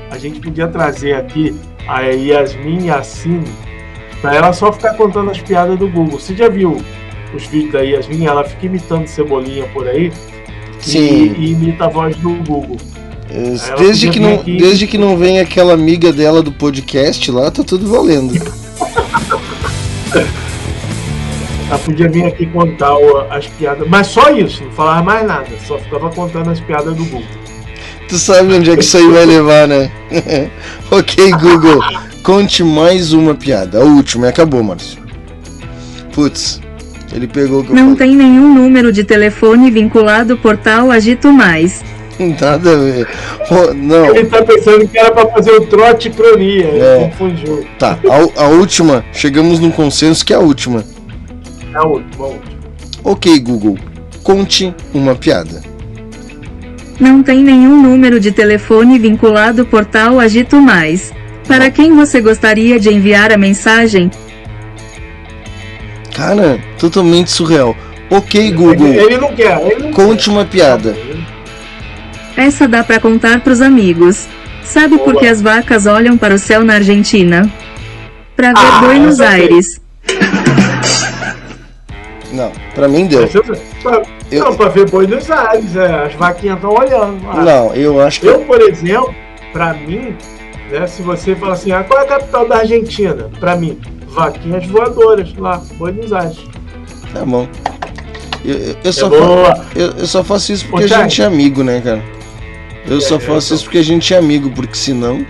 [0.08, 1.58] A gente podia trazer aqui
[1.88, 3.67] a Yasmin Yassine
[4.20, 6.18] pra ela só ficar contando as piadas do Google.
[6.18, 6.76] Você já viu
[7.34, 8.26] os vídeos da Yasmin?
[8.26, 10.12] Ela fica imitando cebolinha por aí.
[10.80, 11.34] Sim.
[11.36, 12.76] E, e imita a voz do Google.
[13.30, 17.50] É, Desde que, não, aqui- desde que não vem aquela amiga dela do podcast lá,
[17.50, 18.32] tá tudo valendo.
[21.68, 22.94] Ela podia vir aqui contar
[23.30, 23.86] as piadas.
[23.86, 25.46] Mas só isso, não falava mais nada.
[25.66, 27.28] Só ficava contando as piadas do Google.
[28.08, 29.90] Tu sabe onde é que isso aí vai levar, né?
[30.90, 31.78] ok, Google,
[32.28, 33.80] conte mais uma piada.
[33.80, 35.00] A última, e acabou, Márcio.
[36.12, 36.60] Putz,
[37.10, 41.32] ele pegou o que eu Não tem nenhum número de telefone vinculado ao portal Agito
[41.32, 41.82] Mais.
[42.18, 43.08] Nada a ver.
[43.48, 44.14] Pô, não.
[44.14, 46.66] Ele tá pensando que era pra fazer o trote cronia.
[46.66, 46.98] Ele É.
[47.08, 47.66] confundiu.
[47.78, 50.84] Tá, a, a última, chegamos num consenso que é a última.
[51.72, 52.58] É a última, a última.
[53.04, 53.78] Ok, Google,
[54.22, 55.62] conte uma piada.
[57.00, 61.10] Não tem nenhum número de telefone vinculado ao portal Agito Mais.
[61.48, 64.10] Para quem você gostaria de enviar a mensagem?
[66.14, 67.74] Cara, totalmente surreal.
[68.10, 70.96] Ok, Google, Ele não quer, ele não conte uma piada.
[72.36, 74.26] Essa dá pra contar pros amigos.
[74.62, 77.50] Sabe por que as vacas olham para o céu na Argentina?
[78.36, 79.26] Pra ver Ah, Buenos eu.
[79.26, 79.80] Aires.
[82.32, 83.26] Não, pra mim deu.
[83.82, 87.18] Pra, Não, pra ver Buenos Aires, é, as vaquinhas estão olhando.
[87.30, 88.26] Ah, Não, eu acho que.
[88.26, 89.14] Eu, por exemplo,
[89.52, 90.14] pra mim,
[90.70, 93.30] né, se você fala assim, ah, qual é a capital da Argentina?
[93.40, 93.78] Pra mim,
[94.08, 96.38] vaquinhas voadoras lá, Buenos Aires.
[97.12, 97.48] Tá bom.
[98.44, 99.54] Eu, eu- só, É boa.
[99.56, 102.02] fa- eu, eu só faço isso porque Ô, a gente é amigo, né, cara?
[102.86, 103.56] Eu só É, faço então.
[103.56, 105.24] isso porque a gente é amigo, porque senão.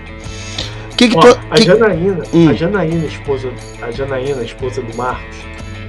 [0.95, 1.39] Que que Ó, tu.
[1.49, 2.49] a que- Janaína, Hum.
[2.49, 3.49] a Janaína, esposa,
[3.81, 5.37] a Janaína, esposa do Marcos,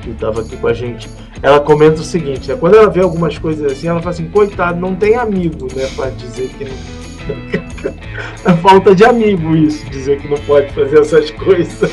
[0.03, 1.09] que estava aqui com a gente,
[1.43, 4.81] ela comenta o seguinte, né, quando ela vê algumas coisas assim, ela fala assim, coitado,
[4.81, 7.00] não tem amigo, né, para dizer que não...
[8.45, 11.91] é falta de amigo isso, dizer que não pode fazer essas coisas.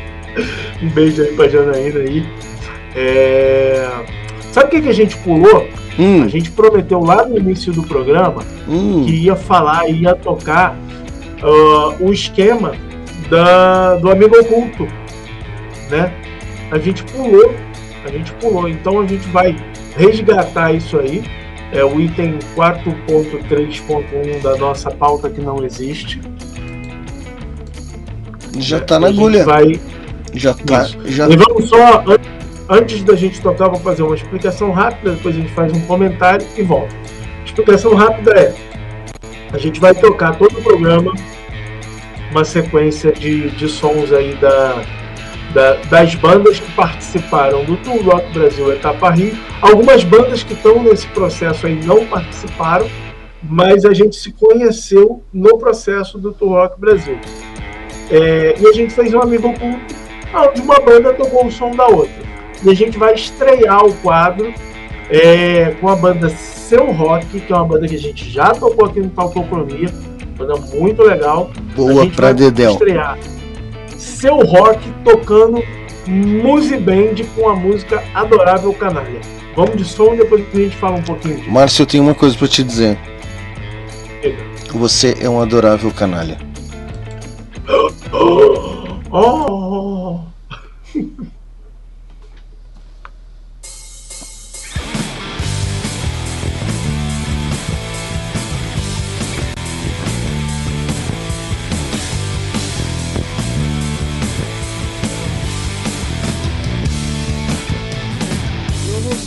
[0.82, 2.26] um beijo aí pra Janaína aí.
[2.94, 3.88] É...
[4.52, 5.68] Sabe o que, que a gente pulou?
[5.98, 6.22] Hum.
[6.22, 9.04] A gente prometeu lá no início do programa Hum.
[9.04, 10.76] que ia falar, ia tocar
[11.42, 12.72] ah, o esquema
[13.28, 14.86] da, do amigo oculto,
[15.90, 16.12] né?
[16.70, 17.54] A gente pulou,
[18.04, 19.56] a gente pulou, então a gente vai
[19.96, 21.22] resgatar isso aí.
[21.72, 26.20] É o item 4.3.1 da nossa pauta que não existe.
[28.58, 29.44] Já tá na agulha.
[29.44, 29.78] Vai,
[30.32, 30.82] Já tá.
[30.82, 30.98] Isso.
[31.06, 31.28] Já...
[31.28, 32.18] E vamos só, an-
[32.68, 36.46] antes da gente tocar, vou fazer uma explicação rápida, depois a gente faz um comentário
[36.56, 36.94] e volta.
[37.44, 38.54] Explicação rápida é:
[39.52, 41.12] a gente vai tocar todo o programa,
[42.30, 44.82] uma sequência de, de sons aí da,
[45.54, 49.36] da- das bandas que participaram do Tour Rock Brasil Etapa Rio.
[49.62, 52.86] Algumas bandas que estão nesse processo aí não participaram,
[53.42, 57.18] mas a gente se conheceu no processo do Tour Rock Brasil.
[58.10, 59.94] É, e a gente fez um amigo oculto
[60.34, 62.28] onde uma banda tocou o som da outra.
[62.64, 64.52] E a gente vai estrear o quadro
[65.10, 68.86] é, com a banda Seu Rock, que é uma banda que a gente já tocou
[68.86, 69.88] aqui no Talcocronia,
[70.36, 71.50] banda muito legal.
[71.74, 72.72] Boa pra vai Dedéu.
[72.72, 73.16] estrear
[74.18, 75.62] Seu Rock tocando
[76.04, 79.20] Muse Band com a música Adorável Canalha.
[79.54, 81.48] Vamos de som, depois a gente fala um pouquinho disso.
[81.48, 82.98] Márcio, eu tenho uma coisa pra te dizer.
[84.72, 86.36] Você é um adorável canalha.
[89.10, 90.18] Oh!
[90.94, 91.10] Eu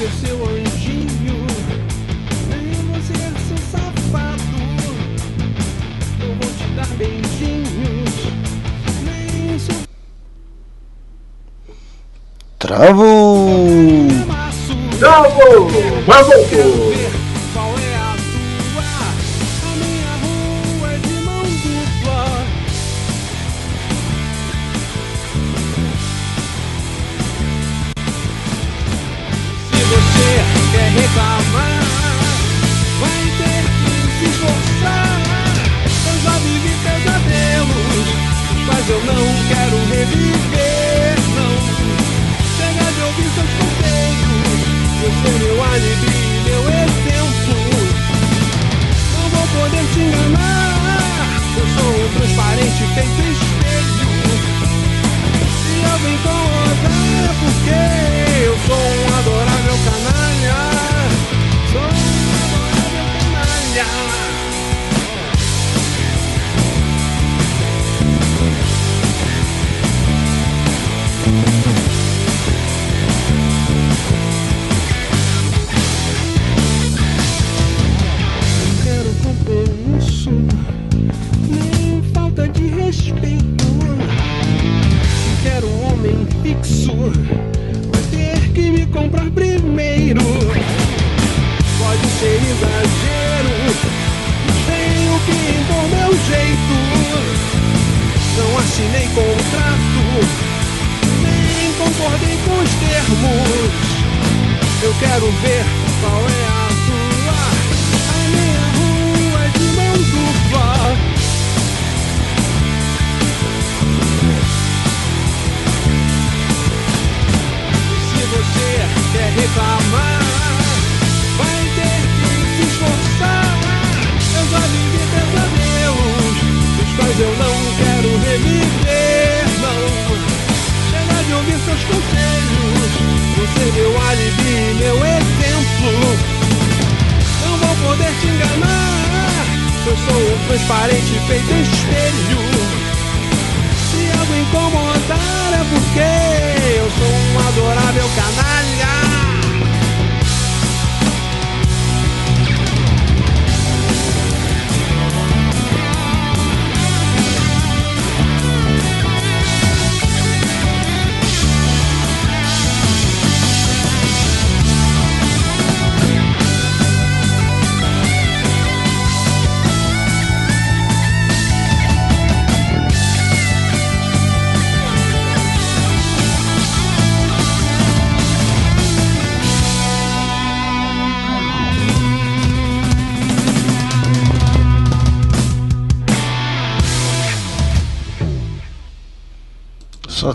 [0.02, 1.46] ser seu anjinho,
[2.50, 4.42] nem você é seu safado.
[6.20, 8.16] Eu vou te dar beijinhos,
[9.04, 9.76] nem seu
[12.58, 14.08] Travou!
[15.00, 15.70] Travou!
[16.08, 16.91] Vamos!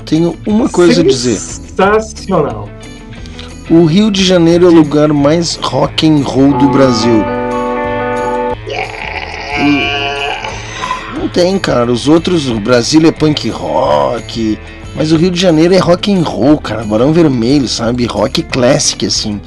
[0.07, 1.37] Tenho uma coisa a dizer.
[1.37, 2.69] Sensacional.
[3.69, 7.23] O Rio de Janeiro é o lugar mais rock and roll do Brasil.
[11.19, 11.91] Não tem, cara.
[11.91, 14.59] Os outros, o Brasil é punk rock,
[14.95, 16.85] mas o Rio de Janeiro é rock and roll, cara.
[16.85, 18.05] Barão Vermelho, sabe?
[18.07, 19.41] Rock classic, assim.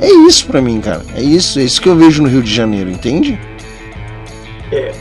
[0.00, 1.02] É isso pra mim, cara.
[1.14, 3.38] É isso, é isso que eu vejo no Rio de Janeiro, entende?
[4.72, 4.92] É,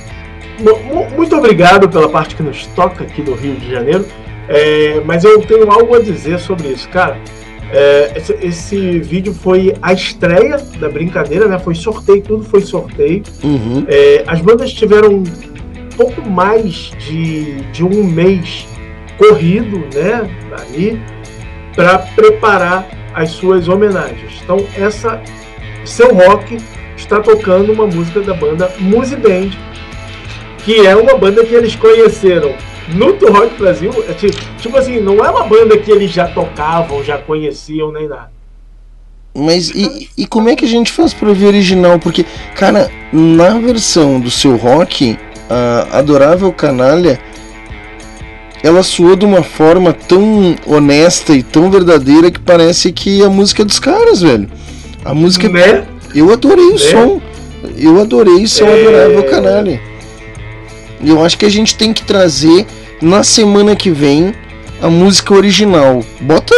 [0.60, 4.06] mu- mu- muito obrigado pela parte que nos toca aqui do Rio de Janeiro.
[4.48, 7.18] É, mas eu tenho algo a dizer sobre isso, cara.
[7.72, 11.58] É, esse, esse vídeo foi a estreia da brincadeira, né?
[11.58, 13.24] Foi sorteio, tudo foi sorteio.
[13.44, 13.86] Uhum.
[13.88, 15.24] É, as bandas tiveram
[15.98, 18.68] pouco mais de, de um mês
[19.18, 20.30] corrido, né?
[20.60, 21.02] Ali,
[21.76, 24.42] para preparar as suas homenagens.
[24.44, 25.22] Então, essa
[25.84, 26.58] seu rock
[26.98, 29.52] está tocando uma música da banda Muse Band,
[30.60, 32.56] que é uma banda que eles conheceram
[32.90, 33.92] no Do Rock Brasil.
[34.08, 38.08] É ti- tipo assim, não é uma banda que eles já tocavam, já conheciam nem
[38.08, 38.32] nada.
[39.38, 42.00] Mas e, e como é que a gente faz pra ver original?
[42.00, 42.26] Porque,
[42.56, 45.18] cara, na versão do seu rock,
[45.50, 47.20] a Adorável Canalha,
[48.64, 53.62] ela soou de uma forma tão honesta e tão verdadeira que parece que a música
[53.62, 54.50] é dos caras, velho.
[55.04, 55.50] A música.
[55.50, 55.86] Né?
[56.16, 56.78] Eu adorei o Né?
[56.78, 57.22] som.
[57.78, 58.80] Eu adorei o seu É.
[58.82, 59.82] Adorável Canalha.
[61.06, 62.66] E eu acho que a gente tem que trazer
[63.00, 64.34] na semana que vem
[64.82, 66.04] a música original.
[66.20, 66.56] Bota,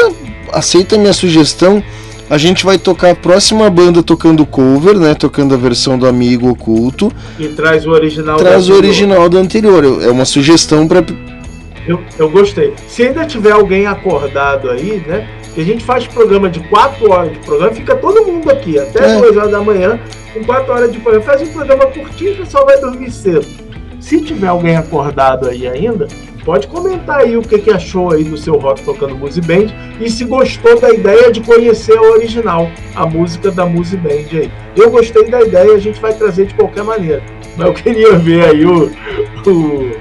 [0.53, 1.83] aceita a minha sugestão.
[2.29, 5.13] A gente vai tocar a próxima banda tocando cover, né?
[5.13, 7.11] Tocando a versão do Amigo Oculto.
[7.37, 8.37] E traz o original.
[8.37, 9.83] Traz o original do anterior.
[10.01, 11.03] É uma sugestão para
[11.85, 12.73] Eu, eu gostei.
[12.87, 15.27] Se ainda tiver alguém acordado aí, né?
[15.53, 19.15] Que a gente faz programa de 4 horas de programa, fica todo mundo aqui, até
[19.15, 19.19] É.
[19.19, 19.99] 2 horas da manhã,
[20.33, 21.25] com 4 horas de programa.
[21.25, 23.66] Faz um programa curtinho, o pessoal vai dormir cedo.
[24.07, 26.07] Se tiver alguém acordado aí ainda,
[26.45, 29.65] pode comentar aí o que, que achou aí do seu rock tocando Muse Band
[29.99, 34.49] e se gostou da ideia de conhecer a original, a música da Muse Band aí.
[34.77, 37.21] Eu gostei da ideia, a gente vai trazer de qualquer maneira.
[37.57, 38.89] Mas eu queria ver aí o,
[39.45, 39.91] o,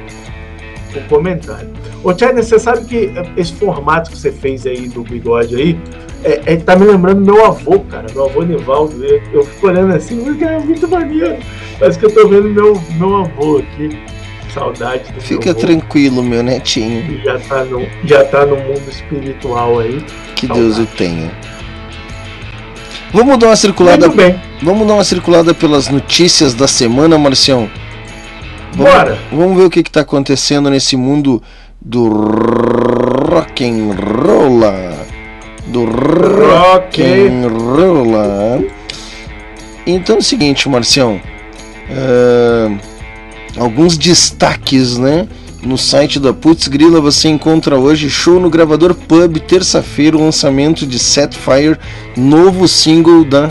[0.96, 1.75] o comentário.
[2.04, 5.78] Ô, China, você sabe que esse formato que você fez aí do bigode aí,
[6.22, 9.04] é, é- tá me lembrando meu avô, cara, meu avô Nivaldo.
[9.04, 11.36] Eu, eu fico olhando assim, "Ui, cara, é muito maneiro.
[11.78, 13.98] Parece que eu tô vendo meu, meu avô aqui.
[14.54, 17.20] Saudade do Fica tranquilo, meu netinho.
[17.22, 20.02] Já tá, no, já tá no mundo espiritual aí.
[20.34, 21.30] Que Deus o tenha.
[23.12, 24.06] Vamos dar uma circulada.
[24.06, 24.40] Muito bem.
[24.62, 27.68] Vamos dar uma circulada pelas notícias da semana, Marcião.
[28.72, 29.18] Vamos, Bora.
[29.30, 31.42] Vamos ver o que está acontecendo nesse mundo
[31.80, 34.60] do rock and roll.
[35.66, 38.70] Do rock and roll.
[39.86, 41.20] Então é o seguinte, Marcião.
[41.90, 42.76] ah,
[43.56, 45.28] alguns destaques, né?
[45.62, 50.86] No site da Putz Grila você encontra hoje show no gravador Pub, terça-feira, o lançamento
[50.86, 51.76] de Setfire,
[52.16, 53.50] novo single da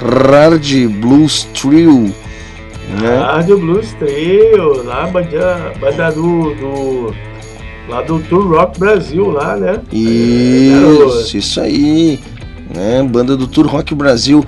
[0.00, 2.14] Hard Blues Trio.
[3.00, 3.18] Né?
[3.18, 7.14] Rádio Blues Trio, lá banda, banda do, do.
[7.88, 9.80] Lá do Tour Rock Brasil, lá, né?
[9.90, 12.20] Isso, isso aí.
[12.74, 13.02] Né?
[13.02, 14.44] Banda do Tour Rock Brasil.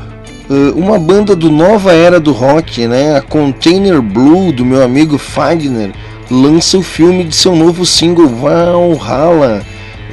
[0.49, 3.17] Uh, uma banda do nova era do rock, né?
[3.17, 5.93] A Container Blue, do meu amigo Fagner,
[6.31, 9.63] lança o filme de seu novo single Valhalla.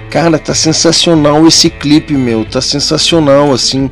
[0.10, 2.46] Cara, tá sensacional esse clipe, meu.
[2.46, 3.90] Tá sensacional, assim.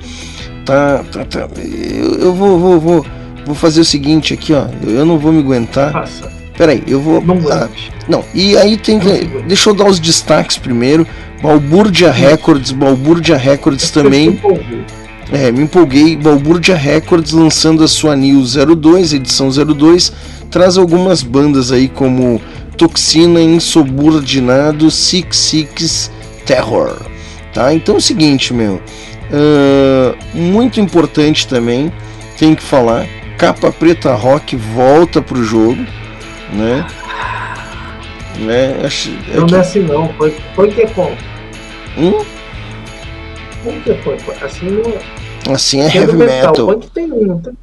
[0.64, 1.04] Tá.
[1.12, 1.48] tá, tá.
[1.58, 3.06] Eu, eu vou, vou, vou,
[3.46, 4.68] vou fazer o seguinte aqui, ó.
[4.82, 5.92] Eu, eu não vou me aguentar.
[5.92, 6.32] Passa.
[6.58, 7.22] Peraí, eu vou.
[7.22, 7.68] Não ah,
[8.08, 9.08] não, e aí tem que.
[9.48, 11.08] Deixa eu dar os destaques primeiro.
[11.42, 14.40] Balbúrdia Records, Balbúrdia Records também.
[15.32, 16.16] É, me empolguei.
[16.16, 20.12] Balbúrdia Records lançando a sua New 02, edição 02,
[20.50, 22.42] traz algumas bandas aí como
[22.78, 26.12] Toxina, Insubordinado, Six Six
[26.46, 26.98] Terror.
[27.54, 27.74] Tá?
[27.74, 28.82] Então é o seguinte, meu.
[29.32, 31.92] ah, muito importante também,
[32.38, 33.08] tem que falar.
[33.38, 35.86] Capa Preta Rock volta pro jogo,
[36.54, 36.86] né?
[38.40, 38.76] Né?
[38.84, 41.12] Acho, é Não que- é assim não, foi, foi que é como?
[41.98, 42.24] Hum?
[43.64, 44.18] Como que foi?
[44.42, 45.54] Assim não é.
[45.54, 46.54] Assim é heavy do metal.
[46.54, 47.54] Punk tem um, não tem?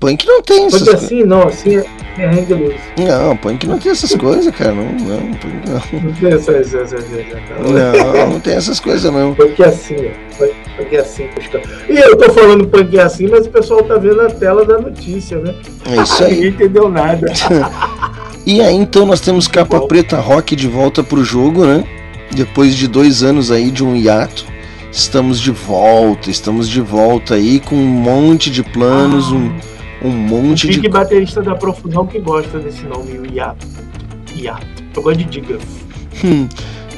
[0.00, 1.04] Punk não tem essas Punk coisas.
[1.04, 1.84] assim não, assim é,
[2.18, 2.74] é hang loose.
[2.98, 4.72] Não, punk não tem essas coisas, cara.
[4.72, 6.00] Não, não, não.
[6.02, 6.48] Não tem essas.
[6.74, 9.34] essas, essas, essas Não, não tem essas coisas não.
[9.34, 9.94] Punk é assim.
[10.38, 11.28] Punk- Punk é assim.
[11.34, 14.64] busca- E eu tô falando punk é assim, mas o pessoal tá vendo a tela
[14.64, 15.54] da notícia, né?
[15.90, 16.34] É isso aí.
[16.34, 17.26] Ninguém entendeu nada.
[18.44, 21.84] E aí então nós temos capa preta rock de volta pro jogo, né?
[22.32, 24.46] Depois de dois anos aí de um hiato,
[24.90, 29.52] estamos de volta, estamos de volta aí com um monte de planos, um,
[30.02, 30.88] um monte Fique de.
[30.88, 33.66] baterista da profusão que gosta desse nome, o Iato.
[34.34, 34.66] Iato.
[34.96, 35.58] Eu gosto de diga.
[36.24, 36.48] Hum,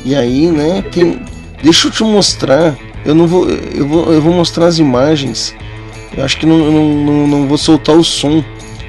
[0.04, 1.20] E aí, né, tem.
[1.62, 2.76] Deixa eu te mostrar.
[3.04, 3.48] Eu não vou.
[3.48, 5.54] Eu vou, eu vou mostrar as imagens.
[6.16, 8.42] Eu acho que não, não, não, não vou soltar o som.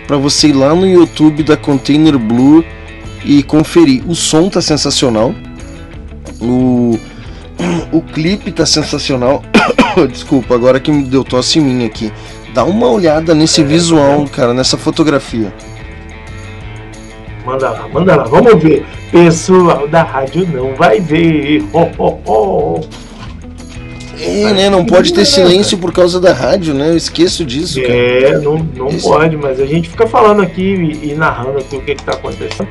[0.08, 2.64] Pra você ir lá no YouTube da Container Blue
[3.24, 4.04] e conferir.
[4.08, 5.34] O som tá sensacional.
[6.40, 7.00] O,
[7.92, 9.44] o clipe tá sensacional.
[10.10, 12.12] Desculpa, agora que me deu tosse em mim aqui.
[12.54, 15.54] Dá uma olhada nesse visual, cara, nessa fotografia.
[17.46, 18.86] Manda lá, manda lá, vamos ver.
[19.12, 21.64] Pessoal da rádio não vai ver.
[21.74, 23.05] Ho, ho, ho.
[24.20, 24.70] É, né?
[24.70, 26.90] Não pode ter silêncio por causa da rádio, né?
[26.90, 27.94] Eu esqueço disso, cara.
[27.94, 30.62] É, não, não Esse- pode, mas a gente fica falando aqui
[31.02, 32.68] e, e narrando aqui o que, que tá acontecendo.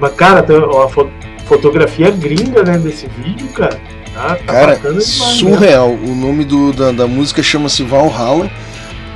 [0.00, 1.08] Mas, cara, tem uma fo-
[1.46, 3.78] fotografia gringa, né, desse vídeo, cara.
[4.14, 5.00] Tá, tá Cara, demais, né?
[5.00, 5.90] surreal.
[5.90, 8.50] O nome do, da, da música chama-se Valhalla.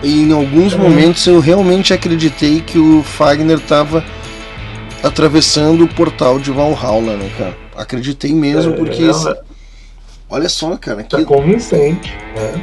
[0.02, 0.80] E em alguns Uhum.
[0.80, 4.04] momentos eu realmente acreditei que o Fagner tava
[5.02, 7.56] atravessando o portal de Valhalla, né, cara?
[7.76, 9.02] Acreditei mesmo, É, porque.
[9.04, 9.34] é, esse-
[10.30, 11.02] Olha só, cara.
[11.04, 11.24] Tá Que...
[11.24, 12.12] convincente.
[12.36, 12.62] né?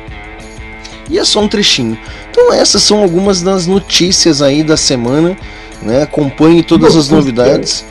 [1.10, 1.98] E é só um trechinho.
[2.32, 5.38] Então essas são algumas das notícias aí da semana.
[5.82, 6.02] Né?
[6.04, 7.86] Acompanhe todas as novidades.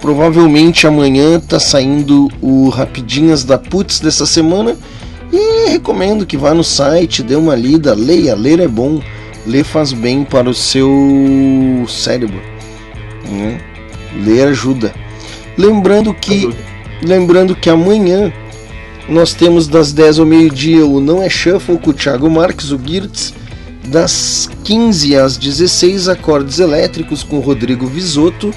[0.00, 4.76] Provavelmente amanhã tá saindo o Rapidinhas da Putz dessa semana.
[5.32, 8.34] E recomendo que vá no site, dê uma lida, leia.
[8.34, 9.00] Ler é bom.
[9.46, 10.88] Ler faz bem para o seu
[11.88, 12.40] cérebro.
[13.28, 13.60] né?
[14.24, 14.92] Ler ajuda.
[15.56, 16.50] Lembrando que,
[17.02, 18.32] lembrando que amanhã
[19.08, 22.78] nós temos das 10 ao meio-dia o Não é Shuffle com o Thiago Marques, o
[22.84, 23.32] Girtz.
[23.86, 28.52] Das 15 às 16, acordes elétricos com o Rodrigo Visotto.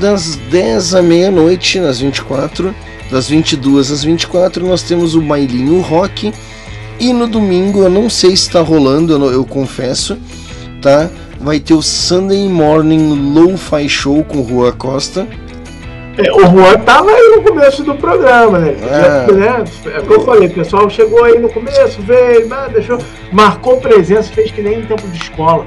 [0.00, 2.74] Das 10 à meia-noite, nas 24,
[3.12, 6.32] das 22 às 24, nós temos o Bailinho Rock.
[6.98, 10.16] E no domingo, eu não sei se está rolando, eu, não- eu confesso,
[10.82, 11.08] tá?
[11.40, 15.26] Vai ter o Sunday Morning Lo-Fi Show com Rua Costa.
[16.16, 18.76] É, o Juan tava aí no começo do programa, né?
[18.78, 19.64] Já, né?
[19.94, 22.98] É o que eu falei, o pessoal chegou aí no começo, veio, ah, deixou,
[23.32, 25.64] marcou presença, fez que nem em tempo de escola.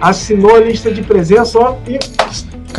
[0.00, 1.98] Assinou a lista de presença, ó, e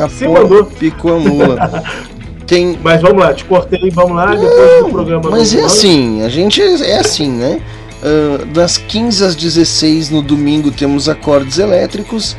[0.10, 0.66] se mandou.
[0.66, 1.84] Capô, picou a mula.
[2.48, 2.78] Tem...
[2.84, 5.30] Mas vamos lá, te cortei, vamos lá, depois do programa.
[5.32, 7.60] Mas é assim, a gente é é assim, né?
[8.06, 12.38] Ah, das 15 às 16 no domingo temos acordes elétricos.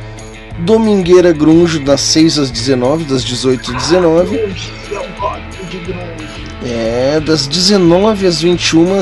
[0.61, 4.37] Domingueira Grunge das 6 às 19, das 18 às 19.
[4.37, 4.51] Eu
[5.19, 6.27] gosto de grunge.
[6.65, 9.01] É, das 19 às 21,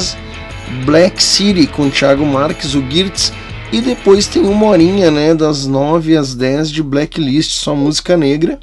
[0.84, 3.32] Black City com Thiago Marques, o Girtz.
[3.72, 5.34] E depois tem uma horinha, né?
[5.34, 8.58] Das 9 às 10 de Blacklist, só música negra.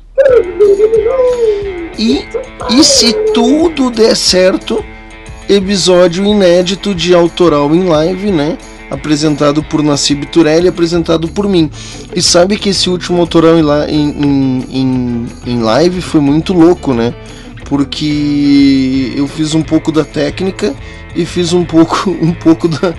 [1.97, 2.25] E,
[2.69, 4.83] e se tudo der certo,
[5.49, 8.57] episódio inédito de autoral em live, né?
[8.91, 11.71] Apresentado por Nassib Turelli, apresentado por mim.
[12.13, 13.57] E sabe que esse último autoral
[13.87, 17.13] em, em, em, live foi muito louco, né?
[17.69, 20.73] Porque eu fiz um pouco da técnica
[21.15, 22.93] e fiz um pouco, um pouco da,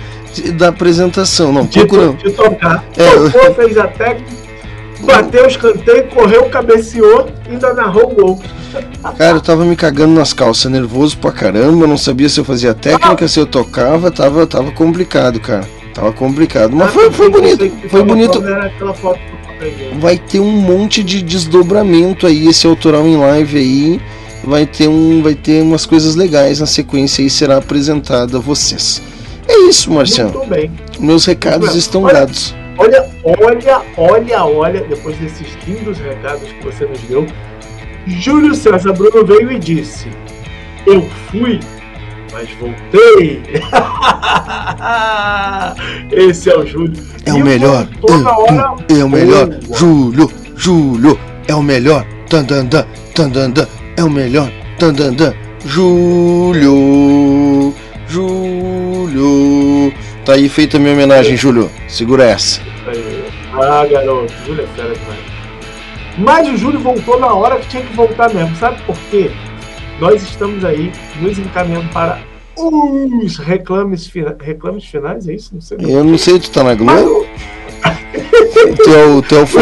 [0.57, 1.53] da apresentação.
[1.53, 2.15] Não, De, pouco não.
[2.15, 2.83] de tocar.
[2.97, 4.31] É, eu- Tocou, fez a técnica,
[5.03, 8.43] bateu o escanteio, correu, cabeceou e ainda narrou o gol.
[9.19, 12.73] Cara, eu tava me cagando nas calças, nervoso pra caramba, não sabia se eu fazia
[12.73, 15.69] técnica, se eu tocava, tava, tava complicado, cara.
[15.95, 16.75] Tava complicado.
[16.75, 18.43] Mas foi, foi bonito, foi bonito.
[20.01, 24.01] Vai ter um monte de desdobramento aí, esse autoral em live aí.
[24.45, 29.01] Vai ter, um, vai ter umas coisas legais na sequência e será apresentado a vocês.
[29.47, 30.33] É isso, Marciano.
[30.33, 30.71] Muito bem.
[30.99, 31.79] Meus recados bem.
[31.79, 32.55] estão Olha- dados.
[32.79, 37.27] Olha, olha, olha, olha, depois desses lindos recados que você nos deu,
[38.07, 40.09] Júlio César Bruno veio e disse:
[40.87, 41.61] Eu fui,
[42.33, 43.43] mas voltei.
[46.11, 46.93] Esse é o Júlio.
[47.27, 47.87] É o melhor.
[48.23, 49.49] na hora É o melhor.
[49.73, 52.05] Júlio, Júlio, é o melhor.
[52.29, 54.51] Tandanda, tandanda, é o melhor.
[54.79, 55.37] Tandanda,
[55.67, 56.73] Júlio,
[58.09, 59.93] Júlio.
[60.25, 61.71] Tá aí feita a minha homenagem, Júlio.
[61.89, 62.61] Segura essa.
[63.53, 65.21] Ah, garoto, Júlio é fera demais.
[66.19, 68.55] Mas o Júlio voltou na hora que tinha que voltar mesmo.
[68.57, 69.31] Sabe por quê?
[70.03, 72.19] Nós estamos aí nos encaminhando para
[72.57, 75.55] os reclames, fina- reclames finais, é isso?
[75.55, 75.79] Não sei.
[75.81, 77.25] Eu não sei, tu tá na Globo?
[78.83, 79.61] tu, é o, tu, é o, fã-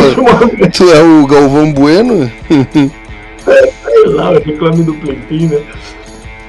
[0.75, 2.33] tu é o Galvão Bueno?
[2.49, 5.63] Sei lá, o reclame do Plim né?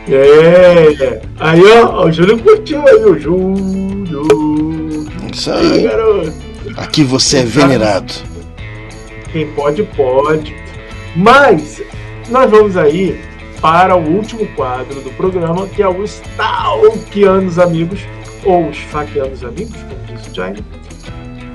[0.09, 1.21] É.
[1.37, 4.25] Aí, ó, o Júlio curtiu aí, o Júlio.
[5.33, 5.85] Isso aí.
[5.87, 6.83] Ah.
[6.83, 8.13] Aqui você é venerado.
[9.33, 10.55] Quem pode, pode.
[11.13, 11.81] Mas
[12.29, 13.19] nós vamos aí
[13.61, 18.01] para o último quadro do programa, que é o Stalkeanos Amigos,
[18.43, 20.65] ou os Faqueanos Amigos, como disse o Jaime.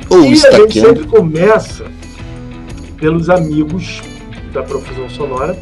[0.09, 1.85] Ou e a gente sempre começa
[2.99, 4.01] pelos amigos
[4.53, 5.59] da Profusão Sonora,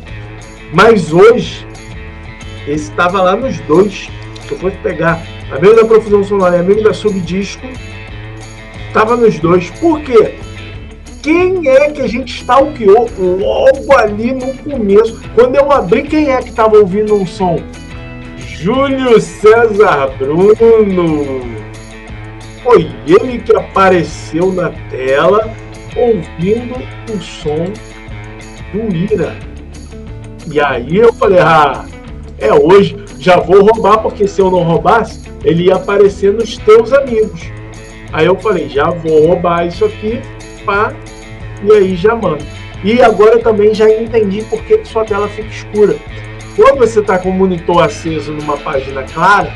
[0.72, 1.66] mas hoje
[2.68, 4.10] esse estava lá nos dois.
[4.46, 7.66] Se eu fosse pegar amigo da Profusão Sonora e amigo da Subdisco,
[8.86, 9.70] estava nos dois.
[9.70, 10.38] Por quê?
[11.24, 15.22] Quem é que a gente stalkeou logo ali no começo?
[15.34, 17.56] Quando eu abri, quem é que estava ouvindo um som?
[18.36, 21.40] Júlio César Bruno.
[22.62, 25.50] Foi ele que apareceu na tela
[25.96, 26.74] ouvindo
[27.10, 27.72] o som
[28.70, 29.34] do Ira.
[30.52, 31.86] E aí eu falei, ah,
[32.36, 36.92] é hoje, já vou roubar, porque se eu não roubasse, ele ia aparecer nos teus
[36.92, 37.50] amigos.
[38.12, 40.20] Aí eu falei, já vou roubar isso aqui,
[40.66, 40.92] pá,
[41.64, 42.44] e aí já mando.
[42.84, 45.96] E agora também já entendi por que sua tela fica escura.
[46.54, 49.52] Quando você está com o monitor aceso numa página clara,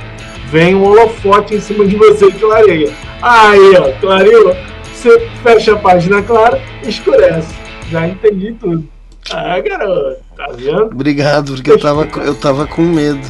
[0.51, 2.93] vem um holofote em cima de você e clareia.
[3.22, 4.56] Aí, ó, clareou.
[4.93, 7.55] Você fecha a página clara, escurece.
[7.90, 8.89] Já entendi tudo.
[9.30, 10.86] Ah, garoto, tá vendo?
[10.86, 13.20] Obrigado, porque eu tava, eu tava com medo.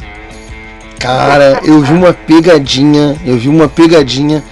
[0.99, 4.43] Cara, eu vi uma pegadinha, eu vi uma pegadinha.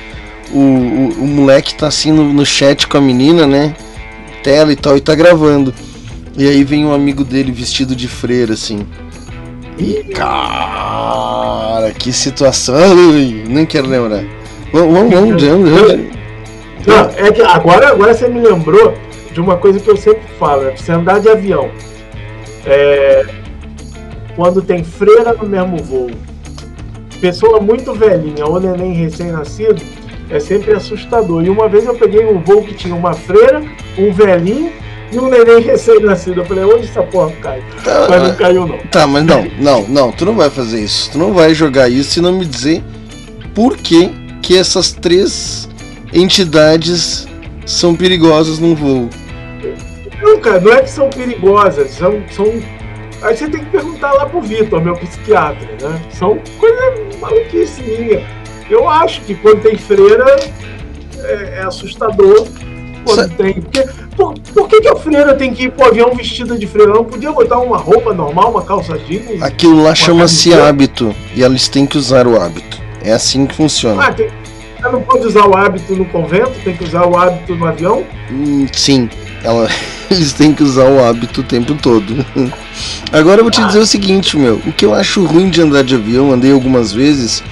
[0.52, 3.74] O, o, o moleque tá assim no, no chat com a menina, né?
[4.48, 5.74] Tela e tal, e tá gravando.
[6.38, 8.88] E aí vem um amigo dele vestido de freira, assim.
[9.78, 12.78] E cara, que situação.
[13.46, 14.24] Nem quero lembrar.
[14.72, 16.18] Vamos, vamos, vamos, vamos.
[16.88, 18.94] Não, é que agora, agora você me lembrou
[19.34, 21.70] de uma coisa que eu sempre falo, é você andar de avião.
[22.66, 23.26] É,
[24.34, 26.10] quando tem freira no mesmo voo,
[27.20, 29.82] pessoa muito velhinha ou neném recém-nascido,
[30.30, 31.44] é sempre assustador.
[31.44, 33.62] E uma vez eu peguei um voo que tinha uma freira,
[33.98, 34.72] um velhinho
[35.12, 36.42] e um neném recém-nascido.
[36.42, 37.64] Eu falei, onde essa porra cai?
[38.10, 38.78] Mas não caiu não.
[38.92, 41.12] Tá, mas não, não, não, tu não vai fazer isso.
[41.12, 42.84] Tu não vai jogar isso e não me dizer
[43.54, 44.12] por que
[44.42, 45.70] que essas três
[46.14, 47.28] entidades
[47.66, 49.10] são perigosas num voo.
[50.22, 52.22] Não, cara, não é que são perigosas, são.
[52.32, 52.46] são...
[53.22, 56.02] Aí você tem que perguntar lá pro Vitor, meu psiquiatra, né?
[56.12, 58.26] São coisas maluquice minha.
[58.70, 60.26] Eu acho que quando tem freira
[61.24, 62.48] é, é assustador.
[63.16, 63.54] Quando tem.
[63.54, 63.86] Porque,
[64.16, 66.94] por, por que, que a freira tem que ir pro avião vestida de freira?
[66.94, 69.42] Não podia botar uma roupa normal, uma calça jeans?
[69.42, 72.82] Aquilo lá chama-se hábito e eles têm que usar o hábito.
[73.04, 74.04] É assim que funciona.
[74.04, 74.30] Ah, tem,
[74.82, 78.04] ela não pode usar o hábito no convento, tem que usar o hábito no avião?
[78.32, 79.10] Hum, sim,
[79.44, 79.68] ela,
[80.10, 82.26] eles têm que usar o hábito o tempo todo.
[83.12, 84.56] Agora eu vou te dizer o seguinte, meu.
[84.66, 87.44] O que eu acho ruim de andar de avião, andei algumas vezes,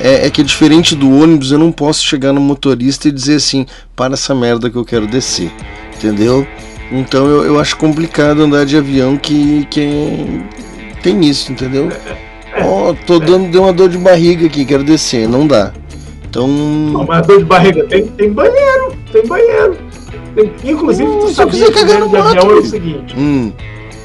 [0.00, 3.66] é, é que diferente do ônibus, eu não posso chegar no motorista e dizer assim,
[3.96, 5.50] para essa merda que eu quero descer.
[5.96, 6.46] Entendeu?
[6.90, 11.88] Então eu, eu acho complicado andar de avião que, que é- tem isso, entendeu?
[12.64, 15.72] Ó, tô dando deu uma dor de barriga aqui, quero descer, não dá.
[16.28, 16.46] Então.
[16.48, 19.76] Não, mas dor de barriga tem, tem banheiro, tem banheiro.
[20.34, 22.70] Tem- inclusive, tu se eu sabia que o cagar banheiro mato, avião é o filho.
[22.70, 23.14] seguinte.
[23.16, 23.52] Hum,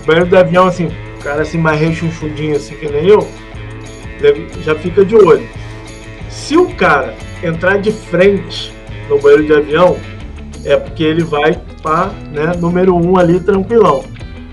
[0.01, 3.27] O banheiro do avião, assim, o cara assim, mais rechonchudinho assim que nem eu,
[4.63, 5.47] já fica de olho.
[6.33, 8.73] Se o cara entrar de frente
[9.07, 9.97] no banheiro de avião,
[10.65, 14.03] é porque ele vai para né, número um ali tranquilão.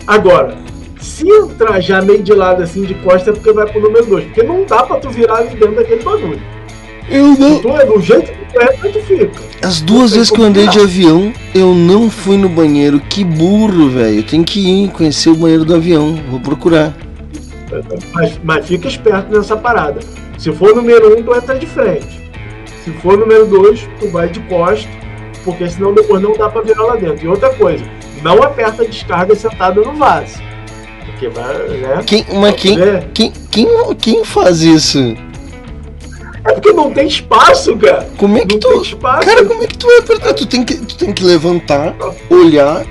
[0.06, 0.56] Agora,
[1.00, 4.24] se entrar já meio de lado assim de costa, é porque vai pro número dois.
[4.26, 6.40] Porque não dá pra tu virar ali dentro daquele bagulho.
[7.08, 7.58] eu não.
[7.60, 9.42] Tu é do jeito que tu é, tu fica.
[9.62, 13.00] As duas vezes que eu andei de avião, eu não fui no banheiro.
[13.00, 14.22] Que burro, velho.
[14.22, 16.14] Tem que ir conhecer o banheiro do avião.
[16.30, 16.94] Vou procurar.
[18.12, 20.00] Mas, mas fica esperto nessa parada.
[20.40, 22.18] Se for número um, tu entra de frente.
[22.84, 24.88] Se for número dois, tu vai de costa,
[25.44, 27.24] porque senão depois não dá pra virar lá dentro.
[27.24, 27.84] E outra coisa,
[28.22, 30.40] não aperta a descarga sentado no vaso.
[31.04, 32.02] Porque vai, né?
[32.06, 33.04] Quem, mas quem, É.
[33.12, 33.68] quem, quem,
[34.00, 35.14] quem faz isso?
[36.42, 38.08] É porque não tem espaço, cara.
[38.16, 38.68] Como é que Não tu.
[38.70, 39.28] tem espaço.
[39.28, 40.32] Cara, como é que tu vai apertar?
[40.32, 41.94] Tu tem que, tu tem que levantar,
[42.30, 42.82] olhar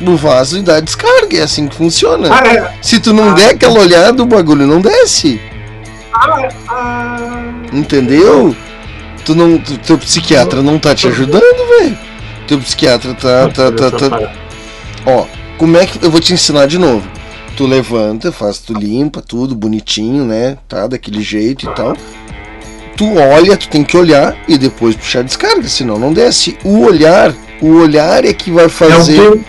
[0.00, 1.38] no vaso e dar descarga.
[1.38, 2.28] É assim que funciona.
[2.34, 2.72] Ah, é.
[2.82, 5.40] Se tu não der aquela olhada, o bagulho não desce.
[6.12, 8.54] Ah, ah, Entendeu?
[9.24, 11.98] Tu não, tu- teu psiquiatra não tá te ajudando, velho.
[12.48, 14.32] Teu psiquiatra tá, tá, tá, tá.
[15.06, 15.26] Ó,
[15.56, 17.06] como é que eu vou te ensinar de novo?
[17.56, 20.56] Tu levanta, faz, tu limpa tudo bonitinho, né?
[20.68, 21.96] Tá daquele jeito e tal.
[22.96, 26.56] Tu olha, tu tem que olhar e depois puxar a descarga, senão não desce.
[26.64, 29.18] O olhar, o olhar é que vai fazer.
[29.18, 29.44] É o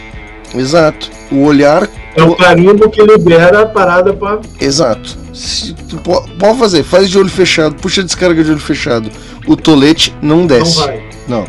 [0.59, 1.09] Exato.
[1.31, 4.39] O olhar é o carimbo que libera a parada pra.
[4.59, 5.17] Exato.
[5.33, 9.09] Se tu po- pode fazer, faz de olho fechado, puxa a descarga de olho fechado.
[9.47, 10.77] O tolete não desce.
[10.79, 11.03] Não vai.
[11.27, 11.39] Não.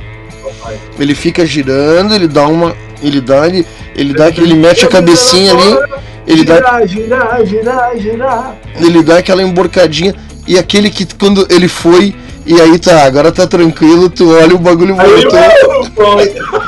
[0.42, 0.78] Não vai.
[0.98, 2.74] Ele fica girando, ele dá uma.
[3.02, 3.66] Ele dá, ele,
[3.96, 5.76] ele dá, ele mete a cabecinha ali,
[6.24, 8.56] ele dá, Girar, girar, girar, girar.
[8.80, 10.14] ele dá aquela emborcadinha
[10.46, 12.14] e aquele que quando ele foi
[12.46, 15.32] e aí tá, agora tá tranquilo, tu olha o bagulho voltou.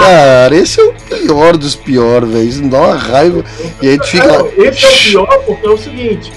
[0.00, 2.48] Cara, esse é o pior dos piores, velho.
[2.48, 3.44] Isso dá uma raiva.
[3.82, 4.26] E aí tu fica.
[4.26, 6.32] Não, esse é o pior porque é o seguinte: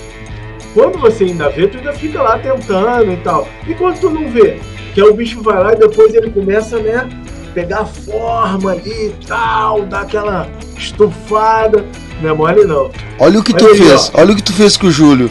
[0.74, 3.48] quando você ainda vê, tu ainda fica lá tentando e tal.
[3.68, 4.60] E quando tu não vê,
[4.94, 7.08] que aí o bicho vai lá e depois ele começa, né?
[7.54, 11.86] Pegar a forma ali e tal, dar aquela estufada.
[12.22, 12.90] Não é mole não.
[13.20, 14.22] Olha o que tu aí, fez, ó.
[14.22, 15.30] olha o que tu fez com o Júlio.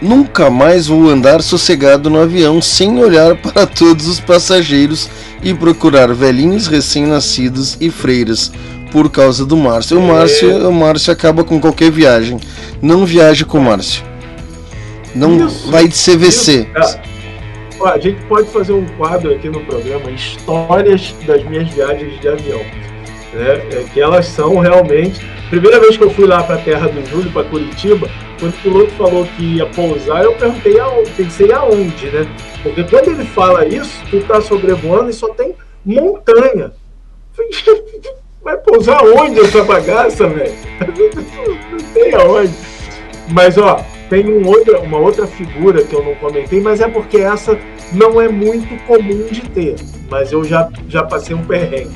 [0.00, 5.08] Nunca mais vou andar sossegado no avião sem olhar para todos os passageiros
[5.42, 8.50] e procurar velhinhos recém-nascidos e freiras
[8.90, 9.98] por causa do Márcio.
[9.98, 10.06] O É.
[10.06, 12.38] Márcio, o Márcio acaba com qualquer viagem.
[12.80, 14.04] Não viaje com o Márcio.
[15.14, 16.68] Não Isso, vai de CVC.
[16.76, 17.14] É.
[17.80, 22.28] Ó, a gente pode fazer um quadro aqui no programa, histórias das minhas viagens de
[22.28, 22.60] avião.
[23.32, 23.62] Né?
[23.72, 25.20] É que elas são realmente.
[25.50, 28.08] Primeira vez que eu fui lá para a terra do Júlio, para Curitiba,
[28.38, 32.26] quando o piloto falou que ia pousar, eu perguntei aonde, pensei aonde, né?
[32.62, 35.54] Porque quando ele fala isso, tu tá sobrevoando e só tem
[35.84, 36.72] montanha.
[38.42, 40.54] Vai pousar onde essa bagaça, velho?
[41.70, 42.54] Não tem aonde.
[43.32, 43.80] Mas ó,
[44.10, 47.58] tem um outra, uma outra figura que eu não comentei, mas é porque essa
[47.92, 49.76] não é muito comum de ter.
[50.10, 51.90] Mas eu já, já passei um perrengue.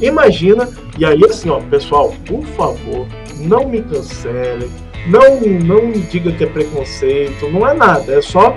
[0.00, 0.68] Imagina,
[0.98, 3.06] e aí assim, ó, pessoal, por favor,
[3.38, 4.68] não me cancelem,
[5.06, 8.56] não, não diga que é preconceito, não é nada, é só,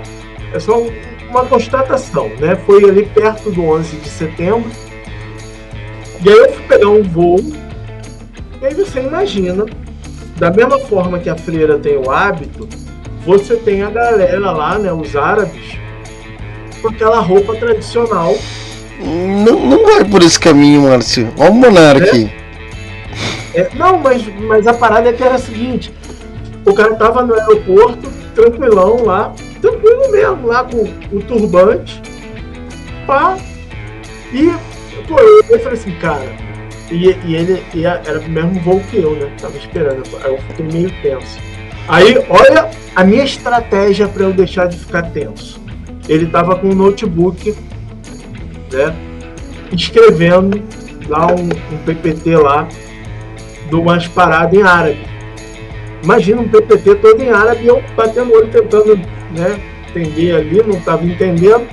[0.52, 0.82] é só
[1.28, 2.56] uma constatação, né?
[2.66, 4.70] Foi ali perto do 11 de setembro,
[6.24, 7.40] e aí eu fui pegar um voo,
[8.60, 9.66] e aí você imagina,
[10.36, 12.68] da mesma forma que a freira tem o hábito,
[13.24, 15.76] você tem a galera lá, né, os árabes,
[16.80, 18.36] com aquela roupa tradicional
[19.00, 21.32] Não, não vai por esse caminho, Márcio.
[21.38, 22.30] Olha o Monark.
[23.54, 25.92] É, não, mas, mas a parada é que era a seguinte:
[26.66, 30.82] o cara tava no aeroporto, tranquilão lá, tranquilo mesmo, lá com
[31.16, 32.02] o turbante,
[33.06, 33.36] pá,
[34.32, 34.50] e,
[35.06, 36.46] pô, eu, eu falei assim, cara,
[36.90, 39.32] e, e ele ia, era o mesmo voo que eu, né?
[39.40, 41.38] Tava esperando, aí eu fiquei meio tenso.
[41.88, 45.60] Aí, olha a minha estratégia para eu deixar de ficar tenso.
[46.08, 47.54] Ele tava com um notebook,
[48.72, 48.94] né?
[49.72, 50.62] Escrevendo
[51.08, 52.68] lá um, um PPT lá
[53.68, 55.15] de umas paradas em árabe.
[56.06, 60.62] Imagina um PPT todo em árabe e eu batendo o olho tentando né, entender ali,
[60.62, 61.66] não estava entendendo.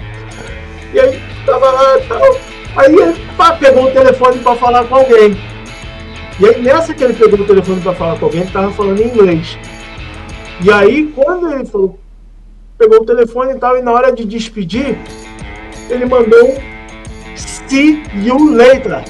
[0.92, 2.40] E aí tava lá tal.
[2.76, 2.96] Aí
[3.38, 5.38] pá, pegou o telefone para falar com alguém.
[6.40, 9.02] E aí nessa que ele pegou o telefone para falar com alguém, ele tava falando
[9.02, 9.56] em inglês.
[10.64, 12.00] E aí quando ele falou,
[12.76, 14.98] pegou o telefone e tal, e na hora de despedir,
[15.92, 16.58] ele mandou um
[17.36, 19.04] see you later.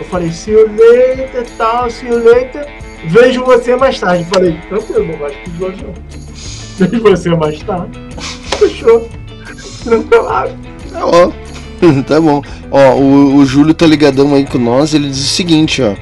[0.00, 2.66] Eu falei, see you later, tal, see you later.
[3.08, 4.24] Vejo você mais tarde.
[4.24, 6.88] Falei, tranquilo, não vai despedir hoje não.
[6.88, 8.00] Vejo você mais tarde.
[8.58, 9.08] Fechou.
[9.84, 10.24] Tranquilo.
[10.24, 11.32] Tá bom.
[12.06, 12.42] tá bom.
[12.70, 15.94] Ó, o, o Júlio tá ligadão aí com nós, ele diz o seguinte, ó.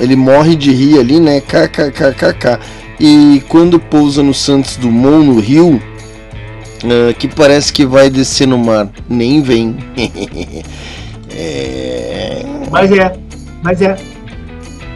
[0.00, 1.40] Ele morre de rir ali, né?
[1.40, 2.58] KKKKK.
[2.98, 5.80] E quando pousa no Santos Dumont, no Rio,
[6.84, 9.76] ah, que parece que vai descer no mar, nem vem.
[11.30, 12.42] é...
[12.70, 13.16] Mas é,
[13.62, 13.96] mas é.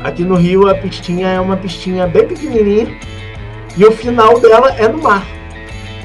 [0.07, 2.97] Aqui no Rio a pistinha é uma pistinha bem pequenininha
[3.77, 5.27] e o final dela é no mar,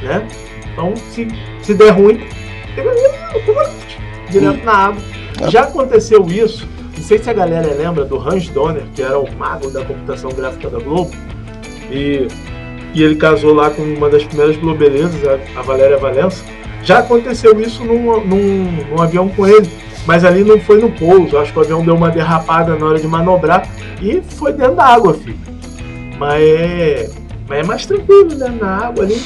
[0.01, 0.27] né?
[0.73, 1.27] Então se,
[1.61, 2.19] se der ruim,
[4.27, 5.03] direto na água.
[5.49, 6.67] Já aconteceu isso,
[6.97, 10.31] não sei se a galera lembra do Hans Donner, que era o mago da computação
[10.31, 11.11] gráfica da Globo,
[11.91, 12.27] e,
[12.95, 16.43] e ele casou lá com uma das primeiras globelezas, a, a Valéria Valença.
[16.83, 19.69] Já aconteceu isso num, num, num avião com ele,
[20.05, 21.37] mas ali não foi no pouso.
[21.37, 23.67] Acho que o avião deu uma derrapada na hora de manobrar
[24.01, 25.37] e foi dentro da água, filho.
[26.17, 27.09] Mas é,
[27.47, 28.49] mas é mais tranquilo, né?
[28.59, 29.21] Na água ali,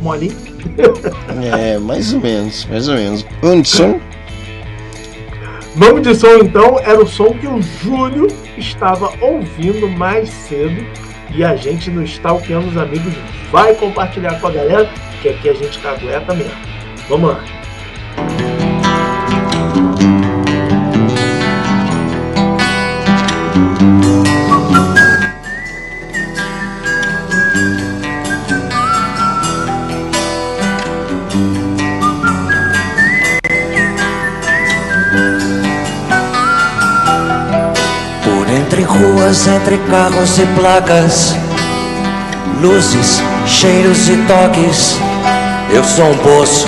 [0.00, 0.36] molinho.
[1.58, 3.26] é, mais ou menos, mais ou menos.
[3.42, 4.00] Vamos de som?
[5.76, 8.26] Vamos de som então, era o som que o Júlio
[8.58, 10.84] estava ouvindo mais cedo
[11.34, 13.14] e a gente no Stalkeando os Amigos
[13.50, 14.90] vai compartilhar com a galera,
[15.22, 16.52] que aqui a gente cagueta mesmo.
[17.08, 17.59] Vamos lá.
[23.80, 23.88] Por
[38.50, 41.34] entre ruas, entre carros e placas,
[42.60, 44.98] luzes, cheiros e toques,
[45.70, 46.66] eu sou um poço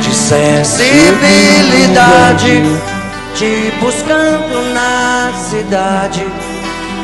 [0.00, 2.95] de sensibilidade,
[3.36, 6.26] te buscando na cidade.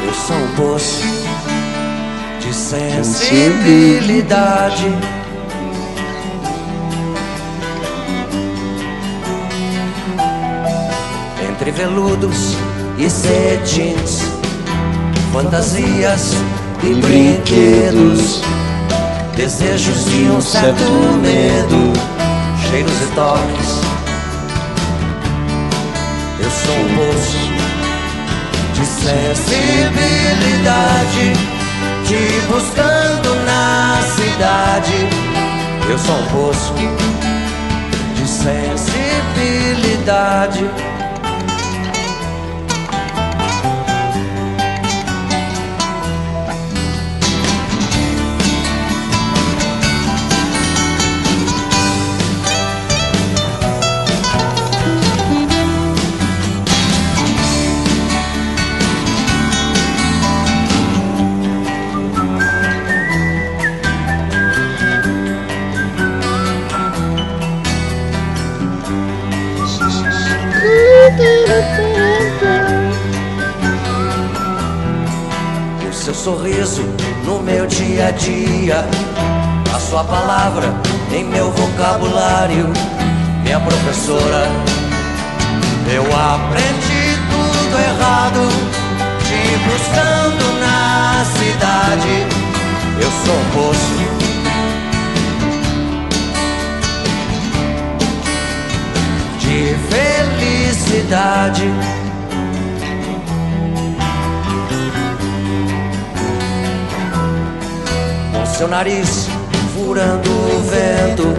[0.06, 1.02] Eu sou um poço
[2.40, 4.86] de sensibilidade.
[11.50, 12.56] Entre veludos
[12.96, 14.22] e cetins,
[15.34, 16.32] fantasias
[16.82, 18.40] e brinquedos,
[19.36, 20.82] desejos e um certo
[21.20, 21.92] medo,
[22.70, 23.81] cheiros e toques.
[26.52, 27.38] Sou um poço
[28.74, 31.32] de sensibilidade,
[32.06, 35.08] te buscando na cidade.
[35.88, 36.74] Eu sou um poço
[38.14, 40.70] de sensibilidade.
[76.22, 76.82] Sorriso
[77.24, 78.84] no meu dia a dia,
[79.74, 80.72] a sua palavra
[81.12, 82.72] em meu vocabulário,
[83.42, 84.46] minha professora.
[85.92, 88.48] Eu aprendi tudo errado,
[89.26, 92.14] te buscando na cidade.
[93.00, 94.02] Eu sou um poço
[99.40, 101.66] de felicidade.
[108.62, 109.28] Seu nariz
[109.74, 111.34] furando o vento,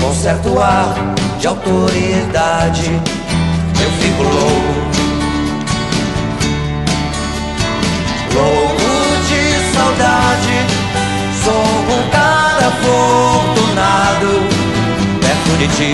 [0.00, 0.94] com certo ar
[1.40, 2.88] de autoridade,
[3.82, 4.74] eu fico louco.
[8.32, 8.90] Louco
[9.26, 10.56] de saudade,
[11.42, 11.66] sou
[11.96, 14.30] um cara afortunado
[15.20, 15.92] perto de ti.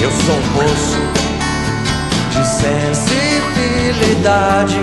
[0.00, 1.00] Eu sou um poço
[2.30, 4.80] de sensibilidade.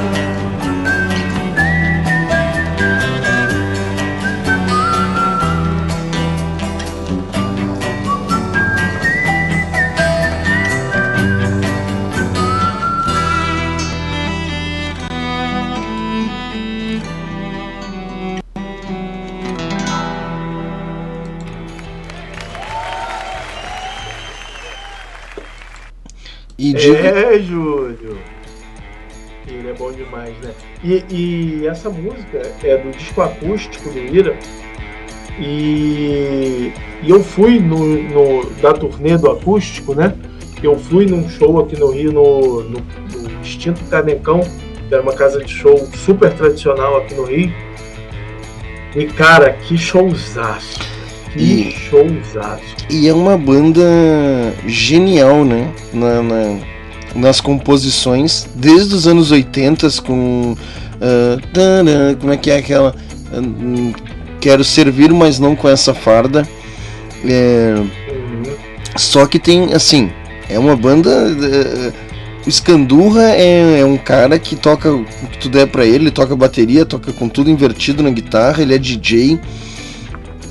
[26.92, 28.18] Digo, É, Júlio.
[29.48, 30.52] Ele é bom demais, né?
[30.84, 34.36] E, e essa música é do disco acústico do Ira.
[35.40, 36.72] E,
[37.02, 40.14] e eu fui no, no- da turnê do acústico, né?
[40.62, 44.40] Eu fui num show aqui no Rio, no, no, no Extinto Canecão,
[44.88, 47.52] que era uma casa de show super tradicional aqui no Rio.
[48.96, 50.80] E cara, que showzaço!
[51.34, 52.76] Que E- showzaço!
[52.90, 53.82] E é uma banda
[54.68, 55.74] genial, né?
[55.92, 56.60] Na, na-
[57.16, 60.56] nas composições, desde os anos 80 com.
[61.02, 62.96] ah, tana, como é que é aquela?
[63.32, 63.94] ah, hum,
[64.40, 66.48] quero servir, mas não com essa farda.
[67.26, 67.76] É,
[68.98, 70.12] só que tem, assim,
[70.50, 71.10] é uma banda.
[71.10, 71.94] eh,
[72.46, 76.12] o Scandurra é, é um cara que toca o que tu der pra ele, ele
[76.12, 79.40] toca bateria, toca com tudo invertido na guitarra, ele é DJ.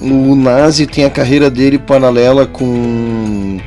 [0.01, 3.61] O Nazi tem a carreira dele paralela com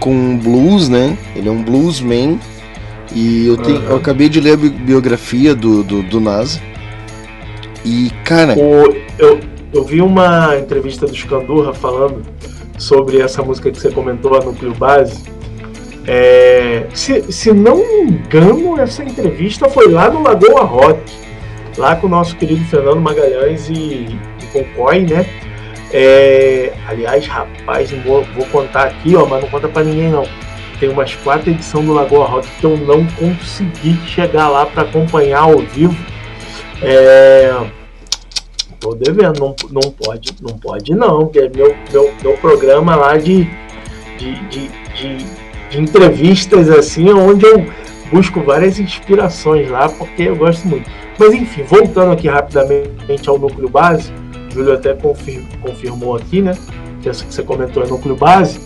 [0.00, 1.16] com blues, né?
[1.34, 2.38] Ele é um bluesman.
[3.14, 6.60] E eu, tenho, eu acabei de ler a bi- biografia do, do, do Nazi.
[7.84, 9.40] E, cara, O- eu,
[9.72, 12.22] eu vi uma entrevista do Scandurra falando
[12.78, 15.22] sobre essa música que você comentou, a Núcleo Base.
[16.06, 21.00] É, se, se não me engano, essa entrevista foi lá no Lagoa Rock,
[21.76, 23.72] lá com o nosso querido Fernando Magalhães e,
[24.42, 24.46] e
[25.06, 25.26] né?
[25.92, 30.26] É, aliás, rapaz, vou, vou contar aqui, ó, mas não conta pra ninguém não.
[30.78, 35.40] Tem umas quatro edições do Lagoa Rock que eu não consegui chegar lá para acompanhar
[35.40, 35.96] ao vivo.
[36.82, 37.52] É,
[38.80, 43.16] Tô devendo, não, não pode, não pode não, que é meu, meu, meu programa lá
[43.16, 43.44] de,
[44.16, 45.16] de, de, de,
[45.68, 47.66] de entrevistas assim, onde eu
[48.12, 50.88] busco várias inspirações lá, porque eu gosto muito.
[51.18, 56.56] Mas enfim, voltando aqui rapidamente ao núcleo base, o Júlio até confir- confirmou aqui, né?
[57.02, 58.60] Que essa que você comentou é núcleo base.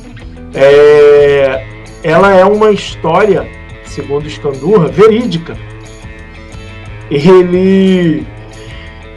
[0.55, 1.65] É,
[2.03, 3.47] ela é uma história,
[3.85, 5.57] segundo Scandurra, verídica.
[7.11, 8.27] Ele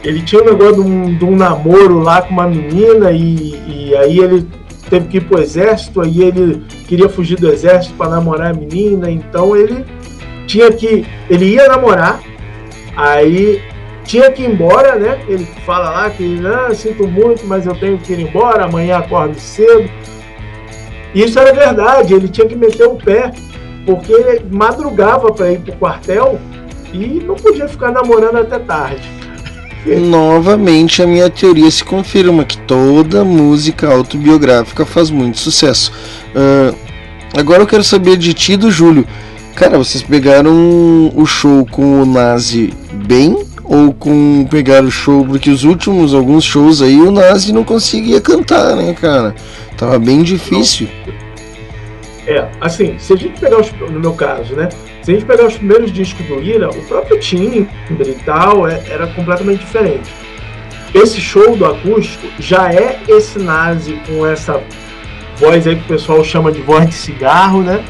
[0.04, 3.96] ele tinha um negócio de um, de um namoro lá com uma menina e, e
[3.96, 4.46] aí ele
[4.88, 9.10] teve que ir pro exército, aí ele queria fugir do exército para namorar a menina,
[9.10, 9.84] então ele
[10.46, 11.04] tinha que.
[11.28, 12.20] Ele ia namorar,
[12.96, 13.60] aí
[14.06, 15.20] tinha que ir embora, né?
[15.28, 19.38] Ele fala lá que ah, sinto muito, mas eu tenho que ir embora, amanhã acordo
[19.38, 19.90] cedo.
[21.14, 23.32] Isso era verdade, ele tinha que meter o pé,
[23.84, 26.38] porque ele madrugava para ir pro quartel
[26.92, 29.16] e não podia ficar namorando até tarde.
[29.86, 35.92] novamente a minha teoria se confirma que toda música autobiográfica faz muito sucesso.
[36.34, 36.74] Ah,
[37.36, 39.06] agora eu quero saber de ti do Júlio.
[39.54, 43.38] Cara, vocês pegaram o show com o Nazi bem
[43.68, 48.20] ou com pegar o show porque os últimos alguns shows aí o Nazi não conseguia
[48.20, 49.34] cantar, né, cara?
[49.76, 50.88] Tava bem difícil.
[52.26, 54.68] É, assim, se a gente pegar os, no meu caso, né?
[55.02, 58.82] Se a gente pegar os primeiros discos do Ira, o próprio timbre e tal é-
[58.88, 60.10] era completamente diferente.
[60.92, 64.60] Esse show do acústico já é esse nazi com essa
[65.36, 67.84] voz aí que o pessoal chama de voz de cigarro, né?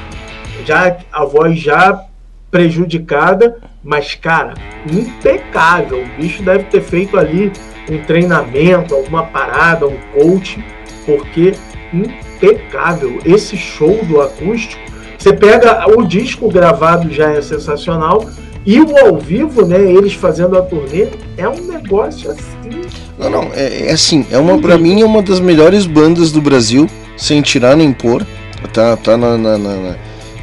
[0.66, 2.04] Já a voz já
[2.50, 4.54] prejudicada, mas cara,
[4.92, 6.02] impecável.
[6.02, 7.52] O bicho deve ter feito ali
[7.88, 10.62] um treinamento, alguma parada, um coach,
[11.06, 11.54] porque
[11.94, 13.20] impecável.
[13.24, 14.80] Esse show do acústico,
[15.16, 18.28] você pega o disco gravado já é sensacional
[18.66, 21.06] e o ao vivo, né, eles fazendo a turnê,
[21.36, 22.80] é um negócio assim.
[23.16, 26.40] Não, não, é, é assim, é uma para mim é uma das melhores bandas do
[26.42, 28.26] Brasil, sem tirar nem pôr.
[28.72, 29.96] Tá, tá na, na- na- na,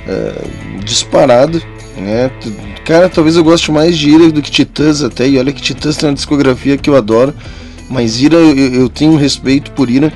[0.08, 0.42] eh,
[0.84, 1.62] disparado,
[1.98, 2.32] né?
[2.86, 5.98] Cara, talvez eu goste mais de Ira do que Titãs até, e olha que Titãs
[5.98, 7.34] tem uma discografia que eu adoro,
[7.90, 10.12] mas Ira eu, eu tenho um respeito por Ira.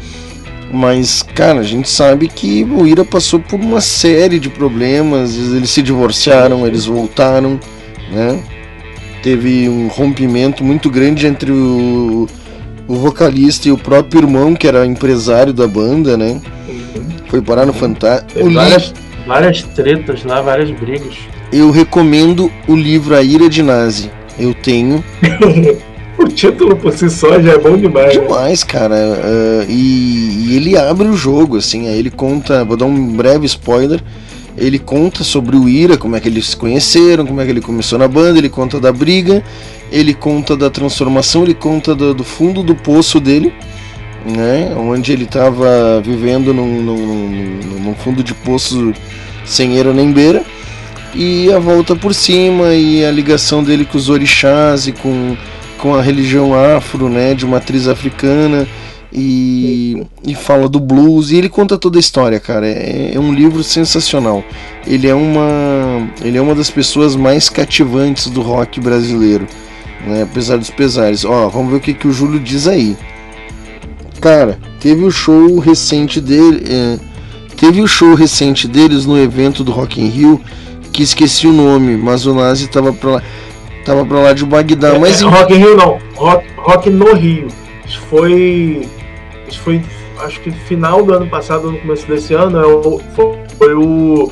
[0.72, 5.70] Mas, cara, a gente sabe que o Ira passou por uma série de problemas, eles
[5.70, 7.58] se divorciaram, eles voltaram,
[8.12, 8.44] né?
[9.24, 12.28] Teve um rompimento muito grande entre o,
[12.86, 16.42] o vocalista e o próprio irmão, que era empresário da banda, né?
[17.28, 18.50] Foi parar no Fantástico.
[18.52, 18.94] Várias,
[19.26, 21.16] várias tretas lá, várias brigas.
[21.52, 24.12] Eu recomendo o livro A Ira de Nazi.
[24.38, 25.04] Eu tenho.
[26.18, 28.16] o título por si só já é bom demais.
[28.16, 28.22] né?
[28.22, 28.96] Demais, cara.
[28.96, 31.88] ah, e, e ele abre o jogo, assim.
[31.88, 32.64] Aí ele conta.
[32.66, 34.02] Vou dar um breve spoiler.
[34.58, 37.62] Ele conta sobre o Ira, como é que eles se conheceram, como é que ele
[37.62, 38.38] começou na banda.
[38.40, 39.42] Ele conta da briga.
[39.92, 41.44] Ele conta da transformação.
[41.44, 43.54] Ele conta do, do fundo do poço dele.
[44.26, 48.92] Né, onde ele estava vivendo num, num, num- num fundo de poço
[49.46, 50.44] sem eira nem beira
[51.14, 55.36] e a volta por cima e a ligação dele com os orixás e com,
[55.78, 58.68] com a religião afro, né, de matriz africana
[59.12, 62.68] e, e fala do blues e ele conta toda a história, cara.
[62.68, 64.44] É, é um livro sensacional.
[64.86, 69.48] Ele é uma ele é uma das pessoas mais cativantes do rock brasileiro,
[70.06, 70.24] né?
[70.24, 71.26] Apesar dos pesares.
[71.26, 72.98] Ó, vamos ver o que, que o Júlio diz aí.
[74.20, 77.00] Cara, teve o show recente dele, é,
[77.56, 80.42] teve o show recente deles no evento do Rock in Rio,
[80.98, 83.24] que esqueci o nome, mas o Nazi tava pra lá,
[83.86, 84.96] tava pra lá de Bagdá.
[84.96, 87.48] É, mas é, Rock in Rio não, rock, rock no Rio.
[87.86, 88.88] Isso foi.
[89.48, 89.80] Isso foi
[90.22, 94.32] acho que final do ano passado, no começo desse ano, é o- foi, o,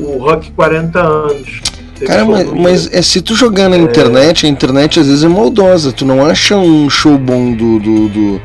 [0.00, 1.60] o Rock 40 anos.
[2.04, 5.92] Cara, mas, mas é, se tu jogar na internet, a internet às vezes é maldosa.
[5.92, 8.40] Tu não acha um show bom do, do, do,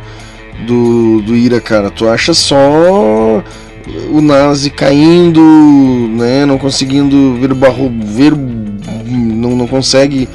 [0.68, 1.90] do, do Ira, cara.
[1.90, 3.42] Tu acha só
[4.12, 6.46] o Nazi caindo, né?
[6.46, 7.92] Não conseguindo ver o barro.
[8.04, 10.28] Ver, não, não consegue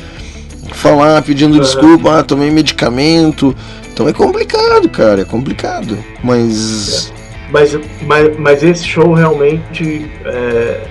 [0.73, 1.63] falar, pedindo Aham.
[1.63, 3.55] desculpa, ah, tomei medicamento.
[3.93, 5.99] Então é complicado, cara, é complicado.
[6.23, 7.13] Mas.
[7.51, 10.87] Mas, mas, mas esse show realmente é,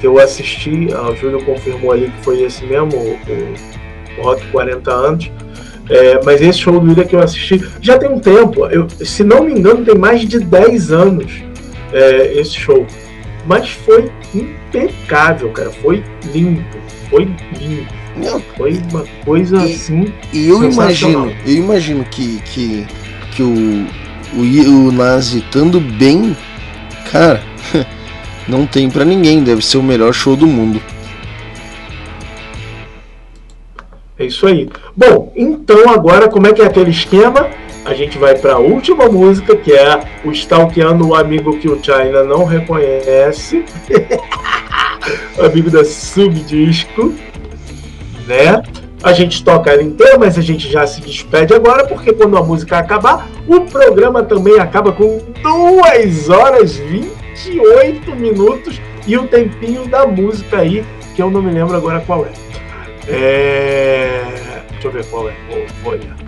[0.00, 4.46] que eu assisti, ah, o Júlio confirmou ali que foi esse mesmo, o, o Rock
[4.52, 5.30] 40 anos.
[5.88, 9.24] É, mas esse show do Ira que eu assisti já tem um tempo, eu, se
[9.24, 11.49] não me engano, tem mais de 10 anos
[11.92, 12.86] é, esse show.
[13.46, 15.70] Mas foi impecável, cara.
[15.70, 16.78] Foi limpo,
[17.08, 17.28] foi
[17.58, 18.00] limpo.
[18.56, 20.12] Foi uma coisa assim.
[20.32, 22.86] E eu imagino, eu imagino que, que,
[23.34, 23.86] que o,
[24.34, 26.36] o, o Nazi estando bem,
[27.10, 27.42] cara,
[28.46, 30.82] não tem pra ninguém, deve ser o melhor show do mundo.
[34.18, 34.68] É isso aí.
[34.94, 37.48] Bom, então agora como é que é aquele esquema?
[37.84, 41.82] A gente vai para a última música, que é o Stalkeando o amigo que o
[41.82, 43.64] China não reconhece.
[45.38, 47.14] amigo da Subdisco,
[48.26, 48.62] né?
[49.02, 52.42] A gente toca ela inteira, mas a gente já se despede agora, porque quando a
[52.42, 59.86] música acabar, o programa também acaba com 2 horas e 28 minutos e o tempinho
[59.88, 60.84] da música aí,
[61.16, 62.32] que eu não me lembro agora qual é.
[63.08, 64.22] É...
[64.70, 65.34] Deixa eu ver qual é.
[65.84, 66.19] Olhar.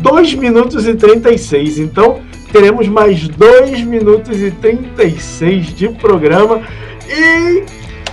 [0.00, 1.78] 2 minutos e 36.
[1.78, 2.20] Então,
[2.52, 6.62] teremos mais 2 minutos e 36 de programa.
[7.08, 7.64] E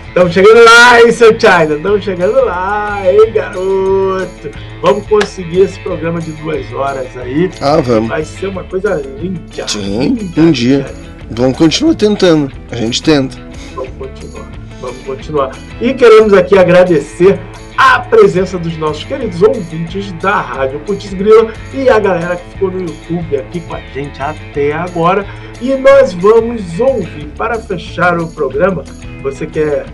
[0.08, 1.76] estamos chegando lá, hein, seu China?
[1.76, 4.50] Estamos chegando lá, hein, garoto?
[4.82, 7.50] Vamos conseguir esse programa de duas horas aí.
[7.62, 8.10] Ah, vamos.
[8.10, 9.68] Vai ser uma coisa linda.
[9.68, 10.86] Sim, um dia.
[11.32, 12.52] Vamos continuar tentando.
[12.72, 13.38] A gente tenta.
[13.76, 14.52] Vamos continuar.
[14.80, 15.52] Vamos continuar.
[15.82, 17.40] E queremos aqui agradecer
[17.78, 22.72] a presença dos nossos queridos ouvintes da Rádio Putz Grila e a galera que ficou
[22.72, 25.26] no YouTube aqui com a gente até agora.
[25.62, 28.84] E nós vamos ouvir para fechar o programa.
[29.24, 29.86] Você quer,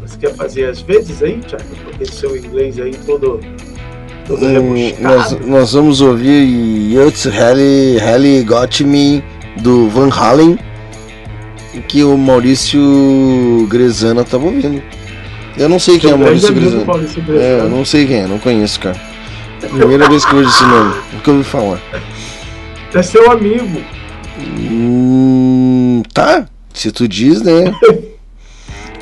[0.00, 1.64] você quer fazer as vezes aí, Thiago?
[1.84, 3.40] Porque seu inglês aí todo,
[4.26, 6.96] todo Hum, nós, nós vamos ouvir
[7.30, 9.22] Halley, Halley Got Me
[9.60, 10.58] do Van Halen,
[11.88, 14.82] que o Maurício Grezana tava ouvindo.
[15.56, 16.84] Eu não sei quem é o Maurício.
[16.86, 19.00] Maurício É, eu não sei quem é, não conheço, cara.
[19.60, 21.80] Primeira vez que eu vejo esse nome, nunca ouvi falar.
[22.92, 23.80] É seu amigo.
[24.58, 27.72] Hum, tá, se tu diz, né?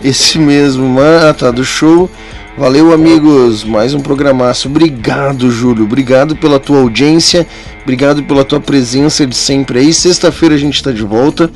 [0.05, 2.11] Esse mesmo, ah, tá, do show.
[2.59, 3.63] Valeu, amigos.
[3.63, 4.69] Mais um programaço.
[4.69, 5.85] Obrigado, Júlio.
[5.85, 7.47] Obrigado pela tua audiência.
[7.83, 9.95] Obrigado pela tua presença de sempre aí.
[9.95, 11.49] Sexta-feira a gente tá de volta.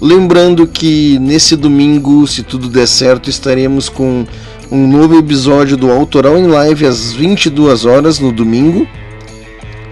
[0.00, 4.24] Lembrando que nesse domingo, se tudo der certo, estaremos com
[4.70, 8.86] um novo episódio do Autoral em Live às 22 horas no domingo.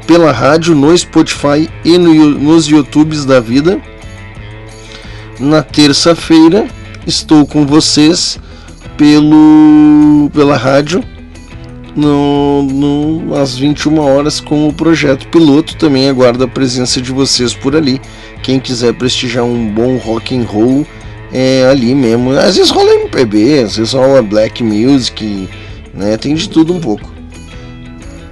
[0.07, 3.81] Pela rádio, no Spotify e no, nos YouTubes da vida.
[5.41, 6.69] Na terça-feira
[7.05, 8.39] estou com vocês
[8.97, 11.03] pelo pela rádio
[11.97, 15.77] no, no, às 21 horas com o projeto piloto.
[15.77, 18.01] Também aguardo a presença de vocês por ali.
[18.43, 20.87] Quem quiser prestigiar um bom rock and roll
[21.33, 22.31] é ali mesmo.
[22.33, 25.49] Às vezes rola MPB, às vezes rola black music,
[25.95, 26.17] né?
[26.17, 27.11] Tem de tudo um pouco.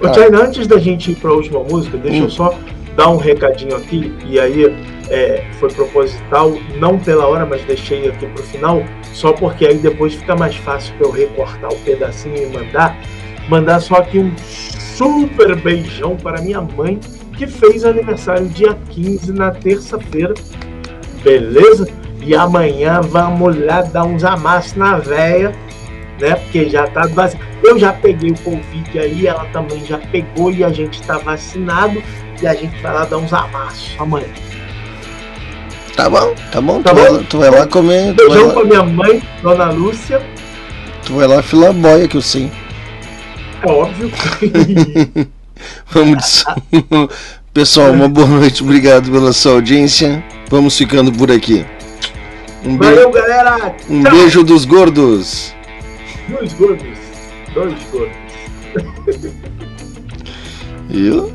[0.01, 0.13] Ô.
[0.13, 2.25] China, antes da gente ir para a última música, deixa Hum.
[2.25, 2.59] eu só
[2.97, 4.73] dar um recadinho aqui, e aí
[5.11, 10.15] é, foi proposital, não pela hora, mas deixei aqui pro final, só porque aí depois
[10.15, 12.97] fica mais fácil para eu recortar o pedacinho e mandar.
[13.49, 16.99] Mandar só aqui um super beijão para minha mãe,
[17.37, 20.35] que fez aniversário dia 15 na terça-feira,
[21.23, 21.89] beleza?
[22.23, 25.53] E amanhã vamos lá dar uns amassos na véia
[26.21, 26.37] né?
[26.37, 27.45] Porque já tá vacinado.
[27.63, 32.01] Eu já peguei o Covid aí, ela também já pegou e a gente tá vacinado
[32.41, 34.29] e a gente vai lá dar uns amassos amanhã.
[35.97, 36.83] Tá bom, tá bom.
[36.83, 37.17] Tá tu, Vai, bom?
[37.17, 38.05] lá- tu vai lá comer.
[38.05, 40.23] Vai Beijão lá, pra minha mãe, Dona Lúcia.
[41.05, 42.51] tu vai lá filar boia que eu sei.
[43.63, 44.11] É óbvio.
[45.93, 46.55] Vamos de som.
[47.55, 48.63] Pessoal, uma boa noite.
[48.63, 50.25] Obrigado pela sua audiência.
[50.51, 51.65] Vamos ficando por aqui.
[52.65, 53.77] Um Valeu, galera.
[53.89, 54.13] Um Tchau.
[54.13, 55.55] beijo dos gordos.
[56.29, 56.99] Dos gordos.
[57.55, 58.17] Dois gordos.
[60.91, 61.33] Eu?